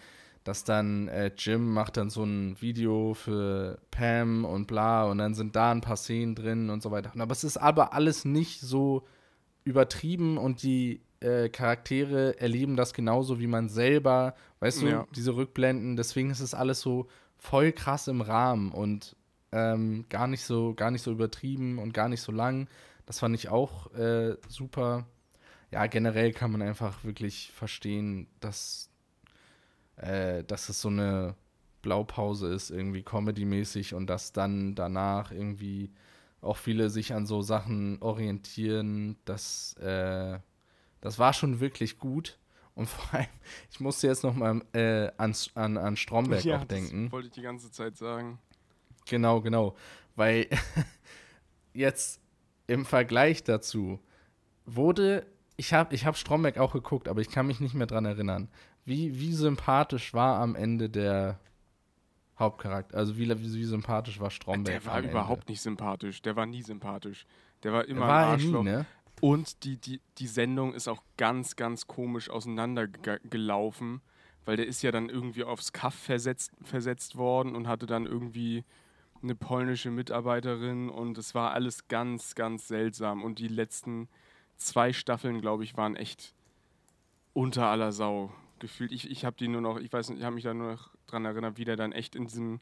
dass 0.44 0.64
dann 0.64 1.08
äh, 1.08 1.30
Jim 1.36 1.72
macht 1.72 1.96
dann 1.96 2.10
so 2.10 2.22
ein 2.22 2.60
Video 2.60 3.14
für 3.14 3.78
Pam 3.90 4.44
und 4.44 4.66
bla 4.66 5.04
und 5.04 5.18
dann 5.18 5.34
sind 5.34 5.56
da 5.56 5.70
ein 5.70 5.80
paar 5.80 5.96
Szenen 5.96 6.34
drin 6.34 6.68
und 6.68 6.82
so 6.82 6.90
weiter. 6.90 7.12
Aber 7.18 7.32
es 7.32 7.44
ist 7.44 7.56
aber 7.56 7.94
alles 7.94 8.24
nicht 8.24 8.60
so 8.60 9.06
übertrieben 9.64 10.36
und 10.36 10.62
die 10.62 11.00
äh, 11.20 11.48
Charaktere 11.48 12.38
erleben 12.40 12.76
das 12.76 12.92
genauso 12.92 13.40
wie 13.40 13.46
man 13.46 13.70
selber, 13.70 14.34
weißt 14.60 14.82
du, 14.82 14.86
ja. 14.88 15.06
diese 15.16 15.34
Rückblenden. 15.34 15.96
Deswegen 15.96 16.30
ist 16.30 16.40
es 16.40 16.52
alles 16.52 16.80
so 16.80 17.08
voll 17.38 17.72
krass 17.72 18.06
im 18.06 18.20
Rahmen 18.20 18.70
und 18.70 19.16
ähm, 19.50 20.04
gar 20.10 20.26
nicht 20.26 20.44
so, 20.44 20.74
gar 20.74 20.90
nicht 20.90 21.02
so 21.02 21.10
übertrieben 21.10 21.78
und 21.78 21.94
gar 21.94 22.10
nicht 22.10 22.20
so 22.20 22.32
lang. 22.32 22.68
Das 23.06 23.20
fand 23.20 23.34
ich 23.34 23.48
auch 23.48 23.92
äh, 23.94 24.36
super 24.48 25.06
ja, 25.76 25.86
generell 25.88 26.32
kann 26.32 26.52
man 26.52 26.62
einfach 26.62 27.04
wirklich 27.04 27.52
verstehen, 27.52 28.28
dass, 28.40 28.88
äh, 29.96 30.42
dass 30.42 30.70
es 30.70 30.80
so 30.80 30.88
eine 30.88 31.34
Blaupause 31.82 32.48
ist, 32.48 32.70
irgendwie 32.70 33.02
comedy-mäßig 33.02 33.92
und 33.92 34.06
dass 34.06 34.32
dann 34.32 34.74
danach 34.74 35.32
irgendwie 35.32 35.92
auch 36.40 36.56
viele 36.56 36.88
sich 36.88 37.12
an 37.12 37.26
so 37.26 37.42
Sachen 37.42 38.00
orientieren, 38.00 39.18
das, 39.26 39.74
äh, 39.74 40.38
das 41.02 41.18
war 41.18 41.34
schon 41.34 41.60
wirklich 41.60 41.98
gut. 41.98 42.38
Und 42.74 42.88
vor 42.88 43.12
allem, 43.12 43.28
ich 43.70 43.78
musste 43.78 44.06
jetzt 44.06 44.22
nochmal 44.22 44.62
äh, 44.72 45.10
an, 45.18 45.34
an, 45.56 45.76
an 45.76 45.96
Stromberg 45.98 46.42
ja, 46.42 46.56
auch 46.56 46.64
denken. 46.64 47.04
Das 47.04 47.12
wollte 47.12 47.28
ich 47.28 47.34
die 47.34 47.42
ganze 47.42 47.70
Zeit 47.70 47.98
sagen. 47.98 48.38
Genau, 49.04 49.42
genau. 49.42 49.76
Weil 50.14 50.48
jetzt 51.74 52.18
im 52.66 52.86
Vergleich 52.86 53.44
dazu 53.44 54.00
wurde, 54.64 55.26
ich 55.56 55.72
habe 55.72 55.94
ich 55.94 56.06
hab 56.06 56.16
Stromberg 56.16 56.58
auch 56.58 56.72
geguckt, 56.72 57.08
aber 57.08 57.20
ich 57.20 57.30
kann 57.30 57.46
mich 57.46 57.60
nicht 57.60 57.74
mehr 57.74 57.86
dran 57.86 58.04
erinnern. 58.04 58.48
Wie, 58.84 59.18
wie 59.18 59.32
sympathisch 59.32 60.14
war 60.14 60.40
am 60.40 60.54
Ende 60.54 60.88
der 60.88 61.38
Hauptcharakter? 62.38 62.96
Also 62.96 63.16
wie, 63.16 63.28
wie, 63.28 63.54
wie 63.54 63.64
sympathisch 63.64 64.20
war 64.20 64.30
Stromberg? 64.30 64.82
Der 64.82 64.92
war 64.92 65.00
überhaupt 65.00 65.48
nicht 65.48 65.60
sympathisch. 65.60 66.22
Der 66.22 66.36
war 66.36 66.46
nie 66.46 66.62
sympathisch. 66.62 67.26
Der 67.62 67.72
war 67.72 67.84
immer 67.86 68.06
war 68.06 68.26
ein 68.26 68.32
Arschloch. 68.32 68.62
Nie, 68.62 68.70
ne? 68.70 68.86
Und 69.20 69.64
die, 69.64 69.78
die, 69.78 70.00
die 70.18 70.26
Sendung 70.26 70.74
ist 70.74 70.88
auch 70.88 71.02
ganz, 71.16 71.56
ganz 71.56 71.86
komisch 71.86 72.28
auseinandergelaufen, 72.28 74.02
weil 74.44 74.58
der 74.58 74.66
ist 74.66 74.82
ja 74.82 74.92
dann 74.92 75.08
irgendwie 75.08 75.42
aufs 75.42 75.72
Kaff 75.72 75.94
versetzt, 75.94 76.52
versetzt 76.62 77.16
worden 77.16 77.56
und 77.56 77.66
hatte 77.66 77.86
dann 77.86 78.04
irgendwie 78.04 78.64
eine 79.22 79.34
polnische 79.34 79.90
Mitarbeiterin 79.90 80.90
und 80.90 81.16
es 81.16 81.34
war 81.34 81.52
alles 81.52 81.88
ganz, 81.88 82.34
ganz 82.34 82.68
seltsam. 82.68 83.24
Und 83.24 83.38
die 83.38 83.48
letzten 83.48 84.08
zwei 84.56 84.92
Staffeln, 84.92 85.40
glaube 85.40 85.64
ich, 85.64 85.76
waren 85.76 85.96
echt 85.96 86.34
unter 87.32 87.66
aller 87.66 87.92
Sau 87.92 88.32
gefühlt. 88.58 88.92
Ich, 88.92 89.10
ich 89.10 89.24
habe 89.24 89.36
die 89.36 89.48
nur 89.48 89.60
noch, 89.60 89.78
ich 89.78 89.92
weiß 89.92 90.10
nicht, 90.10 90.18
ich 90.18 90.24
habe 90.24 90.34
mich 90.34 90.44
da 90.44 90.54
nur 90.54 90.72
noch 90.72 90.90
dran 91.06 91.24
erinnert, 91.24 91.58
wie 91.58 91.64
der 91.64 91.76
dann 91.76 91.92
echt 91.92 92.16
in 92.16 92.24
diesem 92.24 92.60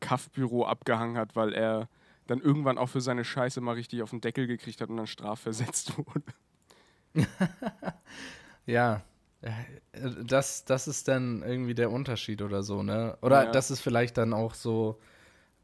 Kaffbüro 0.00 0.66
abgehangen 0.66 1.16
hat, 1.16 1.36
weil 1.36 1.52
er 1.52 1.88
dann 2.26 2.40
irgendwann 2.40 2.78
auch 2.78 2.88
für 2.88 3.00
seine 3.00 3.24
Scheiße 3.24 3.60
mal 3.60 3.74
richtig 3.74 4.02
auf 4.02 4.10
den 4.10 4.20
Deckel 4.20 4.46
gekriegt 4.46 4.80
hat 4.80 4.90
und 4.90 4.96
dann 4.96 5.06
strafversetzt 5.06 5.96
wurde. 7.14 7.26
ja, 8.66 9.02
das, 9.92 10.64
das 10.64 10.88
ist 10.88 11.08
dann 11.08 11.42
irgendwie 11.42 11.74
der 11.74 11.90
Unterschied 11.90 12.42
oder 12.42 12.62
so, 12.62 12.82
ne? 12.82 13.16
Oder 13.22 13.44
ja. 13.44 13.50
das 13.50 13.70
ist 13.70 13.80
vielleicht 13.80 14.18
dann 14.18 14.32
auch 14.32 14.54
so, 14.54 14.98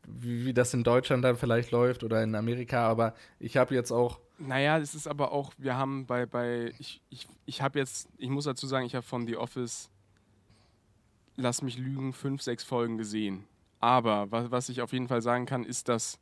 wie, 0.07 0.47
wie 0.47 0.55
das 0.55 0.75
in 0.75 0.85
Deutschland 0.85 1.25
dann 1.25 1.37
vielleicht 1.37 1.71
läuft 1.71 2.05
oder 2.05 2.23
in 2.23 2.35
Amerika, 2.35 2.89
aber 2.89 3.15
ich 3.39 3.57
habe 3.57 3.75
jetzt 3.75 3.93
auch. 3.93 4.21
Naja, 4.39 4.79
es 4.79 4.95
ist 4.95 5.07
aber 5.07 5.33
auch, 5.33 5.53
wir 5.59 5.77
haben 5.77 6.07
bei, 6.07 6.27
bei 6.27 6.73
ich, 6.79 7.01
ich, 7.11 7.29
ich 7.47 7.63
habe 7.63 7.79
jetzt, 7.79 8.09
ich 8.19 8.29
muss 8.29 8.45
dazu 8.45 8.67
sagen, 8.67 8.87
ich 8.87 8.95
habe 8.95 9.07
von 9.07 9.27
The 9.27 9.37
Office, 9.37 9.91
lass 11.37 11.63
mich 11.63 11.79
lügen, 11.79 12.13
fünf, 12.13 12.43
sechs 12.43 12.65
Folgen 12.65 12.99
gesehen. 12.99 13.45
Aber 13.81 14.31
was, 14.31 14.51
was 14.51 14.69
ich 14.69 14.81
auf 14.81 14.93
jeden 14.93 15.09
Fall 15.09 15.23
sagen 15.23 15.47
kann, 15.47 15.65
ist, 15.65 15.89
dass 15.89 16.19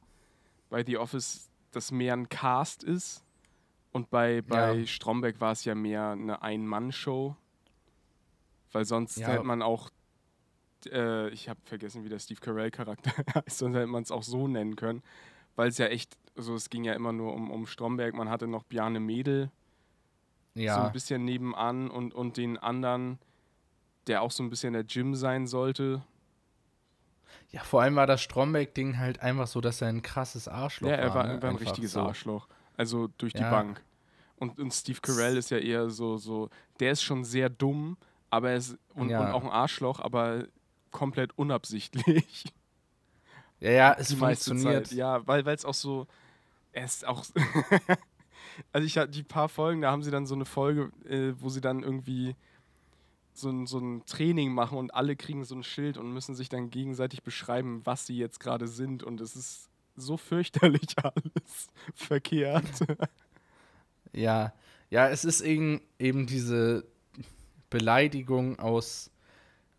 bei 0.71 0.85
The 0.85 0.99
Office 0.99 1.51
das 1.73 1.91
mehr 1.91 2.15
ein 2.15 2.29
Cast 2.29 2.83
ist. 2.83 3.25
Und 3.93 4.09
bei, 4.11 4.41
bei 4.43 4.75
ja. 4.75 4.87
Stromberg 4.87 5.41
war 5.41 5.53
es 5.53 5.65
ja 5.65 5.75
mehr 5.75 6.11
eine 6.11 6.43
Ein-Mann-Show. 6.43 7.37
Weil 8.73 8.85
sonst 8.85 9.17
ja. 9.17 9.29
hätte 9.29 9.43
man 9.43 9.63
auch, 9.63 9.91
äh, 10.87 11.29
ich 11.31 11.49
habe 11.49 11.61
vergessen, 11.65 12.05
wie 12.05 12.09
der 12.09 12.19
Steve 12.19 12.41
Carell-Charakter 12.41 13.13
heißt, 13.35 13.59
sonst 13.59 13.75
hätte 13.75 13.87
man 13.87 14.03
es 14.03 14.11
auch 14.11 14.23
so 14.23 14.49
nennen 14.49 14.77
können. 14.77 15.03
Weil 15.57 15.69
es 15.69 15.79
ja 15.79 15.87
echt, 15.87 16.17
also 16.37 16.55
es 16.55 16.71
ging 16.71 16.85
ja 16.85 16.95
immer 16.95 17.13
nur 17.13 17.35
um, 17.35 17.51
um 17.51 17.67
Stromberg. 17.67 18.15
Man 18.15 18.31
hatte 18.31 18.47
noch 18.47 18.65
Bjarne 18.65 19.01
Mädel 19.01 19.51
ja. 20.55 20.77
so 20.77 20.81
ein 20.83 20.93
bisschen 20.93 21.25
nebenan 21.25 21.91
und, 21.91 22.15
und 22.15 22.37
den 22.37 22.59
anderen, 22.59 23.19
der 24.07 24.23
auch 24.23 24.31
so 24.31 24.43
ein 24.43 24.51
bisschen 24.51 24.73
der 24.73 24.83
Jim 24.83 25.15
sein 25.15 25.47
sollte. 25.47 26.03
Ja, 27.51 27.63
vor 27.63 27.83
allem 27.83 27.97
war 27.97 28.07
das 28.07 28.23
Stromberg-Ding 28.23 28.99
halt 28.99 29.21
einfach 29.21 29.47
so, 29.47 29.61
dass 29.61 29.81
er 29.81 29.89
ein 29.89 30.03
krasses 30.03 30.49
Arschloch 30.49 30.91
war. 30.91 30.97
Ja, 30.97 31.03
er 31.03 31.15
war, 31.15 31.27
ne? 31.27 31.43
war 31.43 31.51
ein 31.51 31.57
richtiges 31.57 31.93
so. 31.93 32.01
Arschloch. 32.01 32.49
Also 32.77 33.09
durch 33.19 33.33
ja. 33.35 33.41
die 33.41 33.51
Bank. 33.51 33.83
Und, 34.37 34.59
und 34.59 34.73
Steve 34.73 35.01
Carell 35.01 35.37
ist 35.37 35.51
ja 35.51 35.59
eher 35.59 35.91
so, 35.91 36.17
so, 36.17 36.49
der 36.79 36.93
ist 36.93 37.03
schon 37.03 37.25
sehr 37.25 37.51
dumm, 37.51 37.97
aber 38.31 38.51
er 38.51 38.57
ist 38.57 38.79
und, 38.95 39.11
ja. 39.11 39.21
und 39.21 39.33
auch 39.33 39.45
ein 39.45 39.51
Arschloch, 39.51 40.01
aber 40.01 40.47
komplett 40.91 41.37
unabsichtlich. 41.37 42.45
Ja, 43.63 43.71
ja, 43.73 43.93
es 43.99 44.15
funktioniert. 44.15 44.87
Zeit. 44.87 44.97
Ja, 44.97 45.27
weil 45.27 45.47
es 45.47 45.67
auch 45.67 45.75
so, 45.75 46.07
ist 46.73 47.07
auch, 47.07 47.27
also 48.73 48.87
ich 48.87 48.97
hatte 48.97 49.11
die 49.11 49.23
paar 49.23 49.51
Folgen, 49.51 49.83
da 49.83 49.91
haben 49.91 50.03
sie 50.03 50.11
dann 50.11 50.25
so 50.25 50.35
eine 50.35 50.47
Folge, 50.47 50.91
äh, 51.07 51.35
wo 51.39 51.51
sie 51.51 51.61
dann 51.61 51.83
irgendwie 51.83 52.37
so 53.35 53.51
ein, 53.51 53.67
so 53.67 53.79
ein 53.79 54.05
Training 54.07 54.53
machen 54.53 54.79
und 54.79 54.95
alle 54.95 55.15
kriegen 55.17 55.45
so 55.45 55.55
ein 55.55 55.63
Schild 55.63 55.99
und 55.99 56.13
müssen 56.13 56.35
sich 56.35 56.49
dann 56.49 56.71
gegenseitig 56.71 57.23
beschreiben, 57.23 57.83
was 57.85 58.07
sie 58.07 58.17
jetzt 58.17 58.41
gerade 58.41 58.67
sind. 58.67 59.03
Und 59.03 59.21
es 59.21 59.37
ist 59.37 59.69
so 59.97 60.17
fürchterlich 60.17 60.97
alles 61.03 61.69
verkehrt. 61.95 62.65
Ja, 64.13 64.53
ja, 64.91 65.09
es 65.09 65.25
ist 65.25 65.41
eben, 65.41 65.81
eben 65.99 66.27
diese 66.27 66.85
Beleidigung 67.69 68.59
aus 68.59 69.11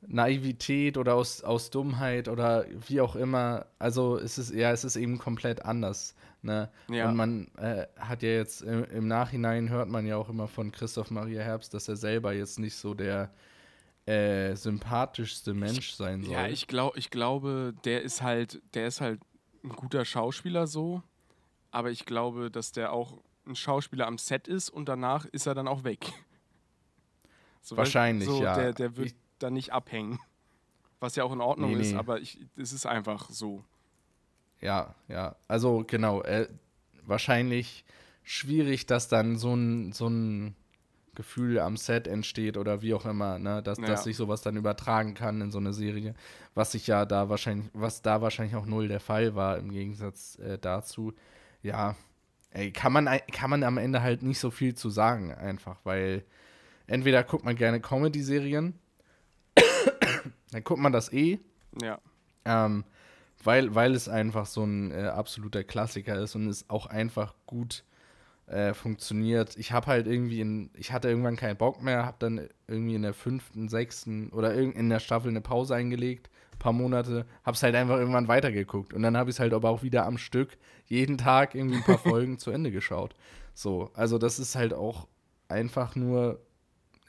Naivität 0.08 0.98
oder 0.98 1.16
aus, 1.16 1.44
aus 1.44 1.70
Dummheit 1.70 2.28
oder 2.28 2.66
wie 2.88 3.02
auch 3.02 3.16
immer. 3.16 3.68
Also 3.80 4.18
es 4.18 4.38
ist, 4.38 4.52
ja, 4.52 4.72
es 4.72 4.84
ist 4.84 4.96
eben 4.96 5.18
komplett 5.18 5.64
anders. 5.64 6.16
Ne? 6.42 6.70
Ja. 6.90 7.08
Und 7.08 7.16
man 7.16 7.48
äh, 7.58 7.86
hat 7.98 8.24
ja 8.24 8.30
jetzt 8.30 8.64
im, 8.64 8.84
im, 8.86 9.08
Nachhinein 9.08 9.70
hört 9.70 9.90
man 9.90 10.08
ja 10.08 10.18
auch 10.18 10.30
immer 10.30 10.48
von 10.48 10.72
Christoph 10.72 11.12
Maria 11.12 11.44
Herbst, 11.44 11.74
dass 11.74 11.88
er 11.88 11.96
selber 11.96 12.34
jetzt 12.34 12.58
nicht 12.58 12.76
so 12.76 12.96
der 12.96 13.32
äh, 14.08 14.56
sympathischste 14.56 15.54
Mensch 15.54 15.92
sein 15.92 16.24
soll. 16.24 16.34
Ja, 16.34 16.48
ich, 16.48 16.68
glaub, 16.68 16.98
ich 16.98 17.12
glaube, 17.12 17.76
der 17.86 18.02
ist 18.02 18.24
halt, 18.24 18.60
der 18.74 18.88
ist 18.88 19.02
halt 19.02 19.22
ein 19.64 19.70
guter 19.70 20.04
Schauspieler 20.04 20.66
so, 20.66 21.04
aber 21.70 21.92
ich 21.92 22.06
glaube, 22.06 22.50
dass 22.50 22.72
der 22.72 22.92
auch 22.92 23.22
ein 23.46 23.56
Schauspieler 23.56 24.08
am 24.08 24.18
Set 24.18 24.48
ist 24.48 24.70
und 24.70 24.90
danach 24.90 25.26
ist 25.26 25.46
er 25.46 25.54
dann 25.54 25.68
auch 25.68 25.84
weg. 25.84 26.06
So, 27.64 27.78
Wahrscheinlich, 27.78 28.28
so, 28.28 28.42
ja. 28.42 28.56
Der, 28.56 28.74
der 28.74 28.98
wird 28.98 29.10
ich, 29.10 29.16
dann 29.44 29.54
nicht 29.54 29.74
abhängen. 29.74 30.20
Was 31.00 31.16
ja 31.16 31.24
auch 31.24 31.32
in 31.32 31.42
Ordnung 31.42 31.74
nee, 31.74 31.82
ist, 31.82 31.94
nee. 31.94 31.98
aber 31.98 32.20
es 32.22 32.38
ist 32.56 32.86
einfach 32.86 33.30
so. 33.30 33.64
Ja, 34.60 34.94
ja. 35.08 35.36
Also 35.48 35.84
genau, 35.86 36.22
äh, 36.22 36.48
wahrscheinlich 37.04 37.84
schwierig, 38.24 38.86
dass 38.86 39.08
dann 39.08 39.38
so 39.38 39.56
ein, 39.56 39.94
so 39.94 40.08
ein 40.08 40.56
Gefühl 41.16 41.60
am 41.60 41.76
Set 41.76 42.08
entsteht 42.08 42.56
oder 42.56 42.82
wie 42.82 42.94
auch 42.94 43.06
immer, 43.06 43.38
ne? 43.38 43.62
dass, 43.62 43.78
ja. 43.80 43.86
dass 43.86 44.06
sich 44.06 44.16
sowas 44.16 44.42
dann 44.42 44.56
übertragen 44.56 45.14
kann 45.14 45.42
in 45.42 45.52
so 45.52 45.58
eine 45.58 45.74
Serie, 45.74 46.16
was 46.54 46.72
sich 46.72 46.88
ja 46.88 47.06
da 47.06 47.30
wahrscheinlich, 47.30 47.70
was 47.74 48.02
da 48.02 48.22
wahrscheinlich 48.22 48.56
auch 48.56 48.66
null 48.66 48.88
der 48.88 49.02
Fall 49.02 49.36
war 49.36 49.58
im 49.58 49.72
Gegensatz 49.72 50.40
äh, 50.40 50.58
dazu. 50.58 51.14
Ja, 51.64 51.96
ey, 52.52 52.72
kann 52.72 52.94
man, 52.94 53.10
kann 53.32 53.50
man 53.50 53.64
am 53.64 53.78
Ende 53.78 54.02
halt 54.02 54.24
nicht 54.24 54.40
so 54.40 54.52
viel 54.52 54.74
zu 54.74 54.90
sagen, 54.90 55.34
einfach, 55.34 55.80
weil 55.84 56.24
entweder 56.88 57.24
guckt 57.24 57.44
man 57.44 57.56
gerne 57.56 57.82
Comedy-Serien, 57.82 58.80
dann 60.52 60.64
guckt 60.64 60.82
man 60.82 60.92
das 60.92 61.12
eh. 61.14 61.40
Ja. 61.82 62.00
Ähm, 62.46 62.84
weil, 63.44 63.74
weil 63.74 63.96
es 63.96 64.08
einfach 64.08 64.46
so 64.46 64.64
ein 64.64 64.92
äh, 64.92 65.08
absoluter 65.08 65.64
Klassiker 65.64 66.20
ist 66.20 66.36
und 66.36 66.48
es 66.48 66.70
auch 66.70 66.86
einfach 66.86 67.34
gut 67.46 67.84
äh, 68.48 68.74
funktioniert. 68.74 69.58
Ich 69.58 69.72
habe 69.72 69.88
halt 69.88 70.08
irgendwie 70.08 70.42
in, 70.42 70.70
ich 70.74 70.92
hatte 70.92 71.10
irgendwann 71.10 71.38
keinen 71.38 71.58
Bock 71.58 71.82
mehr, 71.82 72.06
habe 72.06 72.18
dann 72.20 72.50
irgendwie 72.68 72.96
in 72.96 73.02
der 73.02 73.14
fünften, 73.14 73.70
sechsten 73.70 74.30
oder 74.30 74.54
in 74.54 74.90
der 74.90 75.00
Staffel 75.00 75.30
eine 75.30 75.42
Pause 75.42 75.76
eingelegt, 75.76 76.30
paar 76.60 76.74
Monate, 76.74 77.26
habe 77.44 77.56
es 77.56 77.64
halt 77.64 77.76
einfach 77.76 77.98
irgendwann 77.98 78.28
weitergeguckt 78.28 78.94
und 78.94 79.02
dann 79.02 79.18
habe 79.18 79.30
ich 79.30 79.38
es 79.38 79.40
halt 79.40 79.54
aber 79.54 79.70
auch 79.70 79.84
wieder 79.84 80.06
am 80.06 80.18
Stück 80.18 80.58
jeden 80.86 81.18
Tag 81.18 81.56
irgendwie 81.56 81.78
ein 81.78 81.84
paar 81.84 81.98
Folgen 81.98 82.38
zu 82.38 82.52
Ende 82.52 82.72
geschaut. 82.72 83.16
So, 83.54 83.90
also 83.94 84.18
das 84.18 84.38
ist 84.38 84.56
halt 84.56 84.74
auch 84.74 85.08
einfach 85.48 85.96
nur 85.96 86.40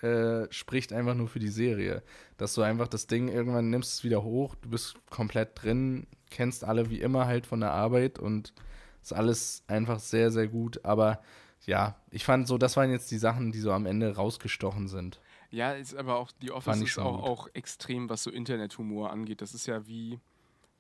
äh, 0.03 0.47
spricht 0.51 0.93
einfach 0.93 1.15
nur 1.15 1.29
für 1.29 1.39
die 1.39 1.49
Serie, 1.49 2.03
dass 2.37 2.55
du 2.55 2.63
einfach 2.63 2.89
das 2.89 3.07
Ding 3.07 3.29
irgendwann 3.29 3.71
nimmst 3.71 3.95
es 3.95 4.05
wieder 4.05 4.23
hoch, 4.23 4.55
du 4.57 4.71
bist 4.71 4.97
komplett 5.11 5.63
drin, 5.63 6.07
kennst 6.31 6.65
alle 6.65 6.91
wie 6.91 7.01
immer 7.01 7.27
halt 7.27 7.47
von 7.47 7.61
der 7.61 7.73
Arbeit 7.73 8.19
und 8.19 8.53
ist 9.03 9.13
alles 9.13 9.65
einfach 9.67 9.99
sehr, 9.99 10.31
sehr 10.31 10.49
gut. 10.49 10.85
Aber 10.85 11.23
ja, 11.67 11.97
ich 12.11 12.25
fand 12.25 12.49
so, 12.49 12.59
das 12.59 12.77
waren 12.77 12.91
jetzt 12.91 13.11
die 13.11 13.19
Sachen, 13.19 13.53
die 13.53 13.61
so 13.61 13.73
am 13.73 13.87
Ende 13.87 14.15
rausgestochen 14.15 14.89
sind. 14.89 15.21
Ja, 15.51 15.73
ist 15.73 15.95
aber 15.95 16.17
auch, 16.17 16.33
die 16.41 16.51
Office 16.51 16.81
ist 16.81 16.99
auch, 16.99 17.23
auch, 17.23 17.49
extrem, 17.53 18.09
was 18.09 18.23
so 18.23 18.31
Internethumor 18.31 19.11
angeht. 19.11 19.43
Das 19.43 19.55
ist 19.55 19.67
ja 19.67 19.87
wie, 19.87 20.19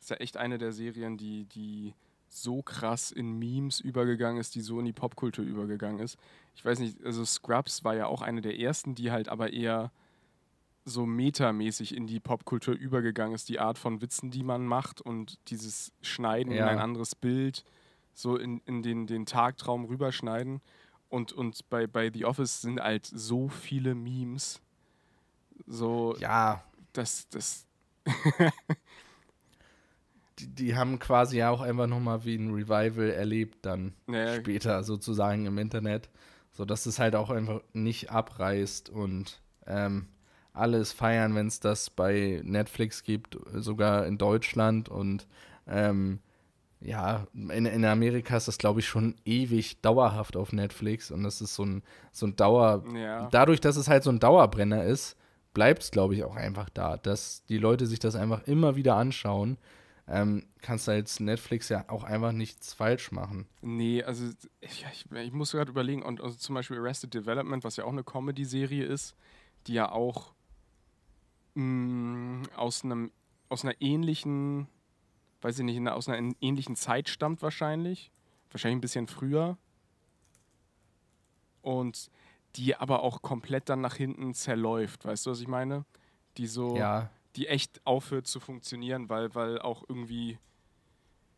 ist 0.01 0.11
ja 0.11 0.17
echt 0.17 0.37
eine 0.37 0.59
der 0.59 0.73
Serien, 0.73 1.19
die, 1.19 1.45
die 1.45 1.95
so 2.35 2.63
krass 2.63 3.11
in 3.11 3.39
Memes 3.39 3.81
übergegangen 3.81 4.41
ist, 4.41 4.55
die 4.55 4.61
so 4.61 4.79
in 4.79 4.85
die 4.85 4.93
Popkultur 4.93 5.45
übergegangen 5.45 6.01
ist. 6.01 6.19
Ich 6.55 6.65
weiß 6.65 6.79
nicht, 6.79 7.03
also 7.05 7.25
Scrubs 7.25 7.85
war 7.85 7.95
ja 7.95 8.07
auch 8.07 8.23
eine 8.23 8.41
der 8.41 8.59
ersten, 8.59 8.95
die 8.95 9.11
halt 9.11 9.29
aber 9.29 9.53
eher 9.53 9.91
so 10.85 11.07
metamäßig 11.07 11.95
in 11.95 12.07
die 12.07 12.21
Popkultur 12.21 12.75
übergegangen 12.75 13.35
ist, 13.35 13.49
die 13.49 13.61
Art 13.61 13.79
von 13.79 14.01
Witzen, 14.01 14.31
die 14.31 14.43
man 14.43 14.67
macht 14.67 15.01
und 15.01 15.39
dieses 15.49 15.93
Schneiden 16.01 16.53
ja. 16.53 16.65
in 16.65 16.71
ein 16.71 16.79
anderes 16.79 17.15
Bild 17.15 17.65
so 18.15 18.37
in, 18.37 18.61
in 18.67 18.83
den, 18.83 19.07
den 19.07 19.27
Tagtraum 19.27 19.85
rüberschneiden. 19.85 20.61
Und, 21.09 21.33
und 21.33 21.69
bei, 21.69 21.87
bei 21.87 22.11
The 22.13 22.25
Office 22.25 22.63
sind 22.63 22.81
halt 22.81 23.07
so 23.07 23.49
viele 23.49 23.95
Memes. 23.95 24.61
So, 25.67 26.17
ja. 26.19 26.63
Das, 26.93 27.29
das, 27.29 27.67
die, 30.39 30.49
die 30.49 30.77
haben 30.77 30.99
quasi 30.99 31.39
ja 31.39 31.51
auch 31.51 31.61
einfach 31.61 31.87
nochmal 31.87 32.25
wie 32.25 32.37
ein 32.37 32.53
Revival 32.53 33.11
erlebt 33.11 33.59
dann 33.67 33.93
Ja. 34.09 34.35
später 34.35 34.83
sozusagen 34.85 35.47
im 35.47 35.59
Internet. 35.59 36.09
So 36.53 36.65
dass 36.67 36.85
es 36.87 36.99
halt 36.99 37.15
auch 37.17 37.31
einfach 37.31 37.63
nicht 37.73 38.11
abreißt 38.11 38.91
und 38.91 39.41
ähm, 39.67 40.07
alles 40.53 40.93
feiern, 40.93 41.35
wenn 41.35 41.47
es 41.47 41.61
das 41.61 41.89
bei 41.89 42.43
Netflix 42.45 43.03
gibt, 43.05 43.39
sogar 43.55 44.07
in 44.07 44.19
Deutschland 44.19 44.91
und 44.91 45.27
ähm, 45.67 46.21
ja, 46.81 47.27
in, 47.33 47.65
in 47.65 47.85
Amerika 47.85 48.37
ist 48.37 48.49
das, 48.49 48.59
glaube 48.59 48.81
ich, 48.81 48.89
schon 48.89 49.15
ewig 49.25 49.81
dauerhaft 49.81 50.37
auf 50.37 50.53
Netflix 50.53 51.11
und 51.11 51.23
das 51.23 51.41
ist 51.41 51.55
so 51.55 51.65
ein, 51.65 51.83
so 52.11 52.27
ein 52.27 52.37
Dauer. 52.37 52.85
Ja. 52.95 53.29
Dadurch, 53.31 53.61
dass 53.61 53.77
es 53.77 53.89
halt 53.89 54.03
so 54.03 54.11
ein 54.11 54.19
Dauerbrenner 54.19 54.85
ist, 54.85 55.17
bleibt 55.55 55.85
es, 55.85 55.91
glaube 55.91 56.15
ich, 56.15 56.25
auch 56.25 56.37
einfach 56.37 56.69
da, 56.71 56.97
dass 56.97 57.45
die 57.45 57.59
Leute 57.59 57.87
sich 57.87 57.99
das 58.01 58.17
einfach 58.17 58.43
immer 58.47 58.75
wieder 58.77 58.97
anschauen. 58.97 59.59
Ähm, 60.09 60.47
kannst 60.61 60.89
du 60.89 60.93
als 60.93 61.21
Netflix 61.21 61.69
ja 61.69 61.85
auch 61.89 62.03
einfach 62.05 62.33
nichts 62.33 62.73
falsch 62.73 63.13
machen. 63.13 63.47
Nee, 63.61 64.03
also 64.03 64.27
ich, 64.61 64.85
ich, 64.93 65.11
ich 65.11 65.33
muss 65.33 65.53
gerade 65.53 65.71
überlegen, 65.71 66.03
und 66.03 66.21
also 66.21 66.37
zum 66.37 66.55
Beispiel 66.55 66.79
Arrested 66.79 67.15
Development, 67.15 67.63
was 67.63 67.77
ja 67.77 67.85
auch 67.85 67.93
eine 67.93 68.03
Comedy-Serie 68.03 68.85
ist, 68.85 69.15
die 69.67 69.75
ja 69.75 69.91
auch 69.91 70.35
mh, 71.55 72.49
aus 72.57 72.85
einem 72.85 73.13
aus 73.49 73.65
einer 73.65 73.81
ähnlichen, 73.81 74.67
weiß 75.43 75.59
ich 75.59 75.65
nicht, 75.65 75.87
aus 75.87 76.09
einer 76.09 76.35
ähnlichen 76.41 76.75
Zeit 76.75 77.09
stammt 77.09 77.43
wahrscheinlich. 77.43 78.11
Wahrscheinlich 78.51 78.79
ein 78.79 78.81
bisschen 78.81 79.09
früher. 79.09 79.59
Und 81.61 82.11
die 82.57 82.75
aber 82.75 83.03
auch 83.03 83.23
komplett 83.23 83.69
dann 83.69 83.83
nach 83.83 83.95
hinten 83.95 84.35
zerläuft, 84.35 85.05
weißt 85.05 85.27
du, 85.27 85.31
was 85.31 85.41
ich 85.41 85.49
meine? 85.49 85.85
Die 86.39 86.47
so 86.47 86.77
Ja, 86.77 87.11
die 87.37 87.49
echt 87.49 87.81
aufhört 87.87 88.27
zu 88.27 88.41
funktionieren, 88.41 89.09
weil, 89.09 89.35
weil 89.35 89.61
auch 89.61 89.85
irgendwie 89.89 90.39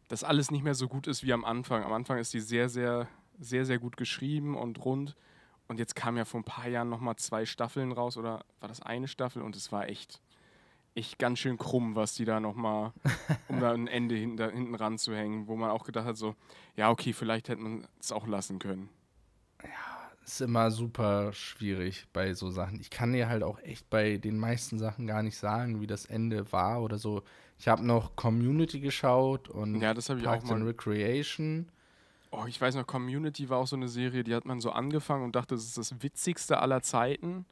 das 0.08 0.24
alles 0.24 0.50
nicht 0.50 0.64
mehr 0.64 0.74
so 0.74 0.88
gut 0.88 1.06
ist 1.06 1.24
wie 1.24 1.32
am 1.32 1.44
Anfang. 1.44 1.82
Am 1.82 1.92
Anfang 1.92 2.18
ist 2.18 2.32
die 2.34 2.40
sehr, 2.40 2.68
sehr, 2.68 3.08
sehr, 3.38 3.64
sehr 3.64 3.78
gut 3.78 3.96
geschrieben 3.96 4.56
und 4.56 4.84
rund. 4.84 5.16
Und 5.66 5.78
jetzt 5.78 5.96
kam 5.96 6.16
ja 6.16 6.24
vor 6.24 6.40
ein 6.40 6.44
paar 6.44 6.68
Jahren 6.68 6.90
nochmal 6.90 7.16
zwei 7.16 7.46
Staffeln 7.46 7.92
raus 7.92 8.16
oder 8.16 8.44
war 8.60 8.68
das 8.68 8.82
eine 8.82 9.08
Staffel 9.08 9.42
und 9.42 9.56
es 9.56 9.72
war 9.72 9.88
echt, 9.88 10.20
echt 10.94 11.18
ganz 11.18 11.38
schön 11.38 11.56
krumm, 11.56 11.96
was 11.96 12.14
die 12.14 12.26
da 12.26 12.38
nochmal, 12.38 12.92
um 13.48 13.60
da 13.60 13.72
ein 13.72 13.86
Ende 13.86 14.14
hinten, 14.14 14.36
da 14.36 14.50
hinten 14.50 14.74
ranzuhängen, 14.74 15.46
wo 15.48 15.56
man 15.56 15.70
auch 15.70 15.84
gedacht 15.84 16.04
hat, 16.04 16.16
so, 16.18 16.34
ja, 16.76 16.90
okay, 16.90 17.14
vielleicht 17.14 17.48
hätte 17.48 17.62
man 17.62 17.86
es 17.98 18.12
auch 18.12 18.26
lassen 18.26 18.58
können. 18.58 18.90
Ist 20.24 20.40
immer 20.40 20.70
super 20.70 21.32
schwierig 21.32 22.06
bei 22.12 22.34
so 22.34 22.50
Sachen. 22.50 22.80
Ich 22.80 22.90
kann 22.90 23.12
dir 23.12 23.28
halt 23.28 23.42
auch 23.42 23.58
echt 23.60 23.88
bei 23.90 24.16
den 24.16 24.38
meisten 24.38 24.78
Sachen 24.78 25.06
gar 25.06 25.22
nicht 25.22 25.36
sagen, 25.36 25.80
wie 25.80 25.86
das 25.86 26.06
Ende 26.06 26.50
war 26.52 26.82
oder 26.82 26.98
so. 26.98 27.22
Ich 27.58 27.68
habe 27.68 27.84
noch 27.84 28.16
Community 28.16 28.80
geschaut 28.80 29.48
und 29.48 29.80
Ja, 29.80 29.94
das 29.94 30.08
habe 30.08 30.20
ich 30.20 30.26
auch 30.26 30.32
Parks 30.32 30.48
mal. 30.50 30.62
Recreation. 30.62 31.68
Oh, 32.30 32.44
ich 32.46 32.60
weiß 32.60 32.74
noch, 32.74 32.86
Community 32.86 33.48
war 33.48 33.58
auch 33.58 33.66
so 33.66 33.76
eine 33.76 33.88
Serie, 33.88 34.24
die 34.24 34.34
hat 34.34 34.44
man 34.44 34.60
so 34.60 34.72
angefangen 34.72 35.24
und 35.24 35.36
dachte, 35.36 35.54
das 35.54 35.64
ist 35.64 35.78
das 35.78 36.02
witzigste 36.02 36.58
aller 36.58 36.82
Zeiten. 36.82 37.46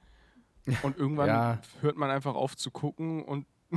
Und 0.85 0.97
irgendwann 0.97 1.29
Ja. 1.29 1.59
hört 1.81 1.97
man 1.97 2.09
einfach 2.11 2.37
auf 2.37 2.57
zu 2.57 2.71
gucken 2.71 3.25
und 3.25 3.47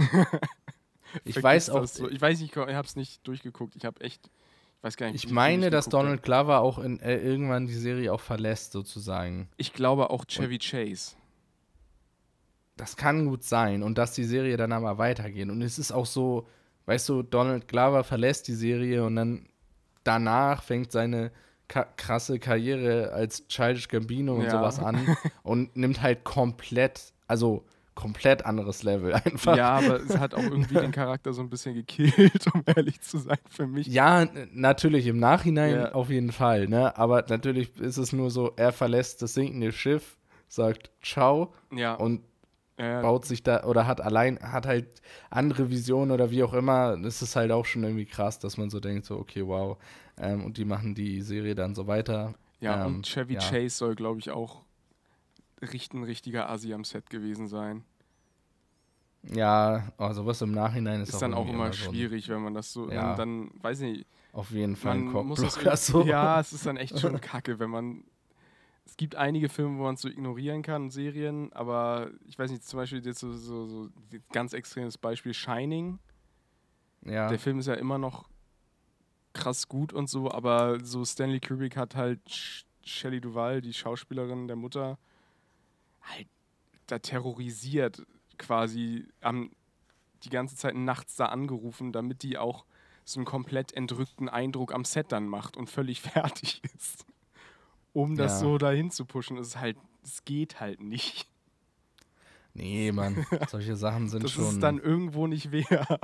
Ich 1.24 1.41
weiß 1.41 1.70
auch, 1.72 1.86
so. 1.88 2.10
Ich 2.10 2.22
weiß 2.22 2.39
nicht, 2.39 2.56
ich 2.56 2.58
habe 2.58 2.86
es 2.88 2.96
nicht 2.96 3.28
durchgeguckt. 3.28 3.76
Ich 3.76 3.86
habe 3.86 4.02
echt, 4.02 4.30
weiß 4.86 4.98
gar 4.98 5.12
nicht. 5.12 5.26
ich 5.26 5.32
meine, 5.32 5.70
dass 5.70 5.90
Donald 5.90 6.22
Glover 6.24 6.60
auch 6.62 6.78
in, 6.80 7.00
äh, 7.00 7.18
irgendwann 7.18 7.66
die 7.68 7.74
Serie 7.74 8.14
auch 8.14 8.22
verlässt, 8.22 8.72
sozusagen. 8.72 9.50
Ich 9.58 9.74
glaube 9.74 10.10
auch 10.12 10.26
Chevy 10.26 10.60
Chase. 10.60 11.16
Das 12.78 12.98
kann 12.98 13.26
gut 13.26 13.44
sein 13.44 13.84
und 13.84 13.98
dass 13.98 14.14
die 14.14 14.26
Serie 14.26 14.58
dann 14.58 14.74
aber 14.74 14.98
weitergeht. 14.98 15.50
Und 15.50 15.62
es 15.62 15.80
ist 15.80 15.92
auch 15.92 16.06
so, 16.06 16.48
weißt 16.86 17.08
du, 17.10 17.24
Donald 17.24 17.68
Glover 17.68 18.04
verlässt 18.04 18.48
die 18.48 18.54
Serie 18.54 19.04
und 19.06 19.16
dann 19.16 19.48
danach 20.04 20.62
fängt 20.62 20.92
seine 20.92 21.32
ka 21.68 21.86
krasse 21.98 22.38
Karriere 22.38 23.12
als 23.12 23.48
Childish 23.48 23.88
Gambino 23.88 24.36
und 24.36 24.44
Ja. 24.44 24.52
sowas 24.52 24.78
an 24.80 25.18
und 25.44 25.76
nimmt 25.76 26.02
halt 26.02 26.24
komplett, 26.26 27.14
also 27.28 27.66
komplett 27.96 28.46
anderes 28.46 28.84
Level 28.84 29.14
einfach. 29.26 29.56
Ja, 29.58 29.72
aber 29.78 30.02
es 30.02 30.18
hat 30.18 30.34
auch 30.36 30.43
irgendwie 30.43 30.76
den 30.76 30.91
Charakter 30.91 31.34
so 31.34 31.41
ein 31.41 31.50
bisschen 31.50 31.74
gekillt, 31.74 32.46
um 32.54 32.62
ehrlich 32.66 33.02
zu 33.02 33.18
sein, 33.18 33.38
für 33.50 33.66
mich. 33.68 33.88
Ja, 33.88 34.28
natürlich 34.52 35.08
im 35.08 35.18
Nachhinein 35.18 35.76
Ja. 35.76 35.91
auf 35.93 36.10
jeden 36.10 36.32
Fall, 36.32 36.68
ne? 36.68 36.98
Aber 36.98 37.24
natürlich 37.28 37.78
ist 37.80 37.98
es 37.98 38.12
nur 38.14 38.30
so, 38.32 38.52
er 38.58 38.72
verlässt 38.74 39.22
das 39.22 39.34
sinkende 39.34 39.72
Schiff, 39.72 40.18
sagt 40.48 40.91
Ciao 41.02 41.54
Ja, 41.72 41.93
und 41.96 42.22
äh, 42.78 43.02
baut 43.02 43.26
sich 43.26 43.41
da 43.41 43.64
oder 43.64 43.88
hat 43.88 44.02
allein, 44.02 44.38
hat 44.41 44.68
halt 44.68 45.02
andere 45.30 45.70
Visionen 45.70 46.12
oder 46.12 46.30
wie 46.32 46.43
auch 46.43 46.54
immer. 46.54 46.98
Das 46.98 47.22
ist 47.22 47.38
halt 47.38 47.52
auch 47.52 47.66
schon 47.66 47.84
irgendwie 47.86 48.06
krass, 48.06 48.38
dass 48.39 48.58
man 48.58 48.70
so 48.70 48.82
denkt, 48.82 49.06
so, 49.06 49.16
okay, 49.18 49.48
wow. 49.48 49.78
Ähm, 50.20 50.43
und 50.43 50.58
die 50.58 50.66
machen 50.66 50.93
die 50.96 51.22
Serie 51.22 51.56
dann 51.56 51.74
so 51.76 51.88
weiter. 51.88 52.34
ja 52.60 52.86
ähm, 52.86 52.96
und 52.98 53.08
Chevy 53.08 53.36
ja. 53.36 53.39
Chase 53.39 53.70
soll, 53.78 53.96
glaube 53.96 54.20
ich, 54.20 54.30
auch 54.32 54.64
ein 55.93 56.03
richtiger 56.03 56.49
Asi 56.49 56.74
am 56.74 56.84
Set 56.84 57.10
gewesen 57.10 57.47
sein. 57.47 57.84
Ja, 59.34 59.91
also 59.97 60.26
was 60.26 60.41
im 60.41 60.51
Nachhinein 60.51 61.01
ist, 61.01 61.10
Ist 61.10 61.22
dann 61.22 61.34
auch 61.34 61.47
immer 61.47 61.74
so 61.74 61.86
ein- 61.89 61.93
schwierig, 61.95 62.30
wenn 62.30 62.41
man 62.43 62.53
das 62.53 62.72
so, 62.72 62.91
Ja. 62.91 63.16
dann, 63.16 63.49
dann 63.51 63.64
weiß 63.64 63.82
ich 63.82 63.91
nicht, 63.97 64.08
auf 64.34 64.51
jeden 64.51 64.76
Fall 64.76 64.95
ein 64.97 65.06
man 65.12 65.26
muss 65.28 65.39
es 65.39 65.53
Cockblocker 65.56 65.78
so. 65.78 66.03
Ja, 66.03 66.39
es 66.39 66.53
ist 66.53 66.66
dann 66.66 66.78
echt 66.78 66.99
schon 66.99 67.20
kacke, 67.22 67.58
wenn 67.60 67.70
man. 67.70 68.03
Es 68.86 68.97
gibt 68.97 69.16
einige 69.16 69.49
Filme, 69.49 69.80
wo 69.80 69.84
man 69.84 69.95
es 69.95 70.01
so 70.01 70.10
ignorieren 70.10 70.62
kann, 70.62 70.91
Serien, 70.91 71.51
aber 71.53 72.12
ich 72.28 72.38
weiß 72.38 72.51
nicht, 72.51 72.64
zum 72.68 72.78
Beispiel 72.78 73.03
jetzt 73.03 73.20
so, 73.20 73.34
so, 73.34 73.66
so 73.66 73.84
ein 74.12 74.24
ganz 74.32 74.53
extremes 74.53 74.97
Beispiel 74.99 75.34
Shining. 75.34 75.97
ja. 77.03 77.28
Der 77.28 77.39
Film 77.39 77.58
ist 77.58 77.66
ja 77.66 77.74
immer 77.74 77.97
noch 77.97 78.30
krass 79.34 79.68
gut 79.68 79.91
und 79.91 80.08
so, 80.08 80.30
aber 80.32 80.84
so 80.86 81.03
Stanley 81.03 81.39
Kubrick 81.39 81.76
hat 81.78 81.95
halt 81.95 82.20
Sh- 82.30 82.66
Shelley 82.84 83.20
Duvall, 83.22 83.62
die 83.62 83.74
Schauspielerin 83.74 84.47
der 84.47 84.56
Mutter, 84.56 84.99
halt 86.06 86.28
da 86.88 86.99
terrorisiert 86.99 88.06
quasi 88.38 89.08
am, 89.22 89.51
die 90.24 90.30
ganze 90.30 90.56
Zeit 90.56 90.76
nachts 90.76 91.16
da 91.16 91.28
angerufen, 91.28 91.91
damit 91.91 92.24
die 92.24 92.38
auch 92.38 92.66
so 93.03 93.20
einen 93.20 93.26
komplett 93.26 93.74
entrückten 93.74 94.30
Eindruck 94.30 94.74
am 94.74 94.84
Set 94.86 95.12
dann 95.12 95.28
macht 95.28 95.58
und 95.58 95.70
völlig 95.70 96.01
fertig 96.01 96.62
ist. 96.76 97.06
Um 97.93 98.16
das 98.16 98.34
Ja. 98.34 98.39
so 98.39 98.58
dahin 98.58 98.91
zu 98.91 99.06
pushen, 99.06 99.38
ist 99.38 99.58
halt, 99.60 99.78
es 100.03 100.26
geht 100.26 100.60
halt 100.60 100.82
nicht. 100.82 101.28
Nee, 102.53 102.91
Mann, 102.91 103.26
solche 103.49 103.76
Sachen 103.76 104.10
sind 104.10 104.24
Das 104.24 104.32
schon. 104.34 104.43
ist 104.45 104.60
dann 104.62 104.80
irgendwo 104.80 105.28
nicht 105.28 105.51
wert. 105.51 105.99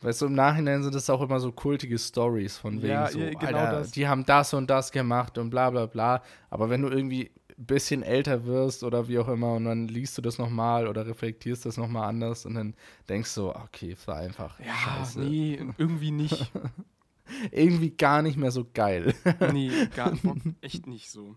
Weißt 0.00 0.20
du, 0.20 0.26
im 0.26 0.34
Nachhinein 0.34 0.82
sind 0.82 0.94
es 0.94 1.08
auch 1.08 1.22
immer 1.22 1.40
so 1.40 1.50
kultige 1.50 1.98
Stories 1.98 2.58
von 2.58 2.82
wegen 2.82 2.88
Ja, 2.88 3.10
so, 3.10 3.20
ja, 3.20 3.30
genau 3.30 3.58
Alter, 3.60 3.80
das. 3.80 3.90
die 3.92 4.06
haben 4.06 4.26
das 4.26 4.52
und 4.52 4.68
das 4.68 4.92
gemacht 4.92 5.38
und 5.38 5.48
bla 5.50 5.70
bla 5.70 5.86
bla. 5.86 6.22
Aber 6.50 6.68
wenn 6.68 6.82
du 6.82 6.88
irgendwie 6.88 7.30
bisschen 7.56 8.02
älter 8.02 8.44
wirst 8.46 8.82
oder 8.84 9.08
wie 9.08 9.18
auch 9.18 9.28
immer 9.28 9.54
und 9.54 9.64
dann 9.64 9.88
liest 9.88 10.16
du 10.18 10.22
das 10.22 10.38
nochmal 10.38 10.88
oder 10.88 11.06
reflektierst 11.06 11.66
das 11.66 11.76
nochmal 11.76 12.08
anders 12.08 12.46
und 12.46 12.54
dann 12.54 12.74
denkst 13.08 13.34
du, 13.34 13.50
okay, 13.50 13.92
es 13.92 14.06
war 14.08 14.16
einfach 14.16 14.58
Ja, 14.60 14.74
scheiße. 14.74 15.20
nee, 15.20 15.58
irgendwie 15.78 16.10
nicht. 16.10 16.50
Irgendwie 17.50 17.90
gar 17.90 18.20
nicht 18.20 18.36
mehr 18.36 18.50
so 18.50 18.66
geil. 18.74 19.14
Nee, 19.52 19.70
gar 19.96 20.12
echt 20.60 20.86
nicht 20.86 21.10
so. 21.10 21.36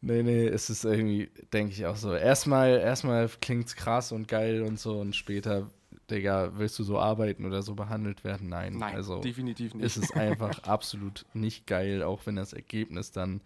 nee, 0.00 0.22
nee, 0.24 0.46
es 0.46 0.70
ist 0.70 0.84
irgendwie, 0.84 1.30
denke 1.52 1.72
ich 1.72 1.86
auch 1.86 1.94
so. 1.96 2.12
Erstmal, 2.12 2.78
erstmal 2.80 3.28
klingt's 3.28 3.76
krass 3.76 4.10
und 4.10 4.26
geil 4.26 4.62
und 4.62 4.80
so 4.80 4.98
und 4.98 5.14
später, 5.14 5.70
Digga, 6.10 6.52
willst 6.58 6.78
du 6.80 6.82
so 6.82 6.98
arbeiten 6.98 7.46
oder 7.46 7.62
so 7.62 7.74
behandelt 7.76 8.24
werden? 8.24 8.48
Nein. 8.48 8.76
Nein, 8.76 8.96
also, 8.96 9.20
definitiv 9.20 9.74
nicht. 9.74 9.84
ist 9.84 9.96
es 9.96 10.10
einfach 10.12 10.58
absolut 10.64 11.24
nicht 11.32 11.66
geil, 11.68 12.02
auch 12.02 12.26
wenn 12.26 12.34
das 12.36 12.52
Ergebnis 12.52 13.12
dann, 13.12 13.40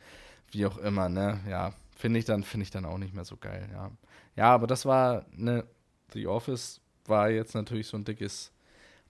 wie 0.51 0.67
auch 0.67 0.79
immer, 0.79 1.09
ne, 1.09 1.41
ja, 1.49 1.73
finde 1.97 2.19
ich 2.19 2.25
dann, 2.25 2.43
finde 2.43 2.65
ich 2.65 2.71
dann 2.71 2.85
auch 2.85 2.99
nicht 2.99 3.15
mehr 3.15 3.25
so 3.25 3.37
geil, 3.37 3.69
ja. 3.73 3.91
Ja, 4.37 4.53
aber 4.55 4.67
das 4.67 4.85
war, 4.87 5.25
ne, 5.33 5.65
The 6.13 6.27
Office 6.27 6.81
war 7.07 7.31
jetzt 7.31 7.55
natürlich 7.55 7.87
so 7.87 7.97
ein 7.97 8.05
dickes 8.05 8.53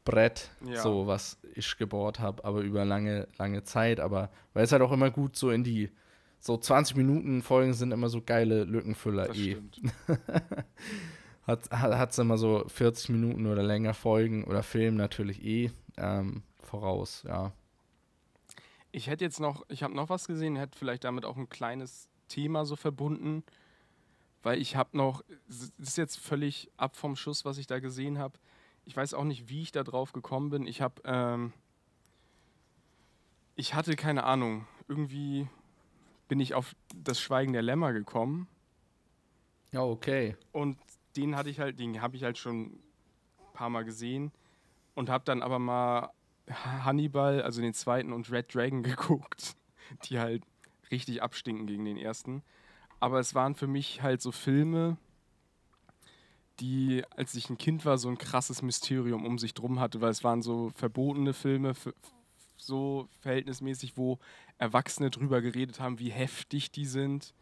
Brett, 0.04 0.50
Ja. 0.64 0.80
so 0.80 1.06
was 1.06 1.38
ich 1.54 1.76
gebohrt 1.76 2.20
habe, 2.20 2.44
aber 2.44 2.60
über 2.60 2.84
lange, 2.84 3.26
lange 3.38 3.64
Zeit, 3.64 3.98
aber 4.00 4.30
weil 4.54 4.64
es 4.64 4.72
halt 4.72 4.82
auch 4.82 4.92
immer 4.92 5.10
gut 5.10 5.36
so 5.36 5.50
in 5.50 5.64
die, 5.64 5.90
so 6.38 6.56
20 6.56 6.96
Minuten 6.96 7.42
Folgen 7.42 7.74
sind 7.74 7.92
immer 7.92 8.08
so 8.08 8.22
geile 8.22 8.64
Lückenfüller 8.64 9.26
das 9.26 9.36
eh. 9.36 9.52
stimmt. 9.52 9.80
Hat 11.46 12.10
es 12.10 12.18
immer 12.18 12.38
so 12.38 12.64
40 12.66 13.10
Minuten 13.10 13.46
oder 13.46 13.62
länger 13.62 13.94
Folgen 13.94 14.44
oder 14.44 14.64
Film 14.64 14.96
natürlich 14.96 15.44
eh 15.44 15.70
ähm, 15.96 16.42
voraus, 16.62 17.24
ja. 17.26 17.52
Ich 18.96 19.08
hätte 19.08 19.26
jetzt 19.26 19.40
noch, 19.40 19.62
ich 19.68 19.82
habe 19.82 19.94
noch 19.94 20.08
was 20.08 20.26
gesehen, 20.26 20.56
hätte 20.56 20.78
vielleicht 20.78 21.04
damit 21.04 21.26
auch 21.26 21.36
ein 21.36 21.50
kleines 21.50 22.08
Thema 22.28 22.64
so 22.64 22.76
verbunden, 22.76 23.44
weil 24.42 24.58
ich 24.58 24.74
habe 24.74 24.96
noch, 24.96 25.22
es 25.50 25.70
ist 25.78 25.98
jetzt 25.98 26.16
völlig 26.16 26.70
ab 26.78 26.96
vom 26.96 27.14
Schuss, 27.14 27.44
was 27.44 27.58
ich 27.58 27.66
da 27.66 27.78
gesehen 27.78 28.16
habe. 28.18 28.38
Ich 28.86 28.96
weiß 28.96 29.12
auch 29.12 29.24
nicht, 29.24 29.50
wie 29.50 29.60
ich 29.60 29.70
da 29.70 29.84
drauf 29.84 30.14
gekommen 30.14 30.48
bin. 30.48 30.66
Ich 30.66 30.80
habe, 30.80 31.02
ähm, 31.04 31.52
ich 33.54 33.74
hatte 33.74 33.96
keine 33.96 34.24
Ahnung, 34.24 34.66
irgendwie 34.88 35.46
bin 36.26 36.40
ich 36.40 36.54
auf 36.54 36.74
das 36.94 37.20
Schweigen 37.20 37.52
der 37.52 37.60
Lämmer 37.60 37.92
gekommen 37.92 38.48
Ja, 39.72 39.82
okay. 39.82 40.38
und 40.52 40.78
den 41.16 41.36
hatte 41.36 41.50
ich 41.50 41.60
halt, 41.60 41.78
den 41.78 42.00
habe 42.00 42.16
ich 42.16 42.24
halt 42.24 42.38
schon 42.38 42.62
ein 42.62 42.80
paar 43.52 43.68
Mal 43.68 43.84
gesehen. 43.84 44.32
und 44.94 45.10
habe 45.10 45.24
dann 45.26 45.42
aber 45.42 45.58
mal 45.58 46.12
Hannibal, 46.50 47.42
also 47.42 47.60
den 47.60 47.74
zweiten 47.74 48.12
und 48.12 48.30
Red 48.30 48.54
Dragon 48.54 48.82
geguckt, 48.84 49.56
die 50.04 50.18
halt 50.18 50.42
richtig 50.90 51.22
abstinken 51.22 51.66
gegen 51.66 51.84
den 51.84 51.96
ersten. 51.96 52.42
Aber 53.00 53.20
es 53.20 53.34
waren 53.34 53.54
für 53.54 53.66
mich 53.66 54.02
halt 54.02 54.22
so 54.22 54.32
Filme, 54.32 54.96
die, 56.60 57.02
als 57.10 57.34
ich 57.34 57.50
ein 57.50 57.58
Kind 57.58 57.84
war, 57.84 57.98
so 57.98 58.08
ein 58.08 58.18
krasses 58.18 58.62
Mysterium 58.62 59.26
um 59.26 59.38
sich 59.38 59.52
drum 59.52 59.78
hatte, 59.80 60.00
weil 60.00 60.10
es 60.10 60.24
waren 60.24 60.42
so 60.42 60.70
verbotene 60.74 61.34
Filme, 61.34 61.74
so 62.56 63.08
verhältnismäßig, 63.20 63.96
wo 63.96 64.18
Erwachsene 64.58 65.10
drüber 65.10 65.42
geredet 65.42 65.80
haben, 65.80 65.98
wie 65.98 66.10
heftig 66.10 66.70
die 66.70 66.86
sind, 66.86 67.34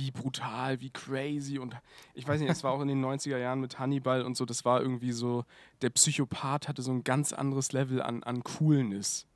wie 0.00 0.10
brutal, 0.10 0.80
wie 0.80 0.90
crazy. 0.90 1.58
Und 1.58 1.76
ich 2.14 2.26
weiß 2.26 2.40
nicht, 2.40 2.50
es 2.50 2.64
war 2.64 2.72
auch 2.72 2.80
in 2.80 2.88
den 2.88 3.04
90er 3.04 3.36
Jahren 3.36 3.60
mit 3.60 3.78
Hannibal 3.78 4.22
und 4.22 4.36
so, 4.36 4.44
das 4.44 4.64
war 4.64 4.80
irgendwie 4.80 5.12
so, 5.12 5.44
der 5.82 5.90
Psychopath 5.90 6.68
hatte 6.68 6.82
so 6.82 6.90
ein 6.90 7.04
ganz 7.04 7.32
anderes 7.32 7.72
Level 7.72 8.02
an, 8.02 8.22
an 8.22 8.42
Coolness. 8.42 9.26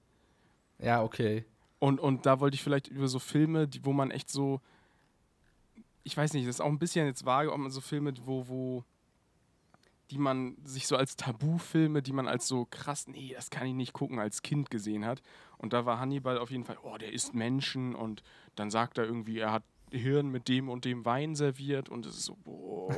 Ja, 0.79 1.03
okay. 1.03 1.45
Und, 1.79 2.01
und 2.01 2.27
da 2.27 2.41
wollte 2.41 2.55
ich 2.55 2.63
vielleicht 2.63 2.89
über 2.89 3.09
so 3.09 3.19
Filme, 3.19 3.69
die, 3.69 3.85
wo 3.85 3.93
man 3.93 4.11
echt 4.11 4.31
so, 4.31 4.61
ich 6.03 6.17
weiß 6.17 6.33
nicht, 6.33 6.49
das 6.49 6.57
ist 6.57 6.61
auch 6.61 6.69
ein 6.69 6.79
bisschen 6.79 7.07
jetzt 7.07 7.27
vage, 7.27 7.53
ob 7.53 7.59
man 7.59 7.71
so 7.71 7.81
Filme, 7.81 8.15
wo, 8.25 8.49
wo, 8.49 8.85
die 10.11 10.19
man 10.19 10.57
sich 10.65 10.87
so 10.87 10.97
als 10.97 11.17
Tabufilme, 11.17 12.03
die 12.03 12.13
man 12.13 12.29
als 12.29 12.47
so 12.47 12.67
krass, 12.71 13.07
nee, 13.07 13.33
das 13.35 13.51
kann 13.51 13.67
ich 13.67 13.75
nicht 13.75 13.93
gucken, 13.93 14.19
als 14.19 14.43
Kind 14.43 14.71
gesehen 14.71 15.05
hat. 15.05 15.23
Und 15.59 15.73
da 15.73 15.87
war 15.87 15.99
Hannibal 15.99 16.39
auf 16.39 16.51
jeden 16.51 16.65
Fall, 16.65 16.79
oh, 16.83 16.97
der 16.99 17.13
isst 17.13 17.35
Menschen 17.35 17.95
und 17.95 18.23
dann 18.55 18.71
sagt 18.71 18.99
er 18.99 19.05
irgendwie, 19.05 19.39
er 19.39 19.53
hat 19.53 19.65
Hirn 19.99 20.29
mit 20.29 20.49
dem 20.49 20.69
und 20.69 20.85
dem 20.85 21.05
Wein 21.05 21.35
serviert 21.35 21.89
und 21.89 22.07
es 22.07 22.17
ist 22.17 22.25
so, 22.25 22.37
boah. 22.45 22.95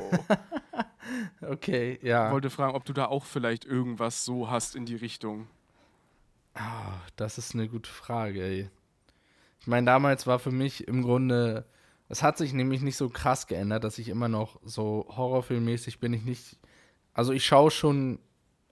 okay, 1.41 1.99
ja. 2.01 2.27
Ich 2.27 2.33
wollte 2.33 2.49
fragen, 2.49 2.75
ob 2.75 2.85
du 2.85 2.93
da 2.93 3.05
auch 3.05 3.25
vielleicht 3.25 3.65
irgendwas 3.65 4.25
so 4.25 4.49
hast 4.49 4.75
in 4.75 4.85
die 4.85 4.95
Richtung. 4.95 5.47
Oh, 6.55 6.93
das 7.15 7.37
ist 7.37 7.53
eine 7.53 7.67
gute 7.67 7.89
Frage, 7.89 8.43
ey. 8.43 8.69
Ich 9.59 9.67
meine, 9.67 9.85
damals 9.85 10.27
war 10.27 10.39
für 10.39 10.51
mich 10.51 10.87
im 10.87 11.03
Grunde, 11.03 11.65
es 12.09 12.23
hat 12.23 12.37
sich 12.37 12.53
nämlich 12.53 12.81
nicht 12.81 12.97
so 12.97 13.09
krass 13.09 13.47
geändert, 13.47 13.83
dass 13.83 13.97
ich 13.97 14.09
immer 14.09 14.27
noch 14.29 14.59
so 14.63 15.05
horrorfilmmäßig 15.09 15.99
bin 15.99 16.13
ich 16.13 16.23
nicht. 16.23 16.57
Also 17.13 17.33
ich 17.33 17.45
schaue 17.45 17.71
schon 17.71 18.19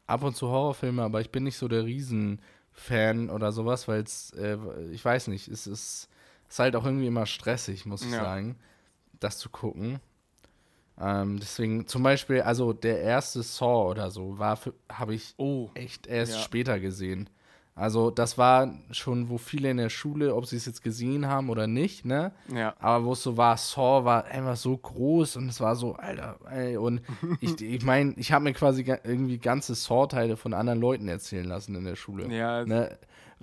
ab 0.08 0.24
und 0.24 0.36
zu 0.36 0.48
Horrorfilme, 0.48 1.04
aber 1.04 1.22
ich 1.22 1.32
bin 1.32 1.44
nicht 1.44 1.58
so 1.58 1.68
der 1.68 1.86
Riesenfan 1.86 3.30
oder 3.30 3.52
sowas, 3.52 3.88
weil 3.88 4.04
es, 4.04 4.32
äh, 4.32 4.58
ich 4.92 5.04
weiß 5.04 5.28
nicht, 5.28 5.48
es 5.48 5.68
ist 5.68 6.10
ist 6.56 6.60
halt 6.60 6.78
auch 6.78 6.86
irgendwie 6.86 7.08
immer 7.08 7.26
stressig, 7.26 7.86
muss 7.86 8.02
ich 8.02 8.14
ja. 8.14 8.24
sagen, 8.24 8.56
das 9.20 9.40
zu 9.40 9.50
gucken. 9.50 10.00
Ähm, 10.98 11.38
deswegen 11.38 11.86
zum 11.86 12.02
Beispiel, 12.02 12.44
also 12.44 12.72
der 12.72 13.02
erste 13.02 13.44
Saw 13.44 13.90
oder 13.90 14.10
so, 14.10 14.40
war 14.40 14.58
habe 14.90 15.16
ich 15.16 15.34
oh. 15.36 15.70
echt 15.74 16.08
erst 16.08 16.36
ja. 16.36 16.40
später 16.40 16.80
gesehen. 16.80 17.30
Also 17.78 18.10
das 18.10 18.38
war 18.38 18.74
schon, 18.92 19.28
wo 19.28 19.38
viele 19.38 19.70
in 19.70 19.76
der 19.76 19.90
Schule, 19.90 20.34
ob 20.34 20.46
sie 20.46 20.56
es 20.56 20.66
jetzt 20.66 20.82
gesehen 20.82 21.28
haben 21.28 21.50
oder 21.50 21.68
nicht, 21.68 22.06
ne? 22.06 22.32
Ja. 22.48 22.74
Aber 22.80 23.04
wo 23.04 23.12
es 23.12 23.22
so 23.22 23.36
war, 23.36 23.58
Saw 23.58 24.06
war 24.06 24.24
einfach 24.24 24.56
so 24.56 24.78
groß 24.78 25.36
und 25.36 25.50
es 25.50 25.60
war 25.60 25.76
so, 25.76 25.96
Alter, 25.96 26.40
ey, 26.50 26.78
und 26.78 27.02
ich 27.42 27.62
ich 27.62 27.84
meine, 27.84 28.14
ich 28.16 28.32
habe 28.32 28.46
mir 28.46 28.54
quasi 28.54 28.86
irgendwie 29.04 29.40
ganze 29.40 29.76
Saw-Teile 29.76 30.38
von 30.38 30.54
anderen 30.54 30.80
Leuten 30.80 31.10
erzählen 31.10 31.44
lassen 31.44 31.76
in 31.76 31.84
der 31.84 31.98
Schule. 31.98 32.34
Ja. 32.34 32.66
Ne? 32.66 32.98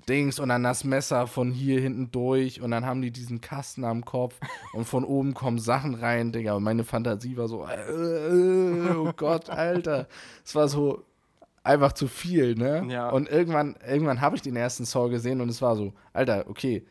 Dings 0.09 0.39
und 0.39 0.49
dann 0.49 0.63
das 0.63 0.85
Messer 0.85 1.27
von 1.27 1.53
hier 1.53 1.81
hinten 1.81 2.11
durch 2.11 2.61
und 2.61 2.71
dann 2.71 2.85
haben 2.85 3.03
die 3.03 3.11
diesen 3.11 3.41
Kasten 3.41 3.85
am 3.85 4.05
Kopf 4.05 4.35
und 4.73 4.85
von 4.85 5.05
oben 5.05 5.35
kommen 5.35 5.59
Sachen 5.59 5.95
rein, 5.95 6.33
Digga. 6.33 6.55
Und 6.55 6.65
meine 6.65 6.85
Fantasie 6.85 7.37
war 7.37 7.49
so, 7.49 7.67
äh, 7.67 8.95
oh 8.97 9.13
Gott, 9.17 9.51
Alter. 9.51 10.09
Es 10.45 10.55
war 10.55 10.69
so 10.69 11.05
einfach 11.63 11.93
zu 11.93 12.09
viel, 12.09 12.55
ne? 12.55 12.85
Ja. 12.89 13.11
Und 13.11 13.29
irgendwann, 13.29 13.77
irgendwann 13.87 14.21
habe 14.21 14.37
ich 14.37 14.43
den 14.43 14.57
ersten 14.57 14.85
Saw 14.85 15.09
gesehen 15.09 15.41
und 15.41 15.49
es 15.49 15.63
war 15.63 15.77
so, 15.77 15.93
Alter, 16.13 16.47
okay. 16.49 16.85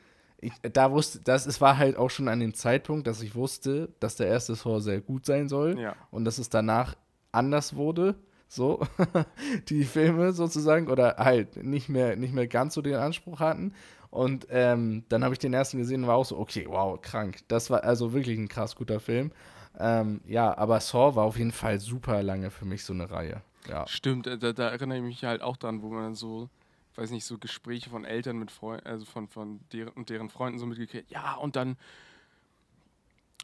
Ich, 0.43 0.53
da 0.73 0.91
wusste, 0.91 1.19
das, 1.19 1.45
es 1.45 1.61
war 1.61 1.77
halt 1.77 1.97
auch 1.97 2.09
schon 2.09 2.27
an 2.27 2.39
dem 2.39 2.55
Zeitpunkt, 2.55 3.05
dass 3.05 3.21
ich 3.21 3.35
wusste, 3.35 3.89
dass 3.99 4.15
der 4.15 4.25
erste 4.25 4.55
Saw 4.55 4.79
sehr 4.79 4.99
gut 4.99 5.25
sein 5.25 5.47
soll 5.47 5.79
ja. 5.79 5.95
und 6.09 6.25
dass 6.25 6.39
es 6.39 6.49
danach 6.49 6.95
anders 7.31 7.75
wurde 7.75 8.15
so 8.51 8.81
die 9.69 9.85
Filme 9.85 10.33
sozusagen 10.33 10.89
oder 10.89 11.15
halt 11.17 11.63
nicht 11.63 11.87
mehr 11.87 12.17
nicht 12.17 12.33
mehr 12.33 12.47
ganz 12.47 12.73
so 12.73 12.81
den 12.81 12.95
Anspruch 12.95 13.39
hatten. 13.39 13.73
Und 14.09 14.47
ähm, 14.49 15.05
dann 15.07 15.23
habe 15.23 15.33
ich 15.33 15.39
den 15.39 15.53
ersten 15.53 15.77
gesehen 15.77 16.03
und 16.03 16.09
war 16.09 16.17
auch 16.17 16.25
so 16.25 16.37
okay 16.37 16.65
wow 16.67 17.01
krank. 17.01 17.37
Das 17.47 17.69
war 17.69 17.85
also 17.85 18.11
wirklich 18.11 18.37
ein 18.37 18.49
krass 18.49 18.75
guter 18.75 18.99
Film. 18.99 19.31
Ähm, 19.79 20.19
ja 20.25 20.57
aber 20.57 20.81
Saw 20.81 21.15
war 21.15 21.23
auf 21.23 21.37
jeden 21.37 21.53
Fall 21.53 21.79
super 21.79 22.21
lange 22.21 22.51
für 22.51 22.65
mich 22.65 22.83
so 22.83 22.91
eine 22.91 23.09
Reihe. 23.09 23.41
Ja. 23.69 23.87
Stimmt 23.87 24.27
äh, 24.27 24.37
da, 24.37 24.51
da, 24.51 24.67
erinnere 24.69 24.97
ich 24.97 25.03
mich 25.03 25.23
halt 25.23 25.41
auch 25.41 25.55
dran 25.55 25.81
wo 25.81 25.89
man 25.89 26.13
so 26.13 26.49
weiß 26.95 27.11
nicht 27.11 27.23
so 27.23 27.37
Gespräche 27.37 27.89
von 27.89 28.03
Eltern 28.03 28.37
mit 28.37 28.51
Freunden 28.51 28.85
also 28.85 29.05
von 29.05 29.29
von 29.29 29.61
deren 29.71 29.93
und 29.93 30.09
deren 30.09 30.29
Freunden 30.29 30.59
so 30.59 30.65
mitgekriegt 30.65 31.09
ja 31.09 31.35
und 31.35 31.55
dann 31.55 31.77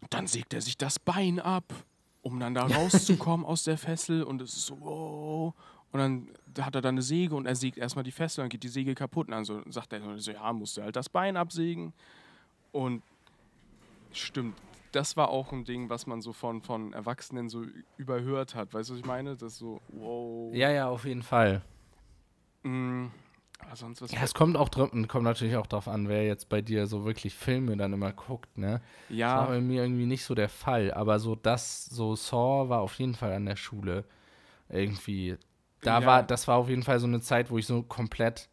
dann 0.09 0.27
sägt 0.27 0.53
er 0.53 0.59
sich 0.59 0.77
das 0.77 0.99
Bein 0.99 1.39
ab 1.39 1.63
um 2.27 2.39
dann 2.39 2.53
da 2.53 2.65
rauszukommen 2.65 3.45
aus 3.45 3.63
der 3.63 3.77
Fessel 3.77 4.23
und 4.23 4.41
es 4.41 4.55
ist 4.55 4.65
so, 4.65 4.79
wow. 4.81 5.53
Und 5.91 5.99
dann 5.99 6.65
hat 6.65 6.75
er 6.75 6.81
dann 6.81 6.95
eine 6.95 7.01
Säge 7.01 7.33
und 7.33 7.45
er 7.45 7.55
sägt 7.55 7.77
erstmal 7.77 8.03
die 8.03 8.11
Fessel, 8.11 8.41
dann 8.41 8.49
geht 8.49 8.63
die 8.63 8.67
Säge 8.67 8.93
kaputt. 8.93 9.27
Und 9.27 9.31
dann 9.31 9.45
so, 9.45 9.61
sagt 9.69 9.93
er 9.93 10.19
so, 10.19 10.31
ja, 10.31 10.51
musst 10.51 10.75
du 10.75 10.81
halt 10.81 10.95
das 10.95 11.07
Bein 11.07 11.37
absägen. 11.37 11.93
Und 12.73 13.01
stimmt, 14.11 14.57
das 14.91 15.15
war 15.15 15.29
auch 15.29 15.53
ein 15.53 15.63
Ding, 15.63 15.89
was 15.89 16.05
man 16.05 16.21
so 16.21 16.33
von, 16.33 16.61
von 16.61 16.91
Erwachsenen 16.91 17.47
so 17.47 17.65
überhört 17.95 18.53
hat. 18.53 18.73
Weißt 18.73 18.89
du, 18.89 18.93
was 18.93 18.99
ich 18.99 19.05
meine? 19.05 19.37
Das 19.37 19.57
so, 19.57 19.79
wow. 19.87 20.53
Ja, 20.53 20.69
ja, 20.71 20.89
auf 20.89 21.05
jeden 21.05 21.23
Fall. 21.23 21.61
Mhm. 22.63 23.11
Sonst 23.77 24.01
was 24.01 24.11
ja, 24.11 24.23
es 24.23 24.33
kommt 24.33 24.57
auch 24.57 24.71
kommt 24.71 25.23
natürlich 25.23 25.55
auch 25.55 25.67
darauf 25.67 25.87
an, 25.87 26.09
wer 26.09 26.25
jetzt 26.25 26.49
bei 26.49 26.61
dir 26.61 26.87
so 26.87 27.05
wirklich 27.05 27.35
Filme 27.35 27.77
dann 27.77 27.93
immer 27.93 28.11
guckt, 28.11 28.57
ne? 28.57 28.81
Ja. 29.09 29.35
Das 29.35 29.41
war 29.41 29.47
bei 29.55 29.61
mir 29.61 29.83
irgendwie 29.83 30.07
nicht 30.07 30.25
so 30.25 30.33
der 30.33 30.49
Fall, 30.49 30.91
aber 30.93 31.19
so 31.19 31.35
das, 31.35 31.85
so 31.85 32.15
Saw 32.15 32.69
war 32.69 32.81
auf 32.81 32.95
jeden 32.95 33.13
Fall 33.13 33.33
an 33.33 33.45
der 33.45 33.55
Schule 33.55 34.03
irgendwie. 34.69 35.37
Da 35.81 35.99
ja. 36.01 36.05
war, 36.05 36.23
das 36.23 36.47
war 36.47 36.57
auf 36.57 36.69
jeden 36.69 36.83
Fall 36.83 36.99
so 36.99 37.05
eine 37.05 37.21
Zeit, 37.21 37.51
wo 37.51 37.57
ich 37.59 37.67
so 37.67 37.83
komplett, 37.83 38.49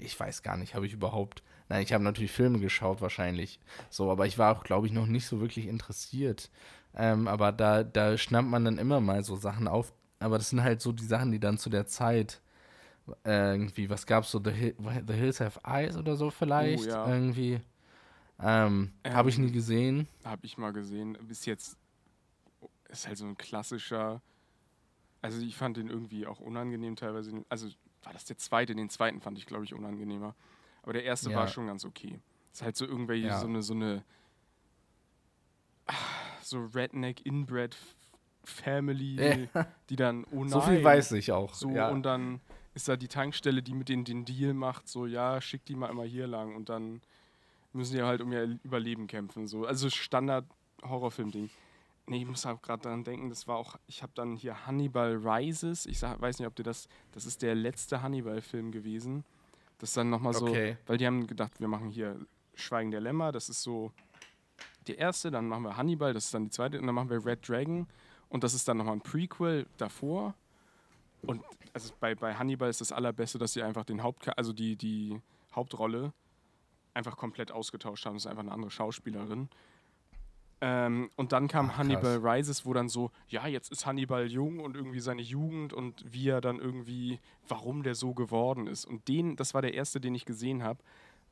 ich 0.00 0.18
weiß 0.18 0.42
gar 0.42 0.56
nicht, 0.56 0.76
habe 0.76 0.86
ich 0.86 0.92
überhaupt, 0.92 1.42
nein, 1.68 1.82
ich 1.82 1.92
habe 1.92 2.04
natürlich 2.04 2.30
Filme 2.30 2.60
geschaut 2.60 3.00
wahrscheinlich, 3.00 3.58
so, 3.88 4.10
aber 4.10 4.26
ich 4.26 4.38
war 4.38 4.56
auch, 4.56 4.62
glaube 4.62 4.86
ich, 4.86 4.92
noch 4.92 5.06
nicht 5.06 5.26
so 5.26 5.40
wirklich 5.40 5.66
interessiert. 5.66 6.48
Ähm, 6.96 7.28
aber 7.28 7.50
da, 7.52 7.82
da 7.82 8.16
schnappt 8.16 8.48
man 8.48 8.64
dann 8.64 8.78
immer 8.78 9.00
mal 9.00 9.24
so 9.24 9.36
Sachen 9.36 9.66
auf, 9.66 9.92
aber 10.20 10.38
das 10.38 10.50
sind 10.50 10.62
halt 10.62 10.80
so 10.80 10.92
die 10.92 11.04
Sachen, 11.04 11.32
die 11.32 11.40
dann 11.40 11.58
zu 11.58 11.70
der 11.70 11.86
Zeit 11.86 12.40
irgendwie, 13.24 13.88
was 13.90 14.06
gab's 14.06 14.30
so, 14.30 14.40
The, 14.42 14.50
Hill, 14.50 14.74
The 15.06 15.12
Hills 15.14 15.40
Have 15.40 15.60
Eyes 15.64 15.96
oder 15.96 16.16
so 16.16 16.30
vielleicht, 16.30 16.84
oh, 16.84 16.88
ja. 16.88 17.08
irgendwie. 17.08 17.60
Ähm, 18.42 18.92
ähm, 19.04 19.14
habe 19.14 19.28
ich 19.28 19.38
nie 19.38 19.52
gesehen. 19.52 20.08
Habe 20.24 20.46
ich 20.46 20.56
mal 20.56 20.72
gesehen. 20.72 21.18
Bis 21.22 21.44
jetzt 21.46 21.76
ist 22.88 23.06
halt 23.06 23.18
so 23.18 23.26
ein 23.26 23.36
klassischer. 23.36 24.22
Also 25.22 25.40
ich 25.42 25.56
fand 25.56 25.76
den 25.76 25.88
irgendwie 25.88 26.26
auch 26.26 26.40
unangenehm 26.40 26.96
teilweise. 26.96 27.44
Also 27.48 27.68
war 28.02 28.12
das 28.12 28.24
der 28.24 28.38
zweite? 28.38 28.74
Den 28.74 28.88
zweiten 28.88 29.20
fand 29.20 29.36
ich, 29.36 29.46
glaube 29.46 29.64
ich, 29.64 29.74
unangenehmer. 29.74 30.34
Aber 30.82 30.94
der 30.94 31.04
erste 31.04 31.30
ja. 31.30 31.36
war 31.36 31.48
schon 31.48 31.66
ganz 31.66 31.84
okay. 31.84 32.18
Ist 32.52 32.62
halt 32.62 32.76
so 32.76 32.86
irgendwelche, 32.86 33.28
ja. 33.28 33.38
so 33.38 33.46
eine, 33.46 33.62
so 33.62 33.74
eine 33.74 34.02
so 36.42 36.64
Redneck 36.74 37.24
Inbred 37.24 37.76
Family, 38.44 39.48
die 39.88 39.96
dann, 39.96 40.24
oh 40.30 40.40
nein, 40.40 40.48
So 40.48 40.60
viel 40.60 40.82
weiß 40.82 41.12
ich 41.12 41.32
auch. 41.32 41.54
So, 41.54 41.70
ja. 41.70 41.90
und 41.90 42.02
dann 42.02 42.40
ist 42.74 42.88
da 42.88 42.96
die 42.96 43.08
Tankstelle, 43.08 43.62
die 43.62 43.74
mit 43.74 43.88
denen 43.88 44.04
den 44.04 44.24
Deal 44.24 44.54
macht, 44.54 44.88
so, 44.88 45.06
ja, 45.06 45.40
schick 45.40 45.64
die 45.64 45.74
mal 45.74 45.90
immer 45.90 46.04
hier 46.04 46.26
lang 46.26 46.54
und 46.54 46.68
dann 46.68 47.00
müssen 47.72 47.94
die 47.94 48.02
halt 48.02 48.20
um 48.20 48.32
ihr 48.32 48.58
Überleben 48.62 49.06
kämpfen. 49.06 49.46
So. 49.46 49.66
Also 49.66 49.90
Standard-Horrorfilm-Ding. 49.90 51.50
Nee, 52.06 52.22
ich 52.22 52.26
muss 52.26 52.46
auch 52.46 52.60
gerade 52.60 52.82
daran 52.82 53.04
denken, 53.04 53.28
das 53.28 53.46
war 53.46 53.56
auch, 53.56 53.76
ich 53.86 54.02
habe 54.02 54.12
dann 54.14 54.36
hier 54.36 54.66
Hannibal 54.66 55.16
Rises, 55.16 55.86
ich 55.86 55.98
sag, 55.98 56.20
weiß 56.20 56.38
nicht, 56.38 56.48
ob 56.48 56.56
dir 56.56 56.64
das, 56.64 56.88
das 57.12 57.24
ist 57.24 57.42
der 57.42 57.54
letzte 57.54 58.02
Hannibal-Film 58.02 58.72
gewesen. 58.72 59.24
Das 59.78 59.90
ist 59.90 59.96
dann 59.96 60.10
nochmal 60.10 60.34
so, 60.34 60.46
okay. 60.46 60.76
weil 60.86 60.98
die 60.98 61.06
haben 61.06 61.26
gedacht, 61.26 61.60
wir 61.60 61.68
machen 61.68 61.88
hier 61.88 62.18
Schweigen 62.54 62.90
der 62.90 63.00
Lämmer, 63.00 63.32
das 63.32 63.48
ist 63.48 63.62
so 63.62 63.92
die 64.86 64.94
erste, 64.94 65.30
dann 65.30 65.46
machen 65.46 65.62
wir 65.62 65.76
Hannibal, 65.76 66.12
das 66.12 66.26
ist 66.26 66.34
dann 66.34 66.44
die 66.44 66.50
zweite, 66.50 66.80
und 66.80 66.86
dann 66.86 66.94
machen 66.94 67.10
wir 67.10 67.24
Red 67.24 67.48
Dragon 67.48 67.86
und 68.28 68.44
das 68.44 68.54
ist 68.54 68.66
dann 68.66 68.78
nochmal 68.78 68.94
ein 68.94 69.02
Prequel 69.02 69.66
davor. 69.76 70.34
Und 71.22 71.42
also 71.72 71.92
bei, 72.00 72.14
bei 72.14 72.34
Hannibal 72.34 72.68
ist 72.68 72.80
das 72.80 72.92
allerbeste, 72.92 73.38
dass 73.38 73.52
sie 73.52 73.62
einfach 73.62 73.84
den 73.84 74.02
Haupt, 74.02 74.36
also 74.38 74.52
die, 74.52 74.76
die 74.76 75.20
Hauptrolle 75.54 76.12
einfach 76.94 77.16
komplett 77.16 77.52
ausgetauscht 77.52 78.06
haben. 78.06 78.14
Das 78.14 78.24
ist 78.24 78.26
einfach 78.26 78.42
eine 78.42 78.52
andere 78.52 78.70
Schauspielerin. 78.70 79.48
Ähm, 80.62 81.10
und 81.16 81.32
dann 81.32 81.48
kam 81.48 81.70
Ach, 81.70 81.78
Hannibal 81.78 82.18
Rises, 82.18 82.66
wo 82.66 82.74
dann 82.74 82.88
so, 82.88 83.10
ja, 83.28 83.46
jetzt 83.46 83.72
ist 83.72 83.86
Hannibal 83.86 84.30
jung 84.30 84.60
und 84.60 84.76
irgendwie 84.76 85.00
seine 85.00 85.22
Jugend 85.22 85.72
und 85.72 86.04
wie 86.12 86.28
er 86.28 86.40
dann 86.40 86.58
irgendwie, 86.58 87.18
warum 87.48 87.82
der 87.82 87.94
so 87.94 88.12
geworden 88.12 88.66
ist. 88.66 88.84
Und 88.84 89.08
den, 89.08 89.36
das 89.36 89.54
war 89.54 89.62
der 89.62 89.74
erste, 89.74 90.00
den 90.00 90.14
ich 90.14 90.26
gesehen 90.26 90.62
habe, 90.62 90.80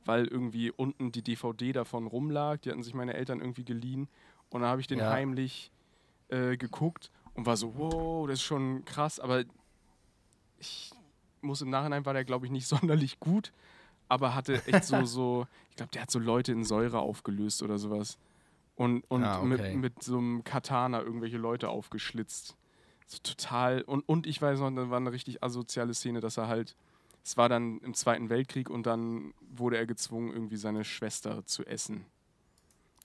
weil 0.05 0.25
irgendwie 0.25 0.71
unten 0.71 1.11
die 1.11 1.21
DVD 1.21 1.73
davon 1.73 2.07
rumlag. 2.07 2.61
Die 2.61 2.71
hatten 2.71 2.81
sich 2.81 2.95
meine 2.95 3.13
Eltern 3.13 3.39
irgendwie 3.39 3.65
geliehen. 3.65 4.07
Und 4.49 4.61
dann 4.61 4.69
habe 4.71 4.81
ich 4.81 4.87
den 4.87 4.99
ja. 4.99 5.11
heimlich 5.11 5.71
äh, 6.29 6.57
geguckt 6.57 7.11
und 7.35 7.45
war 7.45 7.55
so, 7.55 7.77
wow, 7.77 8.27
das 8.27 8.39
ist 8.39 8.45
schon 8.45 8.83
krass, 8.85 9.19
aber 9.19 9.43
ich 10.59 10.91
muss 11.41 11.61
im 11.61 11.69
Nachhinein 11.69 12.05
war 12.05 12.13
der, 12.13 12.25
glaube 12.25 12.45
ich, 12.45 12.51
nicht 12.51 12.67
sonderlich 12.67 13.19
gut, 13.19 13.51
aber 14.07 14.35
hatte 14.35 14.65
echt 14.67 14.85
so, 14.85 15.03
so 15.05 15.47
ich 15.69 15.75
glaube, 15.75 15.91
der 15.91 16.01
hat 16.03 16.11
so 16.11 16.19
Leute 16.19 16.51
in 16.51 16.63
Säure 16.63 16.99
aufgelöst 16.99 17.63
oder 17.63 17.77
sowas. 17.77 18.17
Und, 18.75 19.03
und 19.09 19.23
Ah, 19.25 19.39
okay. 19.39 19.47
mit, 19.47 19.75
mit 19.75 20.03
so 20.03 20.17
einem 20.17 20.43
Katana 20.45 21.01
irgendwelche 21.01 21.37
Leute 21.37 21.67
aufgeschlitzt. 21.69 22.55
So 23.07 23.17
total. 23.23 23.81
Und, 23.81 24.07
und 24.07 24.25
ich 24.25 24.41
weiß 24.41 24.59
noch, 24.59 24.71
da 24.71 24.89
war 24.89 24.97
eine 24.97 25.11
richtig 25.11 25.43
asoziale 25.43 25.93
Szene, 25.93 26.21
dass 26.21 26.37
er 26.37 26.47
halt. 26.47 26.75
Es 27.23 27.35
war 27.35 27.49
dann 27.49 27.79
im 27.79 27.93
Zweiten 27.93 28.29
Weltkrieg 28.29 28.69
und 28.69 28.85
dann 28.85 29.33
wurde 29.41 29.77
er 29.77 29.85
gezwungen, 29.85 30.31
irgendwie 30.31 30.55
seine 30.55 30.85
Schwester 30.85 31.45
zu 31.45 31.65
essen. 31.65 32.05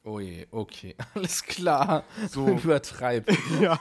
Oh 0.05 0.21
je, 0.21 0.47
okay, 0.53 0.95
alles 1.15 1.43
klar. 1.43 2.05
So. 2.31 2.47
Übertreib. 2.63 3.29
Ja, 3.61 3.79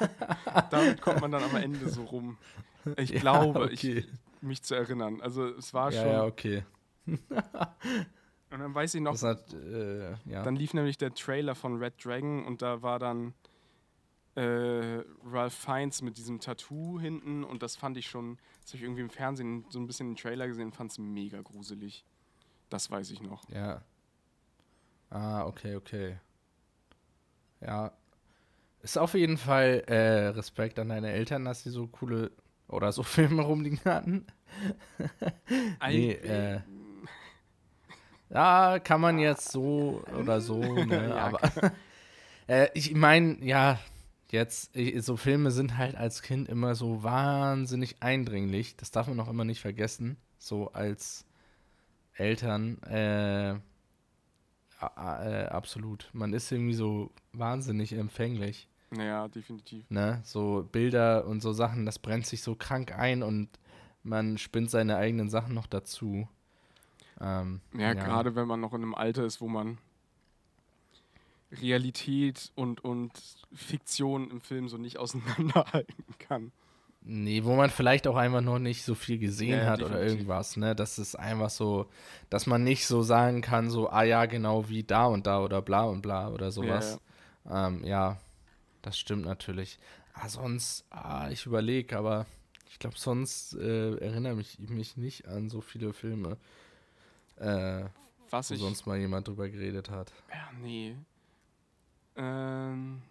damit 0.72 1.02
kommt 1.02 1.22
man 1.22 1.32
dann 1.32 1.44
am 1.44 1.56
Ende 1.56 1.88
so 1.90 2.04
rum. 2.06 2.38
Ich 2.98 3.10
Ja, 3.12 3.20
glaube, 3.20 3.62
okay. 3.64 4.00
ich, 4.00 4.08
mich 4.42 4.62
zu 4.64 4.76
erinnern. 4.76 5.22
Also 5.22 5.48
es 5.48 5.74
war 5.74 5.92
Ja, 5.92 6.02
schon. 6.02 6.12
ja, 6.12 6.24
okay. 6.26 6.66
Und 7.08 8.60
dann 8.60 8.74
weiß 8.76 8.94
ich 8.96 9.02
noch, 9.02 9.20
hat, 9.22 9.52
äh, 9.54 10.12
ja. 10.26 10.44
dann 10.44 10.56
lief 10.56 10.74
nämlich 10.74 10.98
der 10.98 11.14
Trailer 11.14 11.56
von 11.56 11.78
Red 11.78 11.94
Dragon 12.06 12.46
und 12.46 12.62
da 12.62 12.84
war 12.84 13.00
dann 13.00 13.34
äh, 14.36 15.02
Ralph 15.26 15.54
Fiennes 15.56 16.04
mit 16.04 16.18
diesem 16.18 16.40
Tattoo 16.40 17.00
hinten 17.00 17.44
und 17.44 17.64
das 17.64 17.76
fand 17.76 17.98
ich 17.98 18.08
schon, 18.08 18.38
das 18.62 18.72
habe 18.72 18.78
ich 18.78 18.84
irgendwie 18.84 19.02
im 19.02 19.10
Fernsehen 19.10 19.66
so 19.70 19.80
ein 19.80 19.88
bisschen 19.88 20.12
den 20.12 20.18
Trailer 20.18 20.48
gesehen, 20.48 20.72
fand 20.72 20.92
es 20.92 21.00
mega 21.00 21.42
gruselig. 21.42 22.06
Das 22.70 22.92
weiß 22.92 23.10
ich 23.12 23.22
noch. 23.24 23.50
Ja. 23.50 23.82
Ah, 25.10 25.46
okay, 25.46 25.76
okay. 25.76 26.18
Ja. 27.60 27.92
Ist 28.82 28.98
auf 28.98 29.14
jeden 29.16 29.38
Fall 29.38 29.84
äh, 29.88 30.28
Respekt 30.28 30.78
an 30.78 30.90
deine 30.90 31.12
Eltern, 31.12 31.46
dass 31.46 31.64
sie 31.64 31.70
so 31.72 31.88
coole 31.88 32.32
oder 32.68 32.92
so 32.92 33.04
Filme 33.04 33.44
rumliegen 33.44 33.80
hatten. 33.86 34.26
Nee, 35.88 36.12
äh, 36.12 36.62
ja, 38.30 38.80
kann 38.80 39.02
man 39.02 39.20
jetzt 39.20 39.52
so 39.52 40.04
oder 40.20 40.42
so, 40.42 40.60
ne? 40.86 41.10
Ja, 41.10 41.28
aber 41.28 41.40
äh, 42.48 42.68
ich 42.74 42.94
meine, 42.94 43.44
ja, 43.44 43.80
jetzt, 44.32 44.76
ich, 44.76 45.04
so 45.04 45.18
Filme 45.18 45.52
sind 45.52 45.78
halt 45.78 45.96
als 45.96 46.22
Kind 46.22 46.50
immer 46.50 46.76
so 46.76 47.04
wahnsinnig 47.04 48.02
eindringlich. 48.02 48.76
Das 48.76 48.92
darf 48.92 49.08
man 49.08 49.20
auch 49.20 49.30
immer 49.30 49.46
nicht 49.46 49.62
vergessen. 49.62 50.18
So 50.38 50.72
als 50.72 51.26
Eltern, 52.16 52.82
äh, 52.84 53.52
äh, 53.54 55.46
absolut. 55.46 56.10
Man 56.14 56.34
ist 56.34 56.52
irgendwie 56.52 56.74
so 56.74 57.12
wahnsinnig 57.32 57.94
empfänglich. 57.94 58.68
Naja, 58.96 59.28
definitiv. 59.28 59.90
Ne? 59.90 60.22
So 60.24 60.68
Bilder 60.72 61.26
und 61.26 61.42
so 61.42 61.54
Sachen, 61.54 61.86
das 61.86 62.00
brennt 62.00 62.26
sich 62.26 62.42
so 62.44 62.56
krank 62.56 62.92
ein 62.98 63.24
und 63.24 63.50
man 64.04 64.38
spinnt 64.38 64.70
seine 64.70 64.98
eigenen 64.98 65.30
Sachen 65.30 65.54
noch 65.54 65.68
dazu. 65.68 66.28
Ähm, 67.22 67.62
Ja, 67.78 67.94
gerade 67.94 68.36
wenn 68.36 68.48
man 68.48 68.60
noch 68.60 68.74
in 68.74 68.82
einem 68.82 68.96
Alter 68.96 69.24
ist, 69.24 69.42
wo 69.42 69.48
man 69.48 69.78
Realität 71.62 72.52
und, 72.56 72.84
und 72.84 73.12
Fiktion 73.54 74.30
im 74.32 74.42
Film 74.42 74.68
so 74.68 74.78
nicht 74.78 74.98
auseinanderhalten 75.00 76.06
kann. 76.20 76.52
Nee, 77.06 77.44
wo 77.44 77.56
man 77.56 77.70
vielleicht 77.70 78.08
auch 78.08 78.16
einfach 78.16 78.40
noch 78.40 78.60
nicht 78.60 78.84
so 78.86 78.96
viel 78.96 79.18
gesehen 79.18 79.52
Ja, 79.52 79.64
ja, 79.64 79.70
hat 79.72 79.80
oder 79.80 79.90
definitiv. 79.96 80.20
irgendwas, 80.20 80.56
ne? 80.56 80.74
Das 80.74 80.98
ist 80.98 81.16
einfach 81.16 81.50
so, 81.50 81.90
dass 82.30 82.48
man 82.48 82.64
nicht 82.64 82.88
so 82.88 83.02
sagen 83.02 83.42
kann, 83.42 83.70
so, 83.70 83.90
ah 83.90 84.04
ja, 84.04 84.26
genau 84.26 84.70
wie 84.70 84.84
da 84.84 85.06
und 85.08 85.28
da 85.28 85.42
oder 85.42 85.62
bla 85.62 85.84
und 85.84 86.02
bla 86.02 86.30
oder 86.30 86.50
sowas. 86.52 87.02
Ja, 87.46 87.68
ähm, 87.68 87.84
ja 87.84 88.18
das 88.84 88.98
stimmt 89.00 89.26
natürlich. 89.26 89.80
Ah, 90.14 90.30
sonst, 90.30 90.86
ah, 90.92 91.30
ich 91.32 91.46
überlege, 91.48 91.98
aber 91.98 92.28
ich 92.70 92.78
glaube, 92.78 92.98
sonst 93.00 93.54
äh, 93.56 93.96
erinnere 93.98 94.36
mich, 94.36 94.60
mich 94.60 94.96
nicht 94.98 95.28
an 95.28 95.50
so 95.50 95.62
viele 95.62 95.92
Filme, 95.94 96.38
äh, 97.38 97.86
Was 98.30 98.52
wo 98.52 98.54
ich. 98.54 98.60
sonst 98.62 98.86
mal 98.86 99.00
jemand 99.00 99.28
drüber 99.28 99.50
geredet 99.50 99.90
hat. 99.90 100.12
Ja, 100.30 100.52
nee. 100.62 100.96
Ähm, 102.16 103.02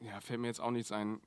ja, 0.00 0.20
fällt 0.20 0.40
mir 0.40 0.48
jetzt 0.48 0.60
auch 0.60 0.70
nichts 0.72 0.90
ein. 0.90 1.20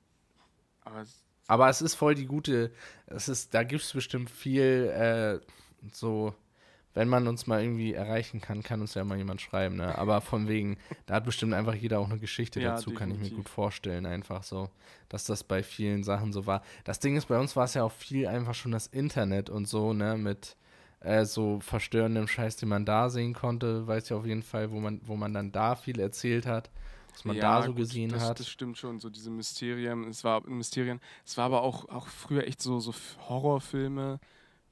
Aber 0.84 1.00
es, 1.00 1.24
Aber 1.46 1.68
es 1.68 1.80
ist 1.80 1.94
voll 1.94 2.14
die 2.14 2.26
gute, 2.26 2.72
es 3.06 3.28
ist, 3.28 3.54
da 3.54 3.62
gibt 3.62 3.82
es 3.82 3.92
bestimmt 3.92 4.28
viel, 4.30 4.88
äh, 4.94 5.40
so, 5.92 6.34
wenn 6.94 7.08
man 7.08 7.26
uns 7.28 7.46
mal 7.46 7.62
irgendwie 7.62 7.94
erreichen 7.94 8.40
kann, 8.40 8.62
kann 8.62 8.80
uns 8.80 8.94
ja 8.94 9.04
mal 9.04 9.16
jemand 9.18 9.40
schreiben, 9.40 9.76
ne? 9.76 9.96
Aber 9.96 10.20
von 10.20 10.48
wegen, 10.48 10.76
da 11.06 11.14
hat 11.14 11.24
bestimmt 11.24 11.54
einfach 11.54 11.74
jeder 11.74 11.98
auch 12.00 12.10
eine 12.10 12.18
Geschichte 12.18 12.60
Ja, 12.60 12.60
dazu, 12.60 12.92
kann 12.92 13.10
ich 13.10 13.18
mir 13.18 13.30
definitiv. 13.30 13.36
gut 13.44 13.48
vorstellen, 13.48 14.06
einfach 14.06 14.42
so, 14.42 14.70
dass 15.08 15.24
das 15.24 15.44
bei 15.44 15.62
vielen 15.62 16.04
Sachen 16.04 16.32
so 16.32 16.46
war. 16.46 16.62
Das 16.84 17.00
Ding 17.00 17.16
ist, 17.16 17.26
bei 17.26 17.38
uns 17.38 17.56
war 17.56 17.64
es 17.64 17.74
ja 17.74 17.82
auch 17.84 17.92
viel 17.92 18.26
einfach 18.26 18.54
schon 18.54 18.72
das 18.72 18.86
Internet 18.88 19.50
und 19.50 19.66
so, 19.66 19.92
ne, 19.92 20.16
mit 20.16 20.56
äh, 21.00 21.24
so 21.24 21.60
verstörendem 21.60 22.28
Scheiß, 22.28 22.56
den 22.56 22.68
man 22.68 22.84
da 22.84 23.08
sehen 23.10 23.34
konnte, 23.34 23.86
weiß 23.86 24.08
ja 24.10 24.16
auf 24.16 24.26
jeden 24.26 24.42
Fall, 24.42 24.70
wo 24.70 24.80
man, 24.80 25.00
wo 25.04 25.16
man 25.16 25.32
dann 25.34 25.50
da 25.52 25.74
viel 25.76 25.98
erzählt 25.98 26.46
hat, 26.46 26.70
was 27.12 27.24
man 27.24 27.36
ja, 27.36 27.42
da 27.42 27.62
so 27.62 27.74
gut, 27.74 27.76
gesehen 27.78 28.10
das, 28.10 28.22
hat. 28.22 28.40
Das 28.40 28.48
stimmt 28.48 28.78
schon, 28.78 28.98
so 29.00 29.10
diese 29.10 29.30
Mysterien. 29.30 30.04
Es 30.04 30.24
war 30.24 30.46
Mysterien. 30.48 31.00
Es 31.26 31.36
war 31.36 31.46
aber 31.46 31.62
auch, 31.62 31.88
auch 31.88 32.06
früher 32.06 32.46
echt 32.46 32.62
so, 32.62 32.80
so 32.80 32.94
Horrorfilme, 33.28 34.20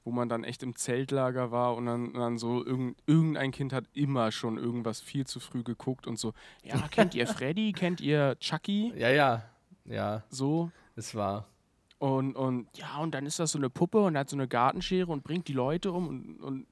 wo 0.05 0.11
man 0.13 0.29
dann 0.29 0.45
echt 0.45 0.63
im 0.63 0.77
Zeltlager 0.77 1.51
war 1.51 1.77
und 1.77 1.87
dann, 1.87 2.13
dann 2.15 2.39
so 2.39 2.65
irgend, 2.65 2.97
irgendein 3.07 3.51
Kind 3.51 3.73
hat 3.73 3.85
immer 3.93 4.33
schon 4.33 4.57
irgendwas 4.59 5.01
viel 5.01 5.27
zu 5.27 5.41
früh 5.41 5.63
geguckt 5.63 6.07
und 6.07 6.19
so. 6.19 6.33
Ja, 6.63 6.79
kennt 6.91 7.15
ihr 7.15 7.27
Freddy? 7.27 7.73
kennt 7.73 8.01
ihr 8.01 8.37
Chucky? 8.41 8.93
ja, 8.97 9.11
ja, 9.11 9.43
ja, 9.85 10.23
So. 10.31 10.71
es 10.97 11.15
war. 11.15 11.47
Und, 11.99 12.35
und 12.35 12.67
ja, 12.79 12.97
und 12.99 13.13
dann 13.15 13.27
ist 13.27 13.39
das 13.39 13.53
so 13.53 13.59
eine 13.59 13.69
Puppe 13.69 14.01
und 14.01 14.17
hat 14.17 14.31
so 14.31 14.37
eine 14.37 14.49
Gartenschere 14.49 15.13
und 15.13 15.23
bringt 15.23 15.49
die 15.49 15.53
Leute 15.53 15.93
um 15.93 16.09
und, 16.09 16.41
und 16.41 16.67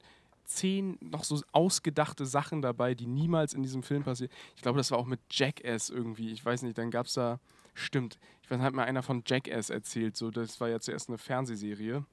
zehn 0.45 0.97
noch 1.01 1.23
so 1.23 1.39
ausgedachte 1.51 2.25
Sachen 2.25 2.63
dabei, 2.63 2.95
die 2.95 3.05
niemals 3.05 3.53
in 3.53 3.61
diesem 3.61 3.83
Film 3.83 4.03
passieren. 4.03 4.31
Ich 4.55 4.63
glaube, 4.63 4.77
das 4.77 4.89
war 4.89 4.97
auch 4.97 5.05
mit 5.05 5.19
Jackass 5.29 5.91
irgendwie. 5.91 6.31
Ich 6.31 6.43
weiß 6.43 6.63
nicht, 6.63 6.79
dann 6.79 6.89
gab 6.89 7.05
es 7.05 7.13
da, 7.13 7.39
stimmt, 7.75 8.17
ich 8.41 8.49
weiß, 8.49 8.59
hat 8.59 8.73
mir 8.73 8.83
einer 8.83 9.03
von 9.03 9.21
Jackass 9.25 9.69
erzählt, 9.69 10.17
so, 10.17 10.31
das 10.31 10.59
war 10.59 10.69
ja 10.69 10.79
zuerst 10.79 11.09
eine 11.09 11.19
Fernsehserie. 11.19 12.03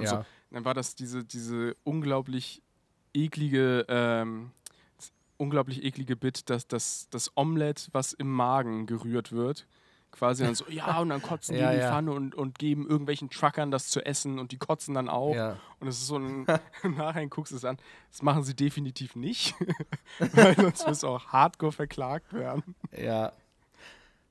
Ja. 0.00 0.06
so, 0.06 0.24
dann 0.50 0.64
war 0.64 0.74
das 0.74 0.94
diese, 0.94 1.24
diese 1.24 1.74
unglaublich 1.84 2.62
eklige, 3.14 3.84
ähm, 3.88 4.50
unglaublich 5.36 5.84
eklige 5.84 6.16
Bit, 6.16 6.50
dass 6.50 6.66
das, 6.68 7.08
das 7.10 7.36
Omelett, 7.36 7.88
was 7.92 8.12
im 8.12 8.30
Magen 8.30 8.86
gerührt 8.86 9.32
wird, 9.32 9.66
quasi 10.12 10.44
dann 10.44 10.54
so, 10.54 10.64
ja, 10.68 10.98
und 10.98 11.10
dann 11.10 11.22
kotzen 11.22 11.54
die 11.54 11.60
Ja, 11.60 11.70
in 11.70 11.76
die 11.76 11.82
ja. 11.82 11.90
Pfanne 11.90 12.12
und, 12.12 12.34
und 12.34 12.58
geben 12.58 12.86
irgendwelchen 12.88 13.30
Truckern 13.30 13.70
das 13.70 13.88
zu 13.88 14.04
essen 14.04 14.38
und 14.38 14.52
die 14.52 14.58
kotzen 14.58 14.94
dann 14.94 15.08
auch. 15.08 15.34
Ja. 15.34 15.58
Und 15.80 15.88
es 15.88 15.98
ist 15.98 16.06
so 16.06 16.16
ein, 16.18 16.46
im 16.82 16.96
Nachhinein 16.96 17.30
guckst 17.30 17.52
du 17.52 17.56
es 17.56 17.64
an, 17.64 17.78
das 18.10 18.22
machen 18.22 18.42
sie 18.44 18.54
definitiv 18.54 19.16
nicht, 19.16 19.54
weil 20.18 20.56
sonst 20.56 20.86
wirst 20.86 21.02
du 21.02 21.08
auch 21.08 21.26
hardcore 21.26 21.72
verklagt 21.72 22.32
werden. 22.32 22.74
Ja. 22.96 23.32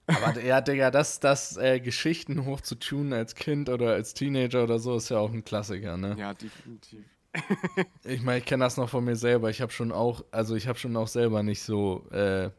Aber 0.08 0.40
ja, 0.42 0.62
Digga, 0.62 0.92
das, 0.92 1.20
das 1.20 1.58
äh, 1.58 1.80
Geschichten 1.80 2.46
hochzutunen 2.46 3.14
als 3.14 3.36
Kind 3.36 3.70
oder 3.70 3.94
als 3.94 4.14
Teenager 4.14 4.64
oder 4.64 4.80
so 4.80 4.96
ist 4.96 5.10
ja 5.10 5.18
auch 5.18 5.32
ein 5.32 5.44
Klassiker, 5.44 5.98
ne? 5.98 6.16
Ja, 6.18 6.34
definitiv. 6.34 7.06
Ich 8.06 8.22
meine, 8.22 8.38
ich 8.38 8.46
kenne 8.46 8.64
das 8.64 8.78
noch 8.78 8.90
von 8.90 9.04
mir 9.04 9.18
selber. 9.18 9.50
Ich 9.50 9.62
habe 9.62 9.72
schon 9.72 9.92
auch, 9.92 10.24
also 10.32 10.56
ich 10.56 10.68
habe 10.68 10.80
schon 10.80 10.96
auch 10.96 11.10
selber 11.10 11.44
nicht 11.44 11.62
so 11.62 12.08
äh, 12.12 12.50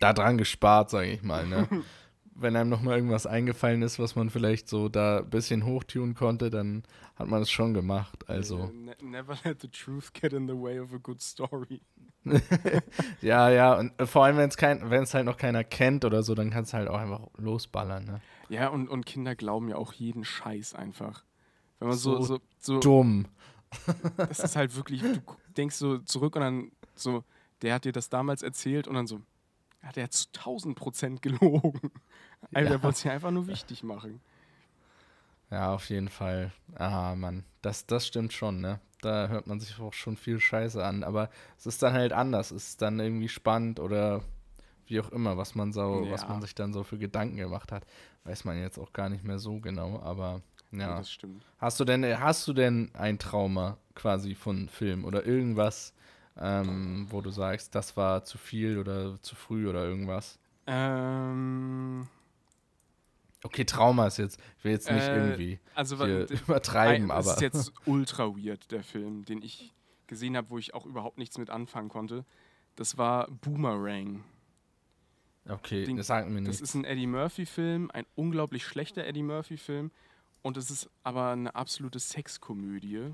da 0.00 0.12
dran 0.12 0.36
gespart, 0.36 0.90
sage 0.90 1.10
ich 1.10 1.22
mal, 1.22 1.46
ne? 1.46 1.68
Wenn 2.40 2.54
einem 2.54 2.70
noch 2.70 2.82
mal 2.82 2.94
irgendwas 2.96 3.26
eingefallen 3.26 3.82
ist, 3.82 3.98
was 3.98 4.14
man 4.14 4.30
vielleicht 4.30 4.68
so 4.68 4.88
da 4.88 5.18
ein 5.18 5.30
bisschen 5.30 5.64
hochtunen 5.64 6.14
konnte, 6.14 6.50
dann 6.50 6.84
hat 7.16 7.26
man 7.26 7.42
es 7.42 7.50
schon 7.50 7.74
gemacht. 7.74 8.28
Also, 8.28 8.66
Ne 8.72 8.94
never 9.02 9.36
let 9.44 9.60
the 9.60 9.68
truth 9.68 10.12
get 10.14 10.32
in 10.32 10.46
the 10.46 10.54
way 10.54 10.78
of 10.78 10.92
a 10.92 10.98
good 10.98 11.20
story. 11.20 11.80
ja, 13.22 13.50
ja, 13.50 13.74
und 13.74 13.98
äh, 14.00 14.06
vor 14.06 14.24
allem, 14.24 14.36
wenn 14.36 14.48
es 14.48 14.56
kein, 14.56 14.90
wenn 14.90 15.02
es 15.02 15.14
halt 15.14 15.24
noch 15.24 15.36
keiner 15.36 15.64
kennt 15.64 16.04
oder 16.04 16.22
so, 16.22 16.34
dann 16.34 16.50
kannst 16.50 16.72
du 16.72 16.76
halt 16.76 16.88
auch 16.88 16.98
einfach 16.98 17.20
losballern, 17.36 18.04
ne? 18.04 18.20
Ja, 18.48 18.68
und, 18.68 18.88
und 18.88 19.04
Kinder 19.06 19.34
glauben 19.34 19.68
ja 19.68 19.76
auch 19.76 19.92
jeden 19.92 20.24
Scheiß 20.24 20.74
einfach. 20.74 21.24
Wenn 21.78 21.88
man 21.88 21.96
so, 21.96 22.20
So 22.22 22.38
so, 22.60 22.80
Dumm. 22.80 23.26
das 24.16 24.40
ist 24.40 24.56
halt 24.56 24.74
wirklich, 24.76 25.02
du 25.02 25.20
denkst 25.56 25.76
so 25.76 25.98
zurück 25.98 26.36
und 26.36 26.42
dann 26.42 26.72
so, 26.94 27.24
der 27.62 27.74
hat 27.74 27.84
dir 27.84 27.92
das 27.92 28.08
damals 28.08 28.42
erzählt 28.42 28.88
und 28.88 28.94
dann 28.94 29.06
so, 29.06 29.20
ja, 29.82 29.92
der 29.92 30.04
hat 30.04 30.12
zu 30.12 30.28
1000 30.32 30.76
Prozent 30.76 31.22
gelogen. 31.22 31.80
Also, 32.54 32.70
Der 32.70 32.82
wollte 32.82 32.96
es 32.96 33.02
ja 33.04 33.12
einfach 33.12 33.30
nur 33.32 33.46
wichtig 33.48 33.82
machen. 33.82 34.20
Ja, 35.50 35.74
auf 35.74 35.88
jeden 35.88 36.08
Fall. 36.08 36.52
Ah, 36.74 37.14
Mann, 37.16 37.44
das, 37.62 37.86
das 37.86 38.06
stimmt 38.06 38.32
schon, 38.32 38.60
ne? 38.60 38.80
Da 39.00 39.28
hört 39.28 39.46
man 39.46 39.60
sich 39.60 39.78
auch 39.78 39.92
schon 39.92 40.16
viel 40.16 40.40
Scheiße 40.40 40.84
an, 40.84 41.04
aber 41.04 41.30
es 41.56 41.66
ist 41.66 41.82
dann 41.82 41.92
halt 41.94 42.12
anders. 42.12 42.50
Es 42.50 42.68
ist 42.68 42.82
dann 42.82 42.98
irgendwie 43.00 43.28
spannend 43.28 43.80
oder 43.80 44.22
wie 44.86 45.00
auch 45.00 45.10
immer, 45.10 45.36
was 45.36 45.54
man 45.54 45.72
so, 45.72 46.06
was 46.10 46.22
Ja. 46.22 46.28
man 46.28 46.40
sich 46.40 46.54
dann 46.54 46.72
so 46.72 46.82
für 46.84 46.98
Gedanken 46.98 47.36
gemacht 47.36 47.72
hat. 47.72 47.84
Weiß 48.24 48.44
man 48.44 48.58
jetzt 48.60 48.78
auch 48.78 48.92
gar 48.92 49.08
nicht 49.08 49.24
mehr 49.24 49.38
so 49.38 49.60
genau, 49.60 50.00
aber 50.00 50.42
ja. 50.72 50.96
Das 50.98 51.10
stimmt. 51.10 51.44
Hast 51.58 51.80
du 51.80 51.84
denn, 51.84 52.04
hast 52.20 52.46
du 52.48 52.52
denn 52.52 52.90
ein 52.94 53.18
Trauma 53.18 53.78
quasi 53.94 54.34
von 54.34 54.68
Film 54.68 55.04
oder 55.04 55.24
irgendwas, 55.24 55.94
ähm, 56.40 57.06
wo 57.10 57.20
du 57.20 57.30
sagst, 57.30 57.74
das 57.74 57.96
war 57.96 58.24
zu 58.24 58.38
viel 58.38 58.78
oder 58.78 59.20
zu 59.22 59.34
früh 59.34 59.68
oder 59.68 59.84
irgendwas? 59.84 60.38
Ähm, 60.66 62.06
Okay, 63.44 63.64
Trauma 63.64 64.08
ist 64.08 64.16
jetzt, 64.18 64.40
ich 64.58 64.64
will 64.64 64.72
jetzt 64.72 64.90
nicht 64.90 65.06
Äh, 65.06 65.14
irgendwie 65.16 65.60
Also 65.76 65.94
übertreiben, 66.48 67.10
aber. 67.12 67.32
ist 67.34 67.40
jetzt 67.40 67.72
ultra 67.86 68.26
weird, 68.36 68.70
der 68.72 68.82
Film, 68.82 69.24
den 69.24 69.42
ich 69.42 69.72
gesehen 70.08 70.36
habe, 70.36 70.50
wo 70.50 70.58
ich 70.58 70.74
auch 70.74 70.84
überhaupt 70.86 71.18
nichts 71.18 71.38
mit 71.38 71.48
anfangen 71.48 71.88
konnte. 71.88 72.24
Das 72.74 72.98
war 72.98 73.28
Boomerang. 73.30 74.24
okay, 75.48 75.84
den- 75.84 75.96
das 75.96 76.08
sagt 76.08 76.28
mir 76.28 76.40
Das 76.40 76.48
nichts. 76.48 76.60
ist 76.62 76.74
ein 76.74 76.84
Eddie 76.84 77.06
Murphy-Film, 77.06 77.90
ein 77.92 78.06
unglaublich 78.16 78.64
schlechter 78.66 79.04
Eddie 79.04 79.22
Murphy-Film. 79.22 79.92
Und 80.42 80.56
es 80.56 80.70
ist 80.70 80.88
aber 81.04 81.30
eine 81.30 81.54
absolute 81.54 81.98
Sexkomödie. 82.00 83.12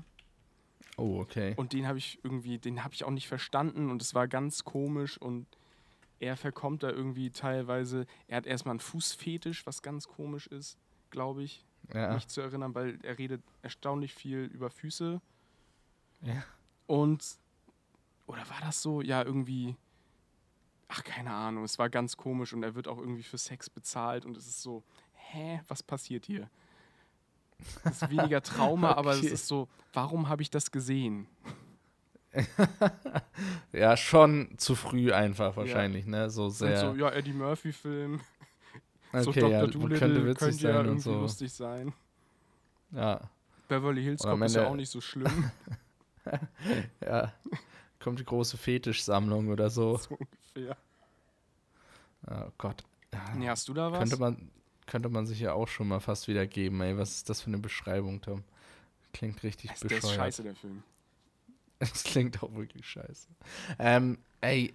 Oh, 0.97 1.19
okay. 1.19 1.53
Und 1.57 1.73
den 1.73 1.87
habe 1.87 1.97
ich 1.97 2.19
irgendwie, 2.23 2.57
den 2.57 2.83
habe 2.83 2.93
ich 2.93 3.03
auch 3.03 3.11
nicht 3.11 3.27
verstanden 3.27 3.89
und 3.89 4.01
es 4.01 4.13
war 4.13 4.27
ganz 4.27 4.63
komisch 4.63 5.17
und 5.17 5.45
er 6.19 6.37
verkommt 6.37 6.83
da 6.83 6.89
irgendwie 6.89 7.29
teilweise. 7.29 8.05
Er 8.27 8.37
hat 8.37 8.45
erstmal 8.45 8.73
einen 8.73 8.79
Fußfetisch, 8.79 9.65
was 9.65 9.81
ganz 9.81 10.07
komisch 10.07 10.47
ist, 10.47 10.77
glaube 11.09 11.43
ich, 11.43 11.65
ja. 11.93 12.13
mich 12.13 12.27
zu 12.27 12.41
erinnern, 12.41 12.73
weil 12.73 12.99
er 13.03 13.17
redet 13.17 13.43
erstaunlich 13.61 14.13
viel 14.13 14.45
über 14.45 14.69
Füße. 14.69 15.21
Ja. 16.21 16.43
Und, 16.87 17.37
oder 18.27 18.49
war 18.49 18.61
das 18.61 18.81
so? 18.81 19.01
Ja, 19.01 19.23
irgendwie, 19.23 19.75
ach, 20.87 21.03
keine 21.03 21.31
Ahnung, 21.31 21.65
es 21.65 21.77
war 21.77 21.89
ganz 21.89 22.15
komisch 22.15 22.53
und 22.53 22.63
er 22.63 22.75
wird 22.75 22.87
auch 22.87 22.97
irgendwie 22.97 23.23
für 23.23 23.37
Sex 23.37 23.69
bezahlt 23.69 24.25
und 24.25 24.37
es 24.37 24.47
ist 24.47 24.61
so, 24.61 24.83
hä, 25.13 25.61
was 25.67 25.83
passiert 25.83 26.25
hier? 26.25 26.49
Es 27.83 28.01
ist 28.01 28.09
weniger 28.09 28.41
Trauma, 28.41 28.91
aber 28.97 29.11
es 29.11 29.19
Okay. 29.19 29.27
ist 29.29 29.47
so, 29.47 29.67
warum 29.93 30.29
habe 30.29 30.41
ich 30.41 30.49
das 30.49 30.71
gesehen? 30.71 31.27
ja, 33.71 33.95
schon 33.95 34.49
zu 34.57 34.75
früh 34.75 35.11
einfach 35.13 35.55
wahrscheinlich, 35.55 36.05
ne? 36.05 36.29
So 36.29 36.49
sehr. 36.49 36.79
so, 36.79 36.93
ja, 36.95 37.09
Eddie 37.11 37.31
Murphy-Film, 37.33 38.19
so 39.13 39.29
okay, 39.29 39.39
Dr. 39.39 39.49
ja, 39.51 39.67
Doolittle 39.67 39.99
könnte 39.99 40.25
witzig 40.25 40.39
könnte 40.39 40.67
ja 40.67 40.73
sein 40.77 40.89
und 40.89 40.99
so. 40.99 41.21
lustig 41.21 41.53
sein. 41.53 41.93
Ja, 42.91 43.21
Beverly 43.69 44.03
Hills 44.03 44.21
Cop 44.21 44.41
ist 44.41 44.55
ja 44.55 44.67
auch 44.67 44.75
nicht 44.75 44.89
so 44.91 44.99
schlimm, 45.01 45.49
ja. 47.05 47.31
Kommt 48.03 48.19
die 48.19 48.25
große 48.25 48.57
Fetischsammlung 48.57 49.47
oder 49.49 49.69
so. 49.69 49.97
so 49.97 50.15
ungefähr. 50.19 50.77
Oh 52.29 52.51
Gott. 52.57 52.83
Ja, 53.13 53.33
Nee, 53.35 53.49
hast 53.49 53.67
du 53.67 53.73
da 53.73 53.91
was? 53.91 53.99
könnte, 53.99 54.17
man, 54.17 54.51
könnte 54.85 55.09
man 55.09 55.25
sich 55.25 55.39
ja 55.39 55.53
auch 55.53 55.67
schon 55.67 55.87
mal 55.87 55.99
fast 55.99 56.27
wieder 56.27 56.45
geben, 56.47 56.81
ey. 56.81 56.97
Was 56.97 57.11
ist 57.11 57.29
das 57.29 57.41
für 57.41 57.47
eine 57.47 57.57
Beschreibung, 57.57 58.21
Tom? 58.21 58.43
Klingt 59.13 59.43
richtig 59.43 59.71
der 59.71 59.87
bescheuert. 59.87 60.03
ist 60.03 60.15
scheiße, 60.15 60.43
der 60.43 60.55
Film. 60.55 60.83
Es 61.79 62.03
klingt 62.03 62.41
auch 62.41 62.55
wirklich 62.55 62.87
scheiße. 62.87 63.27
Ähm, 63.79 64.17
ey, 64.39 64.73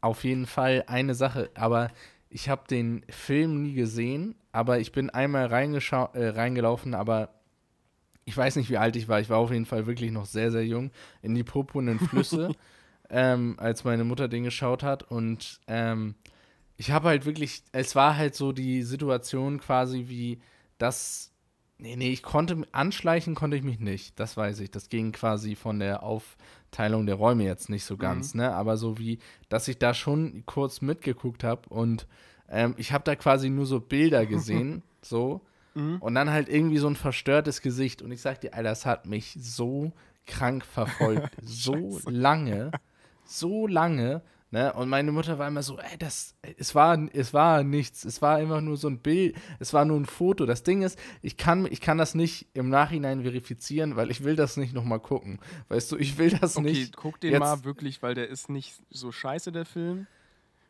auf 0.00 0.24
jeden 0.24 0.46
Fall 0.46 0.84
eine 0.86 1.14
Sache, 1.14 1.50
aber 1.54 1.90
ich 2.30 2.48
habe 2.48 2.62
den 2.66 3.04
Film 3.10 3.62
nie 3.62 3.74
gesehen, 3.74 4.34
aber 4.52 4.80
ich 4.80 4.92
bin 4.92 5.10
einmal 5.10 5.50
äh, 5.52 6.28
reingelaufen, 6.28 6.94
aber 6.94 7.28
ich 8.24 8.36
weiß 8.36 8.56
nicht, 8.56 8.70
wie 8.70 8.78
alt 8.78 8.96
ich 8.96 9.08
war. 9.08 9.20
Ich 9.20 9.28
war 9.28 9.38
auf 9.38 9.50
jeden 9.50 9.66
Fall 9.66 9.86
wirklich 9.86 10.12
noch 10.12 10.24
sehr, 10.24 10.50
sehr 10.50 10.64
jung 10.64 10.92
in 11.20 11.34
die 11.34 11.42
purpurnen 11.42 11.98
Flüsse, 11.98 12.54
ähm, 13.10 13.56
als 13.58 13.84
meine 13.84 14.04
Mutter 14.04 14.28
den 14.28 14.44
geschaut 14.44 14.82
hat. 14.82 15.02
Und 15.02 15.60
ähm, 15.66 16.14
ich 16.80 16.92
habe 16.92 17.08
halt 17.08 17.26
wirklich, 17.26 17.62
es 17.72 17.94
war 17.94 18.16
halt 18.16 18.34
so 18.34 18.52
die 18.52 18.82
Situation 18.84 19.60
quasi 19.60 20.06
wie 20.08 20.40
das. 20.78 21.30
Nee, 21.76 21.94
nee, 21.94 22.08
ich 22.08 22.22
konnte, 22.22 22.66
anschleichen 22.72 23.34
konnte 23.34 23.58
ich 23.58 23.62
mich 23.62 23.80
nicht, 23.80 24.18
das 24.18 24.34
weiß 24.34 24.60
ich. 24.60 24.70
Das 24.70 24.88
ging 24.88 25.12
quasi 25.12 25.56
von 25.56 25.78
der 25.78 26.02
Aufteilung 26.02 27.04
der 27.04 27.16
Räume 27.16 27.44
jetzt 27.44 27.68
nicht 27.68 27.84
so 27.84 27.98
ganz, 27.98 28.34
ne? 28.34 28.54
Aber 28.54 28.78
so 28.78 28.96
wie, 28.98 29.18
dass 29.50 29.68
ich 29.68 29.78
da 29.78 29.92
schon 29.92 30.44
kurz 30.46 30.80
mitgeguckt 30.80 31.44
habe 31.44 31.68
und 31.68 32.06
ähm, 32.48 32.74
ich 32.78 32.92
habe 32.92 33.04
da 33.04 33.14
quasi 33.14 33.50
nur 33.50 33.66
so 33.66 33.80
Bilder 33.80 34.24
gesehen, 34.34 34.82
so. 35.02 35.42
Und 36.00 36.14
dann 36.14 36.30
halt 36.30 36.48
irgendwie 36.48 36.78
so 36.78 36.88
ein 36.88 36.96
verstörtes 36.96 37.60
Gesicht. 37.60 38.00
Und 38.00 38.10
ich 38.10 38.22
sag 38.22 38.40
dir, 38.40 38.54
Alter, 38.54 38.70
das 38.70 38.86
hat 38.86 39.06
mich 39.06 39.36
so 39.38 39.92
krank 40.26 40.64
verfolgt. 40.64 41.36
so 41.42 42.00
lange. 42.06 42.72
So 43.24 43.66
lange. 43.66 44.22
Ne? 44.52 44.72
Und 44.72 44.88
meine 44.88 45.12
Mutter 45.12 45.38
war 45.38 45.46
immer 45.46 45.62
so, 45.62 45.78
ey, 45.78 45.96
das, 45.96 46.34
es 46.58 46.74
war, 46.74 46.98
es 47.12 47.32
war 47.32 47.62
nichts. 47.62 48.04
Es 48.04 48.20
war 48.20 48.40
immer 48.40 48.60
nur 48.60 48.76
so 48.76 48.88
ein 48.88 48.98
Bild. 48.98 49.36
Es 49.60 49.72
war 49.72 49.84
nur 49.84 49.96
ein 49.96 50.06
Foto. 50.06 50.44
Das 50.44 50.64
Ding 50.64 50.82
ist, 50.82 50.98
ich 51.22 51.36
kann, 51.36 51.66
ich 51.70 51.80
kann 51.80 51.98
das 51.98 52.16
nicht 52.16 52.48
im 52.52 52.68
Nachhinein 52.68 53.22
verifizieren, 53.22 53.94
weil 53.94 54.10
ich 54.10 54.24
will 54.24 54.34
das 54.34 54.56
nicht 54.56 54.74
nochmal 54.74 54.98
gucken. 54.98 55.38
Weißt 55.68 55.92
du, 55.92 55.96
ich 55.96 56.18
will 56.18 56.30
das 56.30 56.56
Okay, 56.56 56.66
nicht. 56.66 56.96
guck 56.96 57.20
den 57.20 57.30
jetzt- 57.30 57.40
mal 57.40 57.62
wirklich, 57.64 58.02
weil 58.02 58.14
der 58.14 58.28
ist 58.28 58.48
nicht 58.50 58.74
so 58.90 59.12
scheiße, 59.12 59.52
der 59.52 59.64
Film. 59.66 60.08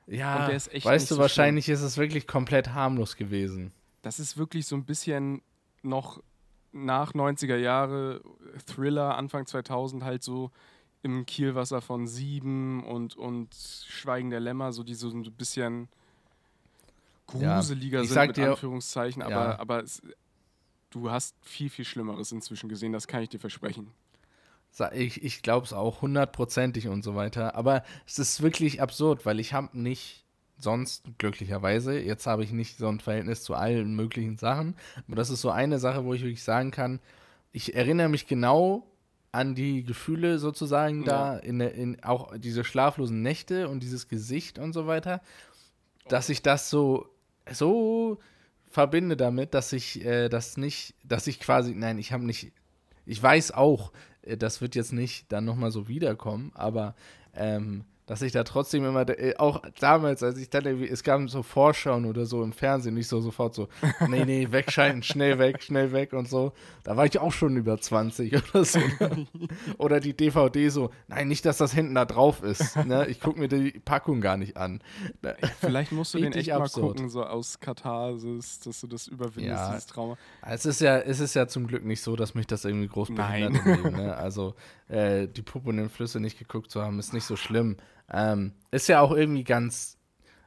Ja, 0.07 0.41
und 0.41 0.49
der 0.49 0.57
ist 0.57 0.75
echt 0.75 0.85
weißt 0.85 1.11
du, 1.11 1.15
so 1.15 1.21
wahrscheinlich 1.21 1.69
ist 1.71 1.81
es 1.83 1.97
wirklich 1.97 2.27
komplett 2.27 2.75
harmlos 2.75 3.17
gewesen. 3.17 3.73
Das 4.03 4.19
ist 4.21 4.37
wirklich 4.37 4.67
so 4.67 4.77
ein 4.77 4.85
bisschen 4.85 5.41
noch 5.83 6.23
nach 6.73 7.15
90er 7.15 7.57
Jahre 7.57 8.21
Thriller, 8.67 9.17
Anfang 9.17 9.47
2000 9.47 10.05
halt 10.05 10.23
so 10.23 10.51
im 11.03 11.25
Kielwasser 11.27 11.81
von 11.81 12.07
Sieben 12.07 12.85
und, 12.85 13.17
und 13.17 13.49
Schweigen 13.89 14.31
der 14.31 14.41
Lämmer, 14.41 14.73
so 14.73 14.83
die 14.83 14.95
so 14.95 15.09
ein 15.11 15.23
bisschen 15.33 15.89
gruseliger 17.27 18.03
ich 18.03 18.11
sind 18.11 18.27
mit 18.29 18.37
dir- 18.37 18.51
Anführungszeichen, 18.51 19.23
aber, 19.23 19.33
Ja. 19.35 19.59
aber 19.59 19.83
es, 19.83 20.03
du 20.91 21.11
hast 21.11 21.35
viel, 21.43 21.71
viel 21.71 21.85
Schlimmeres 21.85 22.33
inzwischen 22.33 22.69
gesehen, 22.69 22.93
das 22.93 23.07
kann 23.07 23.23
ich 23.23 23.29
dir 23.29 23.39
versprechen. 23.41 23.93
Ich, 24.93 25.23
ich 25.25 25.43
glaube 25.43 25.67
es 25.67 25.73
auch 25.73 26.01
hundertprozentig 26.01 26.87
und 26.87 27.03
so 27.03 27.17
weiter. 27.17 27.57
Aber 27.57 27.83
es 28.07 28.21
ist 28.21 28.41
wirklich 28.41 28.81
absurd, 28.81 29.27
weil 29.27 29.41
ich 29.41 29.53
habe 29.53 29.77
nicht 29.77 30.25
sonst, 30.59 31.05
glücklicherweise, 31.19 31.99
jetzt 31.99 32.27
habe 32.29 32.45
ich 32.45 32.53
nicht 32.53 32.77
so 32.79 32.87
ein 32.87 33.01
Verhältnis 33.01 33.43
zu 33.43 33.55
allen 33.55 33.97
möglichen 33.97 34.37
Sachen. 34.37 34.77
Aber 35.09 35.17
das 35.17 35.31
ist 35.31 35.41
so 35.41 35.51
eine 35.51 35.79
Sache, 35.81 36.05
wo 36.05 36.15
ich 36.15 36.23
wirklich 36.23 36.45
sagen 36.45 36.71
kann, 36.71 37.01
ich 37.53 37.75
erinnere 37.75 38.09
mich 38.09 38.29
genau 38.29 38.87
an 39.33 39.55
die 39.55 39.85
Gefühle 39.85 40.39
sozusagen 40.39 41.05
da, 41.05 41.37
in, 41.37 41.61
in 41.61 42.03
auch 42.03 42.37
diese 42.37 42.65
schlaflosen 42.65 43.23
Nächte 43.23 43.69
und 43.69 43.83
dieses 43.83 44.09
Gesicht 44.09 44.59
und 44.59 44.73
so 44.73 44.87
weiter, 44.87 45.21
dass 46.09 46.29
ich 46.29 46.43
das 46.43 46.71
so, 46.71 47.09
so 47.51 48.19
verbinde 48.67 49.17
damit, 49.17 49.55
dass 49.55 49.73
ich 49.73 50.05
äh, 50.05 50.29
das 50.29 50.57
nicht, 50.57 50.95
dass 51.05 51.27
ich 51.27 51.39
quasi, 51.39 51.75
nein, 51.75 51.99
ich 51.99 52.13
habe 52.13 52.25
nicht, 52.25 52.53
ich 53.07 53.23
weiß 53.23 53.53
auch, 53.53 53.93
äh, 54.23 54.37
das 54.37 54.61
wird 54.61 54.75
jetzt 54.75 54.93
nicht 54.93 55.31
dann 55.31 55.45
nochmal 55.45 55.71
so 55.71 55.89
wiederkommen, 55.89 56.51
aber 56.55 56.95
ähm, 57.35 57.85
dass 58.11 58.23
ich 58.23 58.33
da 58.33 58.43
trotzdem 58.43 58.85
immer, 58.85 59.09
äh, 59.09 59.37
auch 59.37 59.63
damals, 59.79 60.25
als 60.25 60.37
ich 60.37 60.51
dann 60.51 60.65
irgendwie, 60.65 60.89
es 60.89 61.05
gab 61.05 61.31
so 61.31 61.45
Vorschauen 61.45 62.07
oder 62.07 62.27
so 62.27 62.43
im 62.43 62.53
Fernsehen, 62.53 62.95
nicht 62.95 63.07
so 63.07 63.21
sofort 63.21 63.55
so, 63.55 63.69
nee, 64.09 64.25
nee, 64.25 64.49
wegschalten, 64.51 65.05
schnell 65.05 65.39
weg, 65.39 65.63
schnell 65.63 65.93
weg 65.93 66.13
und 66.13 66.29
so. 66.29 66.53
Da 66.83 66.97
war 66.97 67.07
ich 67.07 67.21
auch 67.21 67.31
schon 67.31 67.57
über 67.57 67.81
20 67.81 68.35
oder 68.35 68.65
so. 68.65 68.81
Ne? 68.81 69.29
Oder 69.79 70.01
die 70.01 70.17
DVD 70.17 70.71
so, 70.71 70.91
nein, 71.07 71.29
nicht, 71.29 71.45
dass 71.45 71.59
das 71.59 71.73
hinten 71.73 71.95
da 71.95 72.05
drauf 72.05 72.43
ist. 72.43 72.75
Ne? 72.85 73.07
Ich 73.07 73.21
gucke 73.21 73.39
mir 73.39 73.47
die 73.47 73.79
Packung 73.85 74.21
gar 74.21 74.37
nicht 74.37 74.57
an. 74.57 74.81
Vielleicht 75.61 75.93
musst 75.93 76.15
du 76.15 76.19
den 76.19 76.33
echt 76.33 76.49
mal 76.49 76.63
absurd. 76.63 76.97
gucken, 76.97 77.11
so 77.11 77.23
aus 77.23 77.61
Katharsis, 77.61 78.59
dass 78.59 78.81
du 78.81 78.89
das 78.89 79.07
überwindest, 79.07 79.47
Ja. 79.47 79.69
dieses 79.69 79.87
Trauma. 79.87 80.17
Es 80.43 80.67
ist 80.67 80.81
ja, 80.81 80.99
es 80.99 81.21
ist 81.21 81.35
ja 81.35 81.47
zum 81.47 81.69
Glück 81.69 81.85
nicht 81.85 82.03
so, 82.03 82.17
dass 82.17 82.35
mich 82.35 82.49
das 82.49 82.65
irgendwie 82.65 82.89
groß 82.89 83.11
Nein. 83.11 83.53
behindert 83.53 83.67
im 83.67 83.85
Leben, 83.85 83.97
ne? 83.97 84.17
Also 84.17 84.55
äh, 84.89 85.29
die 85.29 85.43
Puppe 85.43 85.69
und 85.69 85.77
den 85.77 85.91
Flüsse 85.91 86.19
nicht 86.19 86.39
geguckt 86.39 86.71
zu 86.71 86.83
haben, 86.83 86.99
ist 86.99 87.13
nicht 87.13 87.25
so 87.25 87.37
schlimm. 87.37 87.77
Ähm, 88.13 88.53
ist 88.71 88.89
ja 88.89 89.01
auch 89.01 89.13
irgendwie 89.13 89.45
ganz, 89.45 89.97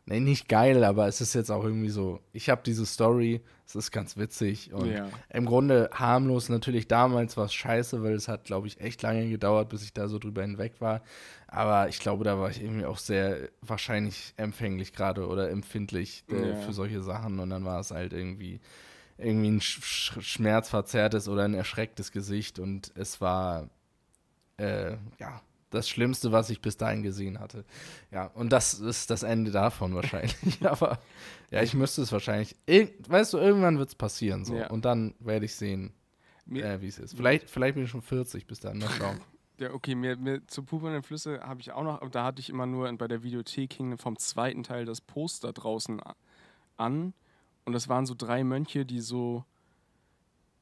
ne, 0.05 0.20
nicht 0.20 0.49
geil, 0.49 0.84
aber 0.84 1.07
es 1.07 1.22
ist 1.22 1.34
jetzt 1.34 1.49
auch 1.51 1.64
irgendwie 1.64 1.89
so, 1.89 2.20
ich 2.34 2.49
habe 2.49 2.61
diese 2.66 2.86
Story, 2.86 3.41
es 3.66 3.76
ist 3.76 3.91
ganz 3.91 4.18
witzig 4.18 4.74
und 4.74 4.91
Ja. 4.91 5.07
im 5.30 5.45
Grunde 5.45 5.89
harmlos. 5.93 6.49
Natürlich 6.49 6.88
damals 6.88 7.38
war 7.38 7.45
es 7.45 7.53
scheiße, 7.53 8.03
weil 8.03 8.14
es 8.14 8.28
hat, 8.28 8.43
glaube 8.43 8.68
ich, 8.68 8.82
echt 8.82 9.01
lange 9.01 9.30
gedauert, 9.30 9.70
bis 9.70 9.84
ich 9.84 9.93
da 9.93 10.07
so 10.07 10.20
drüber 10.20 10.41
hinweg 10.41 10.82
war. 10.82 11.01
Aber 11.47 11.88
ich 11.88 11.99
glaube, 11.99 12.24
da 12.26 12.38
war 12.38 12.49
ich 12.49 12.61
irgendwie 12.61 12.86
auch 12.86 12.97
sehr 12.97 13.49
wahrscheinlich 13.61 14.34
empfänglich 14.38 14.91
gerade 14.93 15.28
oder 15.28 15.49
empfindlich 15.49 16.26
äh, 16.30 16.49
Ja. 16.49 16.55
für 16.55 16.74
solche 16.74 17.01
Sachen 17.01 17.39
und 17.39 17.49
dann 17.49 17.64
war 17.66 17.80
es 17.80 17.91
halt 17.91 18.11
irgendwie 18.14 18.59
irgendwie 19.18 19.51
ein 19.51 19.61
sch 19.61 20.20
schmerzverzerrtes 20.22 21.28
oder 21.30 21.43
ein 21.43 21.53
erschrecktes 21.53 22.11
Gesicht 22.11 22.59
und 22.59 22.91
es 22.95 23.22
war 23.22 23.70
äh, 24.57 24.97
ja 25.20 25.41
das 25.74 25.90
Schlimmste, 25.90 26.32
was 26.32 26.50
ich 26.50 26.62
bis 26.62 26.78
dahin 26.78 27.04
gesehen 27.04 27.40
hatte. 27.40 27.66
Ja, 28.12 28.28
und 28.28 28.52
das 28.52 28.76
ist 28.76 29.10
das 29.10 29.24
Ende 29.24 29.52
davon 29.52 29.96
wahrscheinlich. 29.96 30.36
Aber 30.66 31.00
ja, 31.52 31.62
ich 31.62 31.74
müsste 31.74 32.02
es 32.02 32.12
wahrscheinlich. 32.12 32.56
Weißt 33.08 33.34
du, 33.34 33.38
irgendwann 33.38 33.78
wird 33.78 33.90
es 33.90 33.96
passieren 33.96 34.46
so. 34.46 34.56
Ja. 34.56 34.70
Und 34.70 34.86
dann 34.86 35.16
werde 35.20 35.46
ich 35.46 35.56
sehen, 35.56 35.94
äh, 36.50 36.82
wie 36.82 36.88
es 36.88 37.00
ist. 37.00 37.16
Vielleicht, 37.16 37.50
vielleicht 37.50 37.76
bin 37.76 37.84
ich 37.86 37.90
schon 37.90 38.02
40 38.02 38.48
bis 38.48 38.60
dann. 38.60 38.80
Mal 38.80 38.90
schauen. 38.98 39.22
Ja, 39.60 39.72
okay, 39.72 39.96
mir, 39.96 40.18
mir 40.18 40.46
zu 40.48 40.64
Puppe 40.64 40.88
und 40.88 40.94
den 40.94 41.04
Flüsse 41.04 41.40
habe 41.42 41.62
ich 41.62 41.72
auch 41.72 41.84
noch, 41.84 42.02
aber 42.02 42.10
da 42.10 42.26
hatte 42.26 42.40
ich 42.40 42.50
immer 42.50 42.66
nur 42.66 42.92
bei 42.98 43.08
der 43.08 43.22
Videothek 43.22 43.74
hing 43.74 43.98
vom 43.98 44.18
zweiten 44.18 44.64
Teil 44.64 44.86
das 44.86 45.00
Poster 45.00 45.54
draußen 45.54 46.02
an. 46.76 47.14
Und 47.66 47.74
das 47.74 47.88
waren 47.88 48.06
so 48.06 48.16
drei 48.18 48.44
Mönche, 48.44 48.86
die 48.86 49.00
so, 49.00 49.46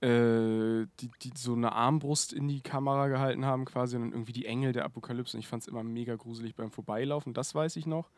äh, 0.02 0.88
die, 1.00 1.12
die 1.22 1.32
so 1.36 1.54
eine 1.54 1.72
Armbrust 1.74 2.34
in 2.34 2.48
die 2.48 2.62
Kamera 2.62 3.08
gehalten 3.08 3.46
haben, 3.46 3.66
quasi, 3.66 3.96
und 3.96 4.02
dann 4.04 4.12
irgendwie 4.12 4.34
die 4.34 4.46
Engel 4.46 4.74
der 4.74 4.86
Apokalypse. 4.86 5.38
Und 5.38 5.42
ich 5.42 5.48
fand 5.48 5.64
es 5.64 5.68
immer 5.68 5.84
mega 5.84 6.16
gruselig 6.16 6.56
beim 6.56 6.72
Vorbeilaufen, 6.72 7.34
das 7.34 7.54
weiß 7.56 7.76
ich 7.76 7.86
noch. 7.86 8.10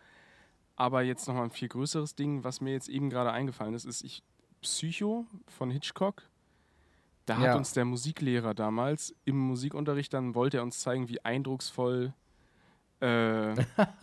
Aber 0.75 1.03
jetzt 1.03 1.27
nochmal 1.27 1.43
ein 1.43 1.51
viel 1.51 1.67
größeres 1.67 2.15
Ding, 2.15 2.43
was 2.43 2.61
mir 2.61 2.71
jetzt 2.73 2.89
eben 2.89 3.09
gerade 3.09 3.31
eingefallen 3.31 3.73
ist, 3.73 3.86
ist, 3.86 4.03
ich 4.03 4.23
Psycho 4.61 5.27
von 5.47 5.69
Hitchcock. 5.69 6.23
Da 7.25 7.36
Ja. 7.36 7.39
hat 7.51 7.57
uns 7.57 7.73
der 7.73 7.86
Musiklehrer 7.86 8.53
damals 8.53 9.15
im 9.25 9.38
Musikunterricht 9.38 10.13
dann 10.13 10.36
wollte 10.36 10.57
er 10.57 10.63
uns 10.63 10.79
zeigen, 10.79 11.07
wie 11.09 11.23
eindrucksvoll 11.23 12.13
äh, 13.01 13.51
in 13.51 13.57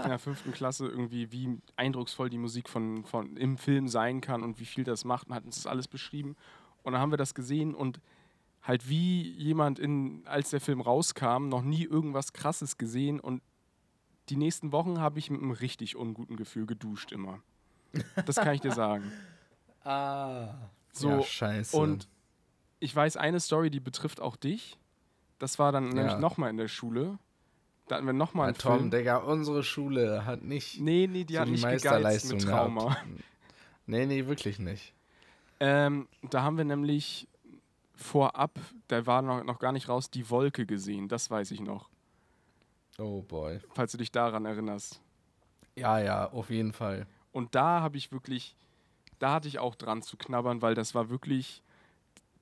der 0.05 0.19
fünften 0.19 0.53
Klasse 0.53 0.87
irgendwie, 0.87 1.33
wie 1.33 1.59
eindrucksvoll 1.77 2.31
die 2.31 2.39
Musik 2.39 2.69
von, 2.69 3.05
von 3.05 3.37
im 3.37 3.59
Film 3.59 3.89
sein 3.89 4.21
kann 4.21 4.43
und 4.43 4.61
wie 4.61 4.65
viel 4.67 4.85
das 4.85 5.05
macht 5.05 5.29
und 5.29 5.35
hat 5.35 5.45
uns 5.45 5.57
das 5.57 5.67
alles 5.67 5.89
beschrieben. 5.89 6.37
Und 6.83 6.93
dann 6.93 7.01
haben 7.01 7.11
wir 7.13 7.19
das 7.19 7.35
gesehen 7.35 7.75
und 7.75 8.01
halt 8.63 8.89
wie 8.89 9.23
jemand 9.23 9.79
in, 9.79 10.23
als 10.27 10.51
der 10.51 10.61
Film 10.61 10.81
rauskam, 10.81 11.49
noch 11.49 11.63
nie 11.63 11.85
irgendwas 11.85 12.33
krasses 12.33 12.77
gesehen 12.79 13.21
und 13.21 13.43
die 14.29 14.37
nächsten 14.37 14.71
Wochen 14.71 15.01
habe 15.01 15.19
ich 15.19 15.31
mit 15.31 15.41
einem 15.43 15.51
richtig 15.51 15.97
unguten 15.97 16.37
Gefühl 16.37 16.67
geduscht 16.67 17.11
immer. 17.11 17.41
Das 18.27 18.37
kann 18.37 18.55
ich 18.55 18.61
dir 18.61 18.73
sagen. 18.73 19.05
Ah. 19.83 20.69
So, 20.93 21.09
ja, 21.09 21.23
scheiße. 21.23 21.75
Und 21.75 22.07
ich 22.81 22.95
weiß 22.95 23.17
eine 23.17 23.41
Story, 23.41 23.71
die 23.71 23.81
betrifft 23.81 24.21
auch 24.21 24.37
dich. 24.37 24.79
Das 25.39 25.59
war 25.59 25.73
dann 25.73 25.89
nämlich 25.89 26.13
Ja. 26.13 26.19
nochmal 26.19 26.51
in 26.51 26.59
der 26.59 26.69
Schule. 26.69 27.19
Da 27.89 27.97
hatten 27.97 28.05
wir 28.05 28.13
nochmal 28.13 28.45
ja, 28.45 28.49
einen 28.49 28.59
Tom, 28.59 28.79
Film. 28.79 28.91
Digga, 28.91 29.17
unsere 29.17 29.63
Schule 29.63 30.27
hat 30.27 30.43
nicht 30.43 30.81
Nee, 30.81 31.09
nee, 31.11 31.25
die 31.25 31.33
so 31.35 31.41
hat 31.41 31.49
die 31.49 31.53
nicht 31.53 31.63
gegeizt 31.63 31.85
Meisterleistung 31.87 32.37
mit 32.37 32.47
gehabt. 32.47 32.65
Trauma. 32.67 32.97
Nee, 33.87 34.05
nee, 34.05 34.27
wirklich 34.27 34.59
nicht. 34.59 34.93
Ähm, 35.61 36.09
da 36.23 36.43
haben 36.43 36.57
wir 36.57 36.65
nämlich 36.65 37.29
vorab, 37.95 38.59
da 38.89 39.07
war 39.07 39.23
noch, 39.23 39.45
noch 39.45 39.59
gar 39.59 39.73
nicht 39.73 39.89
raus, 39.89 40.11
die 40.11 40.29
Wolke 40.31 40.67
gesehen. 40.67 41.09
Das 41.09 41.31
weiß 41.31 41.51
ich 41.51 41.61
noch. 41.61 41.91
Oh 42.99 43.23
boy. 43.23 43.61
Falls 43.75 43.93
du 43.93 43.99
dich 43.99 44.11
daran 44.11 44.47
erinnerst. 44.47 45.01
Ja, 45.77 45.99
ja, 45.99 46.31
auf 46.31 46.51
jeden 46.51 46.73
Fall. 46.73 47.07
Und 47.33 47.55
da 47.55 47.81
habe 47.81 47.97
ich 47.97 48.11
wirklich, 48.11 48.57
da 49.19 49.33
hatte 49.33 49.49
ich 49.49 49.59
auch 49.59 49.75
dran 49.75 50.03
zu 50.03 50.17
knabbern, 50.17 50.63
weil 50.63 50.75
das 50.75 50.95
war 50.95 51.11
wirklich. 51.11 51.63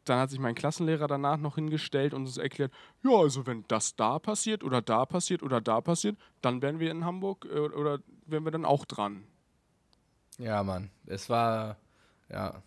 Dann 0.05 0.21
hat 0.21 0.31
sich 0.31 0.39
mein 0.39 0.55
Klassenlehrer 0.55 1.07
danach 1.07 1.37
noch 1.37 1.57
hingestellt 1.57 2.15
und 2.15 2.23
uns 2.23 2.39
erklärt, 2.39 2.73
ja, 3.03 3.11
also 3.11 3.47
wenn 3.47 3.67
das 3.69 3.95
da 3.95 4.19
passiert 4.19 4.65
oder 4.65 4.81
da 4.81 5.05
passiert 5.05 5.43
oder 5.43 5.61
da 5.61 5.83
passiert, 5.83 6.17
dann 6.41 6.63
wären 6.63 6.81
wir 6.81 6.91
in 6.91 7.05
Hamburg 7.05 7.45
äh, 7.45 7.59
oder 7.59 7.99
wären 8.25 8.45
wir 8.45 8.51
dann 8.51 8.65
auch 8.65 8.87
dran. 8.87 9.25
Ja, 10.39 10.63
Mann. 10.63 10.91
Es 11.05 11.29
war, 11.29 11.77
ja. 12.31 12.63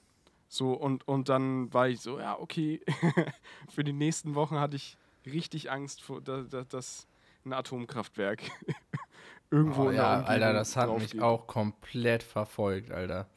So, 0.54 0.74
und, 0.74 1.08
und 1.08 1.30
dann 1.30 1.74
war 1.74 1.88
ich 1.88 2.02
so, 2.02 2.20
ja, 2.20 2.38
okay. 2.38 2.82
Für 3.74 3.86
die 3.86 3.94
nächsten 3.94 4.36
Wochen 4.36 4.60
hatte 4.60 4.76
ich 4.76 4.98
richtig 5.26 5.72
Angst, 5.72 6.02
vor, 6.02 6.20
dass, 6.20 6.68
dass, 6.68 7.08
ein 7.46 7.54
Atomkraftwerk 7.54 8.44
irgendwo 9.50 9.86
Oh, 9.86 9.90
in 9.90 9.96
der 9.96 10.04
ja, 10.04 10.22
Alter, 10.24 10.52
das 10.52 10.76
hat 10.76 10.90
mich 10.98 11.12
geht. 11.14 11.22
auch 11.22 11.48
komplett 11.48 12.22
verfolgt, 12.22 12.92
Alter. 12.92 13.30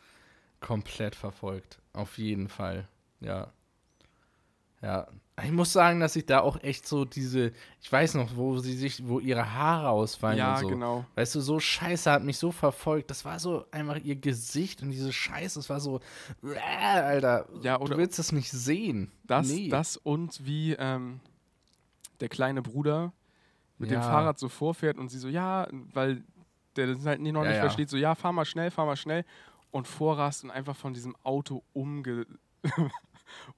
Komplett 0.59 1.15
verfolgt. 1.15 1.79
Auf 1.93 2.19
jeden 2.19 2.49
Fall. 2.49 2.89
Ja. 3.21 3.53
Ja. 4.85 5.09
Ich 5.43 5.51
muss 5.51 5.73
sagen, 5.73 5.99
dass 5.99 6.15
ich 6.15 6.27
da 6.27 6.41
auch 6.43 6.63
echt 6.63 6.87
so 6.87 7.05
diese, 7.05 7.51
ich 7.81 7.91
weiß 7.91 8.15
noch, 8.15 8.37
wo 8.37 8.59
sie 8.59 8.77
sich, 8.77 9.05
wo 9.09 9.19
ihre 9.19 9.53
Haare 9.53 9.89
ausfallen 9.89 10.39
Ja, 10.39 10.55
und 10.55 10.61
so. 10.61 10.69
genau. 10.69 11.05
Weißt 11.17 11.35
du, 11.35 11.41
so 11.41 11.59
Scheiße 11.59 12.09
hat 12.13 12.23
mich 12.23 12.39
so 12.39 12.53
verfolgt. 12.53 13.11
Das 13.11 13.25
war 13.25 13.41
so 13.41 13.65
einfach 13.73 13.97
ihr 13.97 14.15
Gesicht 14.15 14.81
und 14.83 14.91
diese 14.93 15.13
Scheiße, 15.13 15.59
das 15.59 15.69
war 15.69 15.81
so, 15.81 15.99
äh, 16.45 16.57
Alter, 16.61 17.49
Ja, 17.63 17.81
oder- 17.81 17.95
du 17.95 17.99
willst 17.99 18.19
das 18.21 18.31
nicht 18.31 18.49
sehen. 18.53 19.11
Das, 19.25 19.49
nee. 19.49 19.69
das 19.71 19.97
und 19.97 20.45
wie 20.47 20.75
ähm, 20.75 21.19
der 22.21 22.29
kleine 22.29 22.63
Bruder 22.63 23.13
mit 23.79 23.91
dem 23.91 24.01
Ja. 24.01 24.03
Fahrrad 24.03 24.39
so 24.39 24.49
vorfährt 24.49 24.99
und 24.99 25.09
sie 25.09 25.19
so, 25.19 25.27
ja, 25.27 25.67
weil 25.95 26.23
der 26.77 26.87
das 26.95 27.05
halt 27.07 27.21
noch 27.21 27.43
Ja, 27.43 27.51
nicht 27.51 27.59
versteht, 27.59 27.91
so, 27.91 27.97
ja, 27.97 28.15
fahr 28.15 28.33
mal 28.33 28.45
schnell, 28.45 28.71
fahr 28.71 28.87
mal 28.87 28.95
schnell 28.97 29.25
und 29.73 29.89
vorrast 29.89 30.45
und 30.45 30.53
einfach 30.53 30.77
von 30.77 30.95
diesem 30.95 31.17
Auto 31.25 31.65
umge 31.73 32.25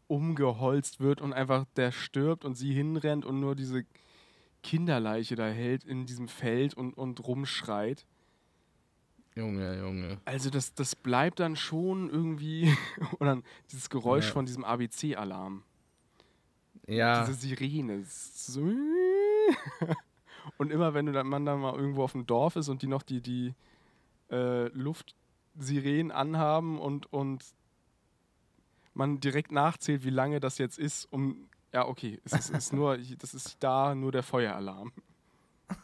umgeholzt 0.06 1.00
wird 1.00 1.20
und 1.20 1.32
einfach 1.32 1.64
der 1.76 1.92
stirbt 1.92 2.44
und 2.44 2.54
sie 2.54 2.72
hinrennt 2.72 3.24
und 3.24 3.40
nur 3.40 3.54
diese 3.54 3.84
Kinderleiche 4.62 5.36
da 5.36 5.46
hält 5.46 5.84
in 5.84 6.06
diesem 6.06 6.28
Feld 6.28 6.74
und, 6.74 6.94
und 6.94 7.26
rumschreit. 7.26 8.04
Junge, 9.36 9.78
Junge. 9.78 10.18
Also 10.24 10.48
das, 10.50 10.74
das 10.74 10.96
bleibt 10.96 11.40
dann 11.40 11.56
schon 11.56 12.08
irgendwie, 12.10 12.74
und 13.18 13.26
dann 13.26 13.42
dieses 13.70 13.90
Geräusch 13.90 14.26
Ja. 14.28 14.32
von 14.32 14.46
diesem 14.46 14.64
ABC-Alarm. 14.64 15.62
Ja, 16.88 17.24
diese 17.26 17.34
Sirene. 17.34 18.04
und 20.56 20.70
immer 20.72 20.94
wenn 20.94 21.06
du 21.06 21.12
dann 21.12 21.26
man 21.26 21.44
dann 21.44 21.60
mal 21.60 21.74
irgendwo 21.74 22.02
auf 22.04 22.12
dem 22.12 22.26
Dorf 22.26 22.56
ist 22.56 22.68
und 22.68 22.82
die 22.82 22.86
noch 22.86 23.02
die, 23.02 23.20
die 23.20 23.54
äh, 24.30 24.68
Luftsirenen 24.68 26.10
anhaben 26.12 26.78
und, 26.78 27.12
und 27.12 27.44
man 28.96 29.20
direkt 29.20 29.52
nachzählt, 29.52 30.04
wie 30.04 30.10
lange 30.10 30.40
das 30.40 30.58
jetzt 30.58 30.78
ist, 30.78 31.04
um 31.12 31.48
ja, 31.72 31.86
okay, 31.86 32.20
es 32.24 32.32
ist, 32.32 32.50
ist 32.50 32.72
nur, 32.72 32.96
das 33.18 33.34
ist 33.34 33.56
da 33.60 33.94
nur 33.94 34.12
der 34.12 34.22
Feueralarm. 34.22 34.92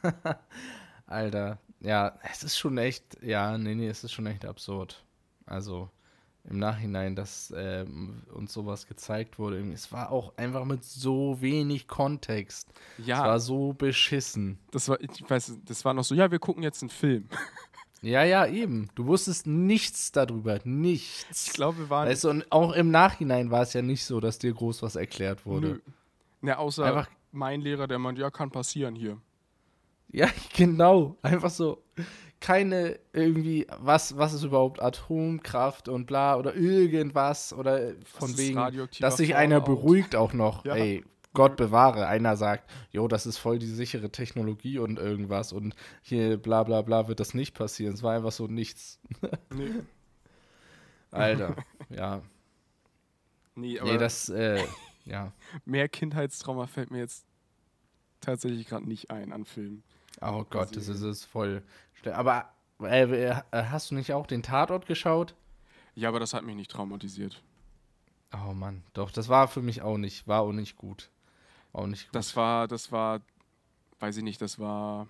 Alter. 1.06 1.58
Ja, 1.80 2.18
es 2.30 2.42
ist 2.44 2.56
schon 2.58 2.78
echt, 2.78 3.22
ja, 3.22 3.58
nee, 3.58 3.74
nee, 3.74 3.88
es 3.88 4.04
ist 4.04 4.12
schon 4.12 4.26
echt 4.26 4.44
absurd. 4.44 5.04
Also 5.46 5.90
im 6.44 6.58
Nachhinein, 6.58 7.14
dass 7.14 7.52
ähm, 7.56 8.22
uns 8.32 8.52
sowas 8.52 8.86
gezeigt 8.86 9.38
wurde. 9.38 9.60
Es 9.72 9.92
war 9.92 10.10
auch 10.10 10.36
einfach 10.36 10.64
mit 10.64 10.84
so 10.84 11.40
wenig 11.40 11.86
Kontext. 11.88 12.72
Es 12.98 13.06
Ja, 13.06 13.24
war 13.24 13.38
so 13.40 13.72
beschissen. 13.74 14.58
das 14.70 14.88
war, 14.88 15.00
ich 15.00 15.28
weiß, 15.28 15.58
das 15.64 15.84
war 15.84 15.94
noch 15.94 16.04
so, 16.04 16.14
ja, 16.14 16.30
wir 16.30 16.38
gucken 16.38 16.62
jetzt 16.62 16.82
einen 16.82 16.90
Film. 16.90 17.28
Ja, 18.02 18.24
ja, 18.24 18.46
eben. 18.46 18.88
Du 18.96 19.06
wusstest 19.06 19.46
nichts 19.46 20.10
darüber. 20.12 20.58
Nichts. 20.64 21.46
Ich 21.48 21.52
glaube, 21.52 21.78
wir 21.78 21.90
waren. 21.90 22.08
Weißt 22.08 22.24
du, 22.24 22.30
und 22.30 22.50
auch 22.50 22.72
im 22.72 22.90
Nachhinein 22.90 23.50
war 23.50 23.62
es 23.62 23.72
ja 23.72 23.82
nicht 23.82 24.04
so, 24.04 24.18
dass 24.20 24.38
dir 24.38 24.52
groß 24.52 24.82
was 24.82 24.96
erklärt 24.96 25.46
wurde. 25.46 25.68
nö. 25.68 25.78
Ne, 26.40 26.58
außer 26.58 26.84
Einfach- 26.84 27.08
mein 27.30 27.60
Lehrer, 27.60 27.86
der 27.86 27.98
meint, 28.00 28.18
ja, 28.18 28.30
kann 28.30 28.50
passieren 28.50 28.96
hier. 28.96 29.18
Ja, 30.10 30.26
genau. 30.56 31.16
Einfach 31.22 31.50
so. 31.50 31.82
Keine 32.40 32.98
irgendwie, 33.12 33.68
was, 33.78 34.16
was 34.18 34.32
ist 34.34 34.42
überhaupt 34.42 34.82
Atomkraft 34.82 35.88
und 35.88 36.06
bla 36.06 36.36
oder 36.36 36.56
irgendwas 36.56 37.52
oder 37.52 37.92
von 38.04 38.36
wegen, 38.36 38.60
dass 38.98 39.16
sich 39.18 39.36
einer 39.36 39.60
beruhigt 39.60 40.16
auch 40.16 40.32
noch. 40.32 40.64
Ja. 40.64 40.74
Ey, 40.74 41.04
Gott 41.34 41.56
bewahre. 41.56 42.06
Einer 42.06 42.36
sagt, 42.36 42.70
jo, 42.90 43.08
das 43.08 43.26
ist 43.26 43.38
voll 43.38 43.58
die 43.58 43.66
sichere 43.66 44.10
Technologie 44.10 44.78
und 44.78 44.98
irgendwas 44.98 45.52
und 45.52 45.74
hier 46.02 46.36
bla 46.36 46.62
bla 46.62 46.82
bla 46.82 47.08
wird 47.08 47.20
das 47.20 47.34
nicht 47.34 47.54
passieren. 47.54 47.94
Es 47.94 48.02
war 48.02 48.14
einfach 48.14 48.32
so 48.32 48.46
nichts. 48.46 49.00
Nee, 49.50 49.70
Alter, 51.10 51.56
ja. 51.90 52.22
nee 53.54 53.78
aber 53.78 53.92
Nee, 53.92 53.98
das, 53.98 54.30
äh, 54.30 54.64
ja. 55.04 55.32
mehr 55.66 55.88
Kindheitstrauma 55.88 56.66
fällt 56.66 56.90
mir 56.90 57.00
jetzt 57.00 57.26
tatsächlich 58.20 58.66
gerade 58.66 58.88
nicht 58.88 59.10
ein 59.10 59.32
an 59.32 59.44
Filmen. 59.44 59.82
Oh 60.22 60.44
Gott, 60.48 60.74
das 60.74 60.88
ist, 60.88 61.02
ist 61.02 61.24
voll. 61.24 61.62
Aber 62.06 62.50
äh, 62.80 63.04
äh, 63.04 63.34
hast 63.52 63.90
du 63.90 63.94
nicht 63.94 64.12
auch 64.12 64.26
den 64.26 64.42
Tatort 64.42 64.86
geschaut? 64.86 65.34
Ja, 65.94 66.08
aber 66.08 66.20
das 66.20 66.32
hat 66.32 66.44
mich 66.44 66.56
nicht 66.56 66.70
traumatisiert. 66.70 67.42
Oh 68.32 68.54
Mann, 68.54 68.82
doch, 68.94 69.10
das 69.10 69.28
war 69.28 69.48
für 69.48 69.60
mich 69.60 69.82
auch 69.82 69.98
nicht, 69.98 70.26
war 70.26 70.40
auch 70.40 70.52
nicht 70.52 70.76
gut. 70.76 71.10
Auch 71.72 71.86
nicht 71.86 72.06
gut. 72.08 72.14
Das 72.14 72.36
war, 72.36 72.68
das 72.68 72.92
war, 72.92 73.20
weiß 74.00 74.16
ich 74.18 74.22
nicht, 74.22 74.40
das 74.40 74.58
war. 74.58 75.06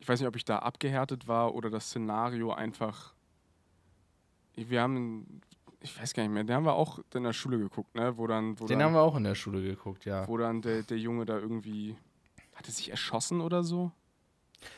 Ich 0.00 0.08
weiß 0.08 0.18
nicht, 0.20 0.28
ob 0.28 0.36
ich 0.36 0.44
da 0.44 0.60
abgehärtet 0.60 1.28
war 1.28 1.54
oder 1.54 1.68
das 1.70 1.86
Szenario 1.88 2.52
einfach. 2.52 3.12
Wir 4.56 4.80
haben, 4.82 5.40
ich 5.80 5.98
weiß 6.00 6.14
gar 6.14 6.22
nicht 6.22 6.32
mehr, 6.32 6.44
den 6.44 6.54
haben 6.56 6.64
wir 6.64 6.74
auch 6.74 7.00
in 7.14 7.22
der 7.22 7.32
Schule 7.32 7.58
geguckt, 7.58 7.94
ne? 7.94 8.16
Wo 8.16 8.26
dann, 8.26 8.58
wo 8.58 8.66
Den 8.66 8.78
dann, 8.78 8.86
haben 8.88 8.94
wir 8.94 9.02
auch 9.02 9.16
in 9.16 9.24
der 9.24 9.34
Schule 9.34 9.62
geguckt, 9.62 10.04
ja. 10.04 10.26
wo 10.28 10.36
dann 10.36 10.62
der, 10.62 10.82
der 10.82 10.98
Junge 10.98 11.24
da 11.26 11.38
irgendwie. 11.38 11.96
Hat 12.54 12.66
er 12.66 12.72
sich 12.72 12.90
erschossen 12.90 13.40
oder 13.40 13.62
so? 13.62 13.90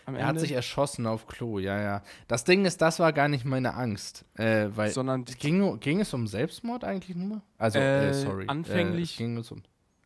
Am 0.07 0.15
Er 0.15 0.27
hat 0.27 0.39
sich 0.39 0.53
erschossen 0.53 1.07
auf 1.09 1.27
Klo, 1.27 1.59
ja, 1.59 1.81
ja. 1.81 2.03
Das 2.29 2.45
Ding 2.45 2.65
ist, 2.65 2.81
das 2.81 3.01
war 3.01 3.13
gar 3.13 3.27
nicht 3.27 3.45
meine 3.45 3.75
Angst. 3.75 4.25
Äh, 4.35 4.69
weil 4.77 4.91
Sondern 4.93 5.25
ging, 5.25 5.81
ging 5.81 6.01
es 6.01 6.15
um 6.15 6.29
Selbstmord 6.29 6.85
eigentlich 6.85 7.17
nur? 7.17 7.43
Also, 7.59 7.81
äh, 7.81 8.11
Äh, 8.11 8.15
sorry. 8.15 8.47
anfänglich- 8.47 9.15
Äh, 9.17 9.25
ging 9.25 9.37
es 9.39 9.51
um. 9.51 9.63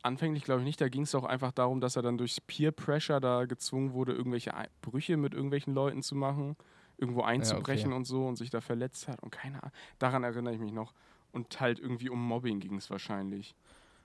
Anfänglich 0.06 0.44
glaube 0.44 0.60
ich 0.62 0.66
nicht. 0.66 0.80
Da 0.80 0.88
ging 0.88 1.02
es 1.02 1.10
doch 1.10 1.24
einfach 1.24 1.52
darum, 1.52 1.80
dass 1.80 1.96
er 1.96 2.02
dann 2.02 2.16
durch 2.16 2.38
Peer 2.46 2.72
Pressure 2.72 3.20
da 3.20 3.44
gezwungen 3.44 3.92
wurde, 3.92 4.12
irgendwelche 4.12 4.52
Brüche 4.80 5.16
mit 5.16 5.34
irgendwelchen 5.34 5.74
Leuten 5.74 6.02
zu 6.02 6.14
machen, 6.14 6.56
irgendwo 6.96 7.22
einzubrechen 7.22 7.92
und 7.92 8.04
so 8.06 8.26
und 8.26 8.36
sich 8.36 8.50
da 8.50 8.60
verletzt 8.60 9.08
hat 9.08 9.22
und 9.22 9.30
keine 9.30 9.62
Ahnung. 9.62 9.72
Daran 9.98 10.24
erinnere 10.24 10.54
ich 10.54 10.60
mich 10.60 10.72
noch. 10.72 10.94
Und 11.32 11.60
halt 11.60 11.78
irgendwie 11.78 12.08
um 12.08 12.26
Mobbing 12.26 12.60
ging 12.60 12.76
es 12.76 12.88
wahrscheinlich. 12.88 13.54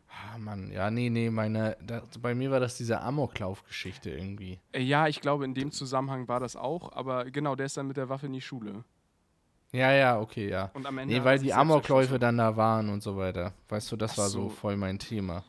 Ah, 0.10 0.38
Mann, 0.38 0.70
ja, 0.72 0.91
nee, 0.91 1.10
nee, 1.10 1.30
meine, 1.30 1.78
da, 1.82 2.04
bei 2.22 2.36
mir 2.36 2.52
war 2.52 2.60
das 2.60 2.76
diese 2.76 2.99
Amoklauf-Geschichte 2.99 4.10
irgendwie. 4.10 4.60
Äh, 4.74 4.82
ja, 4.82 5.08
ich 5.08 5.22
glaube, 5.22 5.45
in 5.45 5.54
dem 5.54 5.72
Zusammenhang 5.72 6.28
war 6.28 6.41
das 6.41 6.58
auch, 6.58 6.91
aber 6.91 7.32
genau, 7.32 7.56
der 7.56 7.68
ist 7.68 7.78
dann 7.78 7.88
mit 7.88 7.95
der 7.95 8.10
Waffe 8.10 8.26
in 8.26 8.34
die 8.34 8.41
Schule. 8.41 8.84
Ja, 9.72 9.93
ja, 9.93 10.20
okay, 10.20 10.49
ja. 10.49 10.70
Und 10.74 10.86
am 10.86 10.97
Ende 10.97 11.14
Nee, 11.14 11.24
weil 11.24 11.39
die 11.39 11.54
Amokläufe 11.54 12.20
dann 12.20 12.38
da 12.38 12.58
waren 12.58 12.89
und 12.89 13.02
so 13.02 13.16
weiter. 13.16 13.54
Weißt 13.70 13.89
du, 13.91 13.95
das 13.95 14.14
Ach 14.14 14.18
war 14.18 14.30
so 14.30 14.43
so. 14.43 14.49
voll 14.49 14.76
mein 14.76 14.99
Thema. 14.99 15.45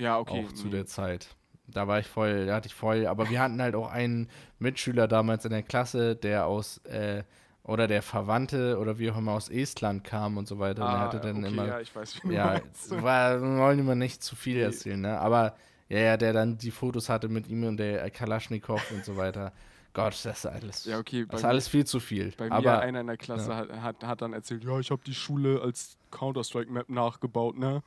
Ja, 0.00 0.18
okay. 0.18 0.44
auch 0.44 0.52
zu 0.52 0.66
nee. 0.66 0.72
der 0.72 0.86
Zeit. 0.86 1.28
Da 1.66 1.86
war 1.86 2.00
ich 2.00 2.06
voll, 2.06 2.46
da 2.46 2.56
hatte 2.56 2.66
ich 2.66 2.74
voll, 2.74 3.06
aber 3.06 3.30
wir 3.30 3.40
hatten 3.40 3.62
halt 3.62 3.74
auch 3.74 3.90
einen 3.90 4.28
Mitschüler 4.58 5.06
damals 5.06 5.44
in 5.44 5.52
der 5.52 5.62
Klasse, 5.62 6.16
der 6.16 6.46
aus, 6.46 6.78
äh, 6.78 7.22
oder 7.62 7.86
der 7.86 8.02
Verwandte 8.02 8.78
oder 8.78 8.98
wie 8.98 9.10
auch 9.10 9.18
immer 9.18 9.32
aus 9.32 9.48
Estland 9.48 10.02
kam 10.02 10.36
und 10.36 10.48
so 10.48 10.58
weiter. 10.58 10.84
und 10.84 10.92
er 10.92 10.98
hatte 10.98 11.20
dann 11.20 11.36
Ah, 11.36 11.46
okay, 11.46 11.48
immer 11.48 11.66
Ja, 11.66 11.80
ich 11.80 11.94
weiß, 11.94 12.20
wie 12.24 12.34
ja, 12.34 12.60
war, 12.88 13.40
wir 13.40 13.58
wollen 13.58 13.78
immer 13.78 13.94
nicht 13.94 14.24
zu 14.24 14.34
viel 14.34 14.58
erzählen, 14.58 15.00
ne? 15.00 15.18
Aber 15.18 15.54
ja, 15.88 15.98
ja, 15.98 16.16
der 16.16 16.32
dann 16.32 16.56
die 16.56 16.70
Fotos 16.70 17.08
hatte 17.08 17.28
mit 17.28 17.48
ihm 17.48 17.64
und 17.64 17.76
der 17.76 18.10
Kalaschnikow 18.10 18.90
und 18.92 19.04
so 19.04 19.16
weiter. 19.16 19.52
Gott, 19.92 20.12
das 20.24 20.38
ist 20.38 20.46
alles. 20.46 20.84
Ja, 20.84 20.98
okay, 20.98 21.26
Das 21.28 21.40
ist 21.40 21.44
alles 21.44 21.68
viel 21.68 21.84
zu 21.84 21.98
viel. 21.98 22.32
Bei 22.36 22.44
mir 22.44 22.52
Aber 22.52 22.80
einer 22.80 23.00
in 23.00 23.08
der 23.08 23.16
Klasse 23.16 23.50
ja. 23.50 23.56
hat, 23.56 23.72
hat, 23.72 24.04
hat 24.04 24.22
dann 24.22 24.32
erzählt, 24.32 24.64
ja, 24.64 24.78
ich 24.78 24.90
habe 24.90 25.02
die 25.04 25.14
Schule 25.14 25.60
als 25.60 25.96
Counter-Strike-Map 26.12 26.88
nachgebaut, 26.88 27.58
ne? 27.58 27.82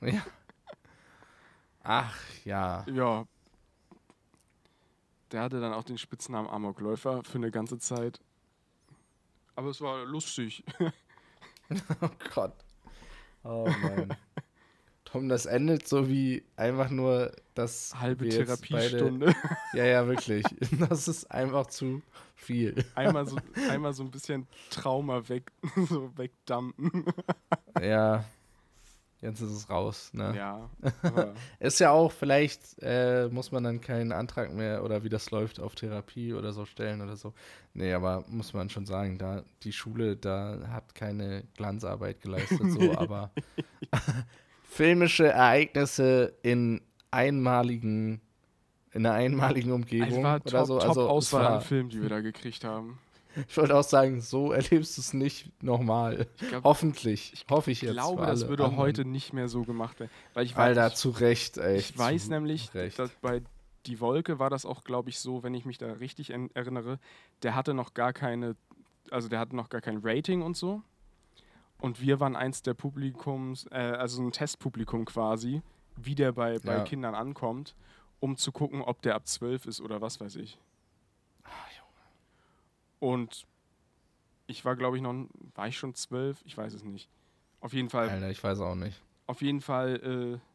ja. 0.00 0.22
Ach 1.82 2.16
ja. 2.44 2.84
Ja. 2.92 3.26
Der 5.32 5.42
hatte 5.42 5.60
dann 5.60 5.72
auch 5.72 5.84
den 5.84 5.98
Spitznamen 5.98 6.48
Amokläufer 6.48 7.22
für 7.24 7.38
eine 7.38 7.50
ganze 7.50 7.78
Zeit. 7.78 8.20
Aber 9.54 9.68
es 9.68 9.80
war 9.80 10.04
lustig. 10.04 10.64
Oh 12.00 12.08
Gott. 12.34 12.52
Oh 13.44 13.64
Mann. 13.80 14.16
Tom, 15.04 15.28
das 15.28 15.46
endet 15.46 15.88
so 15.88 16.08
wie 16.08 16.44
einfach 16.56 16.90
nur 16.90 17.32
das 17.54 17.94
Halbe 17.98 18.24
wir 18.24 18.32
jetzt 18.32 18.46
Therapiestunde. 18.46 19.26
Beide, 19.26 19.56
ja, 19.74 19.84
ja, 19.84 20.06
wirklich. 20.06 20.44
Das 20.78 21.08
ist 21.08 21.30
einfach 21.30 21.66
zu 21.66 22.02
viel. 22.34 22.84
einmal, 22.94 23.26
so, 23.26 23.36
einmal 23.68 23.92
so 23.92 24.02
ein 24.02 24.10
bisschen 24.10 24.46
Trauma 24.70 25.28
weg, 25.28 25.52
so 25.88 26.16
wegdampen. 26.16 27.04
Ja. 27.80 28.24
Jetzt 29.22 29.42
ist 29.42 29.50
es 29.50 29.68
raus, 29.68 30.10
ne? 30.14 30.34
Ja. 30.34 30.70
Ist 31.60 31.78
ja 31.78 31.90
auch, 31.90 32.10
vielleicht 32.10 32.62
äh, 32.80 33.28
muss 33.28 33.52
man 33.52 33.64
dann 33.64 33.82
keinen 33.82 34.12
Antrag 34.12 34.50
mehr 34.54 34.82
oder 34.82 35.04
wie 35.04 35.10
das 35.10 35.30
läuft 35.30 35.60
auf 35.60 35.74
Therapie 35.74 36.32
oder 36.32 36.52
so 36.52 36.64
stellen 36.64 37.02
oder 37.02 37.16
so. 37.16 37.34
Nee, 37.74 37.92
aber 37.92 38.24
muss 38.28 38.54
man 38.54 38.70
schon 38.70 38.86
sagen, 38.86 39.18
da 39.18 39.44
die 39.62 39.72
Schule, 39.72 40.16
da 40.16 40.58
hat 40.68 40.94
keine 40.94 41.44
Glanzarbeit 41.54 42.22
geleistet, 42.22 42.62
so, 42.70 42.92
aber 42.96 43.30
filmische 44.62 45.28
Ereignisse 45.28 46.32
in 46.42 46.80
einmaligen, 47.10 48.22
in 48.92 49.04
einer 49.04 49.14
einmaligen 49.14 49.72
Umgebung 49.72 50.08
es 50.08 50.22
war 50.22 50.40
oder 50.40 50.50
top, 50.50 50.66
so. 50.66 50.78
top 50.78 50.88
Also, 50.88 51.08
Auswahl 51.08 51.46
an 51.46 51.60
Filmen, 51.60 51.90
die 51.90 52.00
wir 52.00 52.08
da 52.08 52.20
gekriegt 52.20 52.64
haben. 52.64 52.98
Ich 53.48 53.56
wollte 53.56 53.76
auch 53.76 53.82
sagen, 53.84 54.20
so 54.20 54.52
erlebst 54.52 54.96
du 54.96 55.00
es 55.00 55.12
nicht 55.12 55.62
nochmal. 55.62 56.26
Ich 56.40 56.48
glaub, 56.48 56.64
Hoffentlich. 56.64 57.44
Hoffe 57.50 57.70
ich 57.70 57.78
Ich 57.78 57.88
jetzt. 57.88 57.92
glaube, 57.94 58.22
für 58.22 58.26
das 58.30 58.48
würde 58.48 58.64
anderen. 58.64 58.80
heute 58.82 59.04
nicht 59.04 59.32
mehr 59.32 59.48
so 59.48 59.62
gemacht 59.62 60.00
werden. 60.00 60.10
Weil 60.34 60.46
ich 60.46 60.56
Alter, 60.56 60.86
weiß, 60.86 60.96
zu 60.96 61.10
Recht, 61.10 61.58
ey. 61.58 61.78
ich 61.78 61.96
weiß 61.96 62.28
nämlich, 62.28 62.74
Recht. 62.74 62.98
dass 62.98 63.10
bei 63.22 63.42
Die 63.86 64.00
Wolke 64.00 64.38
war 64.38 64.50
das 64.50 64.66
auch, 64.66 64.84
glaube 64.84 65.08
ich, 65.10 65.18
so, 65.18 65.42
wenn 65.42 65.54
ich 65.54 65.64
mich 65.64 65.78
da 65.78 65.92
richtig 65.94 66.30
erinnere, 66.30 66.98
der 67.42 67.54
hatte 67.54 67.72
noch 67.74 67.94
gar 67.94 68.12
keine, 68.12 68.54
also 69.10 69.28
der 69.28 69.38
hatte 69.38 69.56
noch 69.56 69.68
gar 69.70 69.80
kein 69.80 70.00
Rating 70.02 70.42
und 70.42 70.56
so. 70.56 70.82
Und 71.78 72.00
wir 72.02 72.20
waren 72.20 72.36
eins 72.36 72.62
der 72.62 72.74
Publikums, 72.74 73.66
äh, 73.70 73.76
also 73.76 74.20
ein 74.22 74.32
Testpublikum 74.32 75.06
quasi, 75.06 75.62
wie 75.96 76.14
der 76.14 76.32
bei, 76.32 76.58
bei 76.58 76.76
Ja. 76.76 76.84
Kindern 76.84 77.14
ankommt, 77.14 77.74
um 78.20 78.36
zu 78.36 78.52
gucken, 78.52 78.82
ob 78.82 79.00
der 79.00 79.14
ab 79.14 79.26
12 79.26 79.64
ist 79.64 79.80
oder 79.80 80.02
was 80.02 80.20
weiß 80.20 80.36
ich. 80.36 80.58
Und 83.00 83.46
ich 84.46 84.64
war, 84.64 84.76
glaube 84.76 84.96
ich, 84.96 85.02
noch, 85.02 85.26
war 85.54 85.68
ich 85.68 85.76
schon 85.76 85.94
12? 85.94 86.42
Ich 86.44 86.56
weiß 86.56 86.74
es 86.74 86.84
nicht. 86.84 87.08
Auf 87.60 87.72
jeden 87.72 87.90
Fall 87.90 88.08
Alter, 88.08 88.30
ich 88.30 88.42
weiß 88.42 88.60
auch 88.60 88.74
nicht. 88.74 89.00
auf 89.26 89.42
jeden 89.42 89.60
Fall 89.60 90.40
äh, 90.40 90.46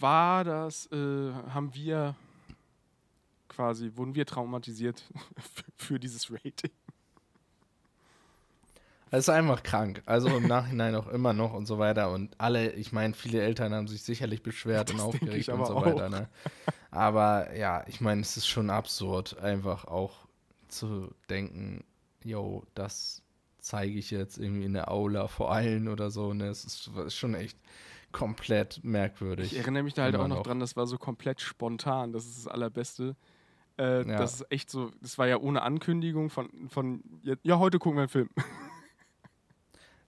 war 0.00 0.44
das, 0.44 0.86
äh, 0.92 1.32
haben 1.32 1.72
wir 1.74 2.16
quasi, 3.48 3.92
wurden 3.94 4.14
wir 4.14 4.26
traumatisiert 4.26 5.02
für 5.76 5.98
dieses 5.98 6.30
Rating. 6.32 6.70
Es 9.10 9.20
ist 9.20 9.28
einfach 9.30 9.62
krank. 9.62 10.02
Also 10.06 10.28
im 10.28 10.46
Nachhinein 10.46 10.94
auch 10.94 11.08
immer 11.08 11.32
noch 11.32 11.54
und 11.54 11.66
so 11.66 11.78
weiter. 11.78 12.10
Und 12.10 12.34
alle, 12.38 12.72
ich 12.72 12.92
meine, 12.92 13.14
viele 13.14 13.40
Eltern 13.42 13.72
haben 13.74 13.88
sich 13.88 14.02
sicherlich 14.02 14.42
beschwert 14.42 14.90
und 14.90 14.98
Das 14.98 15.10
denke 15.10 15.24
aufgeregt 15.26 15.48
und 15.48 15.66
so 15.66 15.74
auch. 15.76 15.86
weiter. 15.86 16.08
Ne? 16.08 16.28
Aber 16.90 17.54
ja, 17.56 17.84
ich 17.86 18.00
meine, 18.00 18.20
es 18.20 18.36
ist 18.36 18.46
schon 18.46 18.70
absurd, 18.70 19.38
einfach 19.38 19.84
auch 19.86 20.26
zu 20.68 21.10
denken, 21.30 21.84
yo, 22.24 22.64
das 22.74 23.22
zeige 23.60 23.98
ich 23.98 24.10
jetzt 24.10 24.38
irgendwie 24.38 24.64
in 24.64 24.72
der 24.74 24.90
Aula 24.90 25.28
vor 25.28 25.52
allen 25.52 25.88
oder 25.88 26.10
so. 26.10 26.32
Ne? 26.34 26.46
Es 26.48 26.64
ist, 26.64 26.90
ist 27.06 27.16
schon 27.16 27.34
echt 27.34 27.58
komplett 28.12 28.80
merkwürdig. 28.84 29.52
Ich 29.52 29.58
erinnere 29.58 29.82
mich 29.82 29.94
da 29.94 30.04
halt 30.04 30.16
auch 30.16 30.28
noch 30.28 30.36
noch. 30.38 30.42
dran, 30.42 30.60
das 30.60 30.76
war 30.76 30.86
so 30.86 30.96
komplett 30.98 31.40
spontan, 31.40 32.12
das 32.12 32.24
ist 32.26 32.38
das 32.38 32.48
Allerbeste. 32.48 33.16
Äh, 33.78 34.08
Ja. 34.08 34.16
Das 34.18 34.36
ist 34.40 34.46
echt 34.50 34.70
so, 34.70 34.90
das 35.02 35.18
war 35.18 35.26
ja 35.28 35.38
ohne 35.38 35.62
Ankündigung 35.62 36.30
von, 36.30 36.48
von 36.70 37.02
ja, 37.42 37.58
heute 37.58 37.78
gucken 37.78 37.96
wir 37.98 38.02
einen 38.02 38.08
Film. 38.08 38.30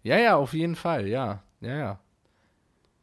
Ja, 0.02 0.18
ja, 0.18 0.36
auf 0.36 0.52
jeden 0.52 0.76
Fall, 0.76 1.06
ja. 1.06 1.42
Ja, 1.60 1.68
ja. 1.68 1.76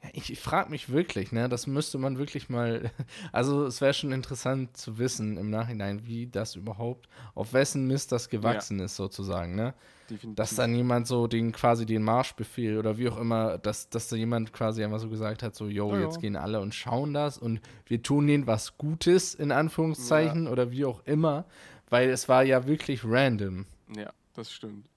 ja 0.04 0.10
ich 0.14 0.32
ich 0.32 0.40
frage 0.40 0.70
mich 0.70 0.90
wirklich, 0.90 1.32
ne, 1.32 1.50
das 1.50 1.68
müsste 1.68 1.98
man 1.98 2.18
wirklich 2.18 2.50
mal, 2.50 2.92
also 3.32 3.66
es 3.66 3.82
wäre 3.82 3.94
schon 3.94 4.12
interessant 4.12 4.76
zu 4.78 4.98
wissen 4.98 5.38
im 5.38 5.50
Nachhinein, 5.50 6.06
wie 6.06 6.28
das 6.28 6.56
überhaupt, 6.56 7.08
auf 7.36 7.54
wessen 7.54 7.88
Mist 7.88 8.12
das 8.12 8.30
gewachsen 8.30 8.80
ist 8.80 8.96
sozusagen, 8.96 9.56
ne? 9.56 9.74
Definitiv. 10.10 10.36
Dass 10.38 10.56
dann 10.56 10.74
jemand 10.74 11.06
so 11.06 11.28
den 11.28 11.52
quasi 11.52 11.86
den 11.86 12.02
Marschbefehl 12.02 12.78
oder 12.78 12.98
wie 12.98 13.10
auch 13.10 13.18
immer, 13.18 13.58
dass, 13.58 13.90
dass 13.90 14.08
da 14.08 14.16
jemand 14.16 14.54
quasi 14.54 14.82
einfach 14.82 15.00
so 15.00 15.10
gesagt 15.10 15.44
hat, 15.44 15.54
so, 15.54 15.68
yo, 15.68 15.92
Ja, 15.92 15.98
ja. 15.98 16.04
jetzt 16.06 16.22
gehen 16.22 16.38
alle 16.38 16.62
und 16.62 16.74
schauen 16.74 17.14
das 17.14 17.38
und 17.38 17.60
wir 17.88 18.02
tun 18.02 18.28
denen 18.28 18.48
was 18.48 18.78
Gutes, 18.78 19.36
in 19.36 19.52
Anführungszeichen, 19.52 20.48
oder 20.48 20.72
wie 20.72 20.86
auch 20.86 21.02
immer, 21.06 21.44
weil 21.90 22.10
es 22.10 22.30
war 22.30 22.44
ja 22.44 22.68
wirklich 22.68 23.02
random. 23.04 23.66
ja, 23.98 24.14
das 24.34 24.52
stimmt. 24.52 24.88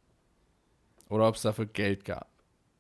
Oder 1.11 1.29
ob 1.29 1.35
es 1.35 1.43
dafür 1.43 1.67
Geld 1.67 2.05
gab. 2.07 2.27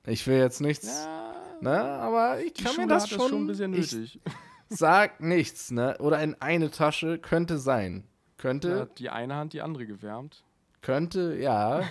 Ich 0.07 0.27
will 0.27 0.39
jetzt 0.39 0.61
nichts, 0.63 0.87
Ja, 0.87 1.35
ne, 1.61 1.79
aber 1.83 2.41
ich 2.41 2.55
kann 2.55 2.73
Schule 2.73 2.87
mir 2.87 2.95
das 2.95 3.09
schon, 3.11 3.19
das 3.19 3.29
schon 3.29 3.43
ein 3.43 3.47
bisschen 3.47 3.75
ich 3.75 3.93
nötig. 3.93 4.21
sag 4.71 5.21
nichts, 5.21 5.71
ne, 5.71 5.99
oder 5.99 6.23
in 6.23 6.41
eine 6.41 6.71
Tasche 6.71 7.19
könnte 7.19 7.59
sein. 7.59 8.05
Könnte, 8.39 8.81
hat 8.81 8.99
die 8.99 9.11
eine 9.11 9.35
Hand 9.37 9.53
die 9.53 9.61
andere 9.61 9.85
gewärmt. 9.87 10.43
könnte, 10.81 11.37
ja. 11.37 11.83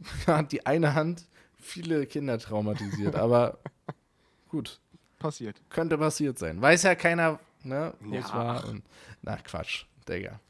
Hat 0.26 0.50
die 0.50 0.66
eine 0.66 0.94
Hand 0.94 1.26
viele 1.60 2.06
Kinder 2.06 2.36
traumatisiert, 2.38 3.14
aber 3.14 3.58
gut, 4.48 4.80
Passiert. 5.20 5.60
könnte 5.70 5.96
passiert 5.98 6.38
sein. 6.38 6.60
Weiß 6.60 6.82
ja 6.82 6.94
keiner, 6.96 7.38
ne, 7.62 7.94
wo 8.00 8.14
es 8.16 8.28
Ja. 8.30 8.34
war. 8.34 8.68
Und, 8.68 8.82
na, 9.22 9.36
Quatsch, 9.36 9.84
Digga. 10.08 10.40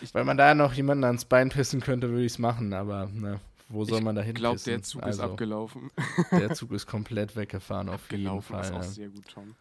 Ich- 0.00 0.14
Wenn 0.14 0.24
man 0.24 0.36
da 0.38 0.54
noch 0.54 0.72
jemanden 0.72 1.04
ans 1.04 1.24
Bein 1.26 1.50
pissen 1.50 1.80
könnte, 1.80 2.08
würde 2.10 2.24
ich 2.24 2.32
es 2.32 2.38
machen, 2.38 2.72
aber, 2.72 3.06
ne, 3.12 3.38
wo 3.72 3.84
soll 3.84 4.00
man 4.00 4.14
da 4.14 4.20
Ich 4.22 4.26
hin 4.26 4.34
glaube, 4.34 4.54
pissen? 4.56 4.70
der 4.72 4.82
Zug 4.82 5.00
ist 5.02 5.06
Also, 5.06 5.22
abgelaufen. 5.24 5.90
Der 6.30 6.54
Zug 6.54 6.72
ist 6.72 6.86
komplett 6.86 7.34
weggefahren, 7.36 7.88
auf 7.88 8.10
jeden 8.10 8.24
Gelaufen 8.24 8.52
Fall. 8.54 8.64
ist 8.64 8.72
auch 8.72 8.82
sehr 8.82 9.08
gut, 9.08 9.26
Tom. 9.28 9.54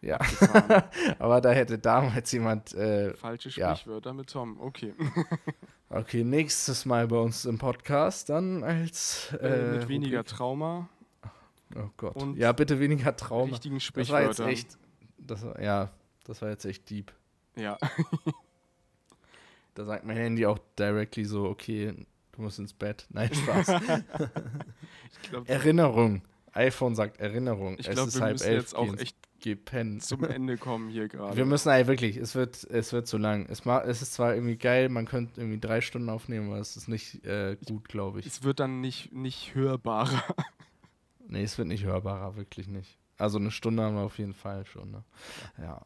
Ja, 0.00 0.18
aber 1.18 1.40
da 1.40 1.52
hätte 1.52 1.78
damals 1.78 2.30
jemand, 2.32 2.74
äh, 2.74 3.14
Falsche 3.14 3.48
Ja. 3.50 3.74
Sprichwörter 3.74 4.12
mit 4.12 4.28
Tom. 4.28 4.60
Okay. 4.60 4.92
okay, 5.88 6.22
nächstes 6.24 6.84
Mal 6.84 7.06
bei 7.08 7.16
uns 7.16 7.46
im 7.46 7.56
Podcast 7.58 8.28
dann 8.28 8.62
als 8.62 9.32
Äh, 9.40 9.46
äh, 9.48 9.72
mit 9.78 9.88
weniger 9.88 10.18
Rubrik- 10.20 10.26
Trauma, 10.26 10.88
Oh 11.74 11.88
Gott. 11.96 12.16
und 12.16 12.36
ja, 12.36 12.52
bitte 12.52 12.78
weniger 12.80 13.16
Trauma. 13.16 13.52
richtigen 13.52 13.78
Das 13.94 14.10
war 14.10 14.22
jetzt 14.22 14.40
echt, 14.40 14.76
das 15.16 15.42
ja, 15.60 15.90
das 16.24 16.42
war 16.42 16.50
jetzt 16.50 16.66
echt 16.66 16.88
deep. 16.90 17.10
Ja. 17.56 17.78
Da 19.74 19.84
sagt 19.84 20.04
mein 20.04 20.16
Handy 20.16 20.46
auch 20.46 20.58
directly 20.78 21.24
so, 21.24 21.46
okay, 21.46 21.94
du 22.36 22.42
musst 22.42 22.58
ins 22.58 22.72
Bett. 22.74 23.06
Nein, 23.10 23.32
Spaß. 23.34 23.68
Ich 25.22 25.30
glaube, 25.30 25.48
Erinnerung. 25.48 26.22
iPhone 26.52 26.94
sagt 26.94 27.18
Erinnerung. 27.18 27.78
ich 27.78 27.88
es 27.88 27.94
glaub, 27.94 28.08
ist 28.08 28.16
wir 28.16 28.22
halb 28.22 28.32
müssen 28.34 28.46
elf, 28.48 28.62
jetzt 28.62 28.74
auch 28.76 28.96
echt 28.98 29.16
geh 29.40 29.54
pennen. 29.54 30.00
zum 30.00 30.24
Ende 30.24 30.56
kommen 30.58 30.88
hier 30.90 31.08
gerade. 31.08 31.36
Wir 31.36 31.46
müssen 31.46 31.70
ey, 31.70 31.86
wirklich, 31.86 32.16
es 32.16 32.34
wird, 32.34 32.64
es 32.64 32.92
wird 32.92 33.06
zu 33.06 33.16
lang. 33.18 33.46
Es, 33.48 33.64
ma, 33.64 33.80
es 33.82 34.02
ist 34.02 34.14
zwar 34.14 34.34
irgendwie 34.34 34.56
geil, 34.56 34.88
man 34.88 35.06
könnte 35.06 35.40
irgendwie 35.40 35.60
drei 35.60 35.80
Stunden 35.80 36.08
aufnehmen, 36.10 36.48
aber 36.48 36.58
es 36.58 36.76
ist 36.76 36.88
nicht 36.88 37.24
äh, 37.24 37.56
gut, 37.66 37.88
glaube 37.88 38.20
ich. 38.20 38.26
es 38.26 38.42
wird 38.42 38.60
dann 38.60 38.80
nicht, 38.80 39.12
nicht 39.12 39.54
hörbarer. 39.54 40.22
Nee, 41.26 41.42
es 41.42 41.56
wird 41.56 41.68
nicht 41.68 41.84
hörbarer, 41.84 42.36
wirklich 42.36 42.68
nicht. 42.68 42.98
Also 43.16 43.38
eine 43.38 43.50
Stunde 43.50 43.82
haben 43.82 43.94
wir 43.96 44.02
auf 44.02 44.18
jeden 44.18 44.34
Fall 44.34 44.66
schon. 44.66 44.90
Ne? 44.90 45.04
Ja. 45.58 45.80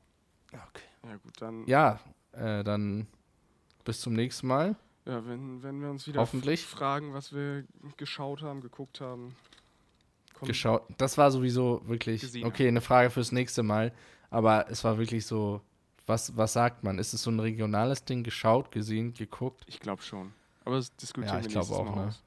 Okay. 0.53 0.83
Ja 1.05 1.17
gut, 1.17 1.33
dann, 1.41 1.65
Ja, 1.67 2.01
äh, 2.33 2.65
dann 2.65 3.07
bis 3.85 4.01
zum 4.01 4.15
nächsten 4.15 4.49
Mal. 4.49 4.75
Ja, 5.09 5.27
wenn, 5.27 5.63
wenn 5.63 5.81
wir 5.81 5.89
uns 5.91 6.07
wieder 6.07 6.21
Hoffentlich. 6.21 6.65
fragen, 6.65 7.15
was 7.15 7.33
wir 7.33 7.65
geschaut 7.97 8.43
haben, 8.43 8.61
geguckt 8.61 9.01
haben. 9.01 9.35
Geschaut. 10.43 10.83
Das 10.99 11.19
war 11.19 11.31
sowieso 11.33 11.83
wirklich, 11.87 12.21
Gesehen 12.21 12.47
okay, 12.47 12.69
eine 12.69 12.81
Frage 12.81 13.11
fürs 13.11 13.33
nächste 13.33 13.63
Mal. 13.65 13.93
Aber 14.31 14.71
es 14.71 14.85
war 14.85 14.99
wirklich 14.99 15.27
so, 15.27 15.63
was, 16.07 16.37
was 16.37 16.53
sagt 16.53 16.85
man? 16.85 16.99
Ist 16.99 17.15
es 17.15 17.23
so 17.23 17.31
ein 17.31 17.41
regionales 17.41 18.05
Ding? 18.05 18.23
Geschaut, 18.23 18.71
gesehen, 18.71 19.15
geguckt? 19.15 19.65
Ich 19.67 19.81
glaube 19.81 20.03
schon. 20.03 20.33
Aber 20.65 20.77
das 20.77 20.95
diskutieren 20.95 21.35
Ja, 21.35 21.41
ich 21.41 21.49
wir 21.49 21.57
nächstes 21.57 21.77
auch, 21.77 21.85
Mal 21.87 22.03
ne? 22.03 22.09
aus. 22.09 22.23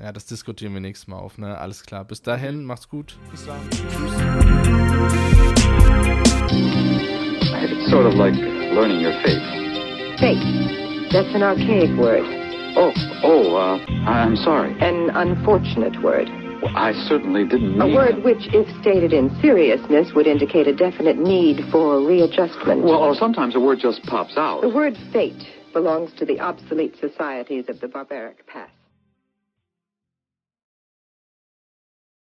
Ja, 0.00 0.12
das 0.12 0.24
diskutieren 0.26 0.72
wir 0.72 0.80
nächstes 0.80 1.06
Mal 1.06 1.18
auf, 1.18 1.36
ne? 1.36 1.58
Alles 1.58 1.82
klar. 1.82 2.04
Bis 2.04 2.22
dahin, 2.22 2.64
macht's 2.64 2.88
gut. 2.88 3.18
Bis 3.30 3.44
dann. 3.44 3.60
It's 7.62 7.90
sort 7.90 8.06
of 8.06 8.14
like 8.14 8.34
learning 8.34 9.04
your 9.04 9.12
fate. 9.22 9.42
Fate. 10.18 10.89
That's 11.12 11.34
an 11.34 11.42
archaic 11.42 11.98
word. 11.98 12.22
Oh, 12.76 12.92
oh, 13.24 13.56
uh, 13.56 13.84
I'm 14.08 14.36
sorry. 14.36 14.78
An 14.80 15.10
unfortunate 15.10 16.00
word. 16.02 16.28
Well, 16.62 16.76
I 16.76 16.92
certainly 17.08 17.44
didn't 17.44 17.80
A 17.80 17.86
word 17.88 18.22
which, 18.22 18.46
if 18.54 18.68
stated 18.80 19.12
in 19.12 19.28
seriousness, 19.40 20.12
would 20.14 20.28
indicate 20.28 20.68
a 20.68 20.74
definite 20.74 21.18
need 21.18 21.64
for 21.72 22.00
readjustment. 22.06 22.84
Well, 22.84 23.02
or 23.02 23.16
sometimes 23.16 23.56
a 23.56 23.60
word 23.60 23.80
just 23.80 24.04
pops 24.04 24.36
out. 24.36 24.60
the 24.60 24.68
word 24.68 24.96
fate 25.12 25.42
belongs 25.72 26.12
to 26.18 26.24
the 26.24 26.38
obsolete 26.38 26.94
societies 27.00 27.64
of 27.68 27.80
the 27.80 27.88
barbaric 27.88 28.46
past. 28.46 28.72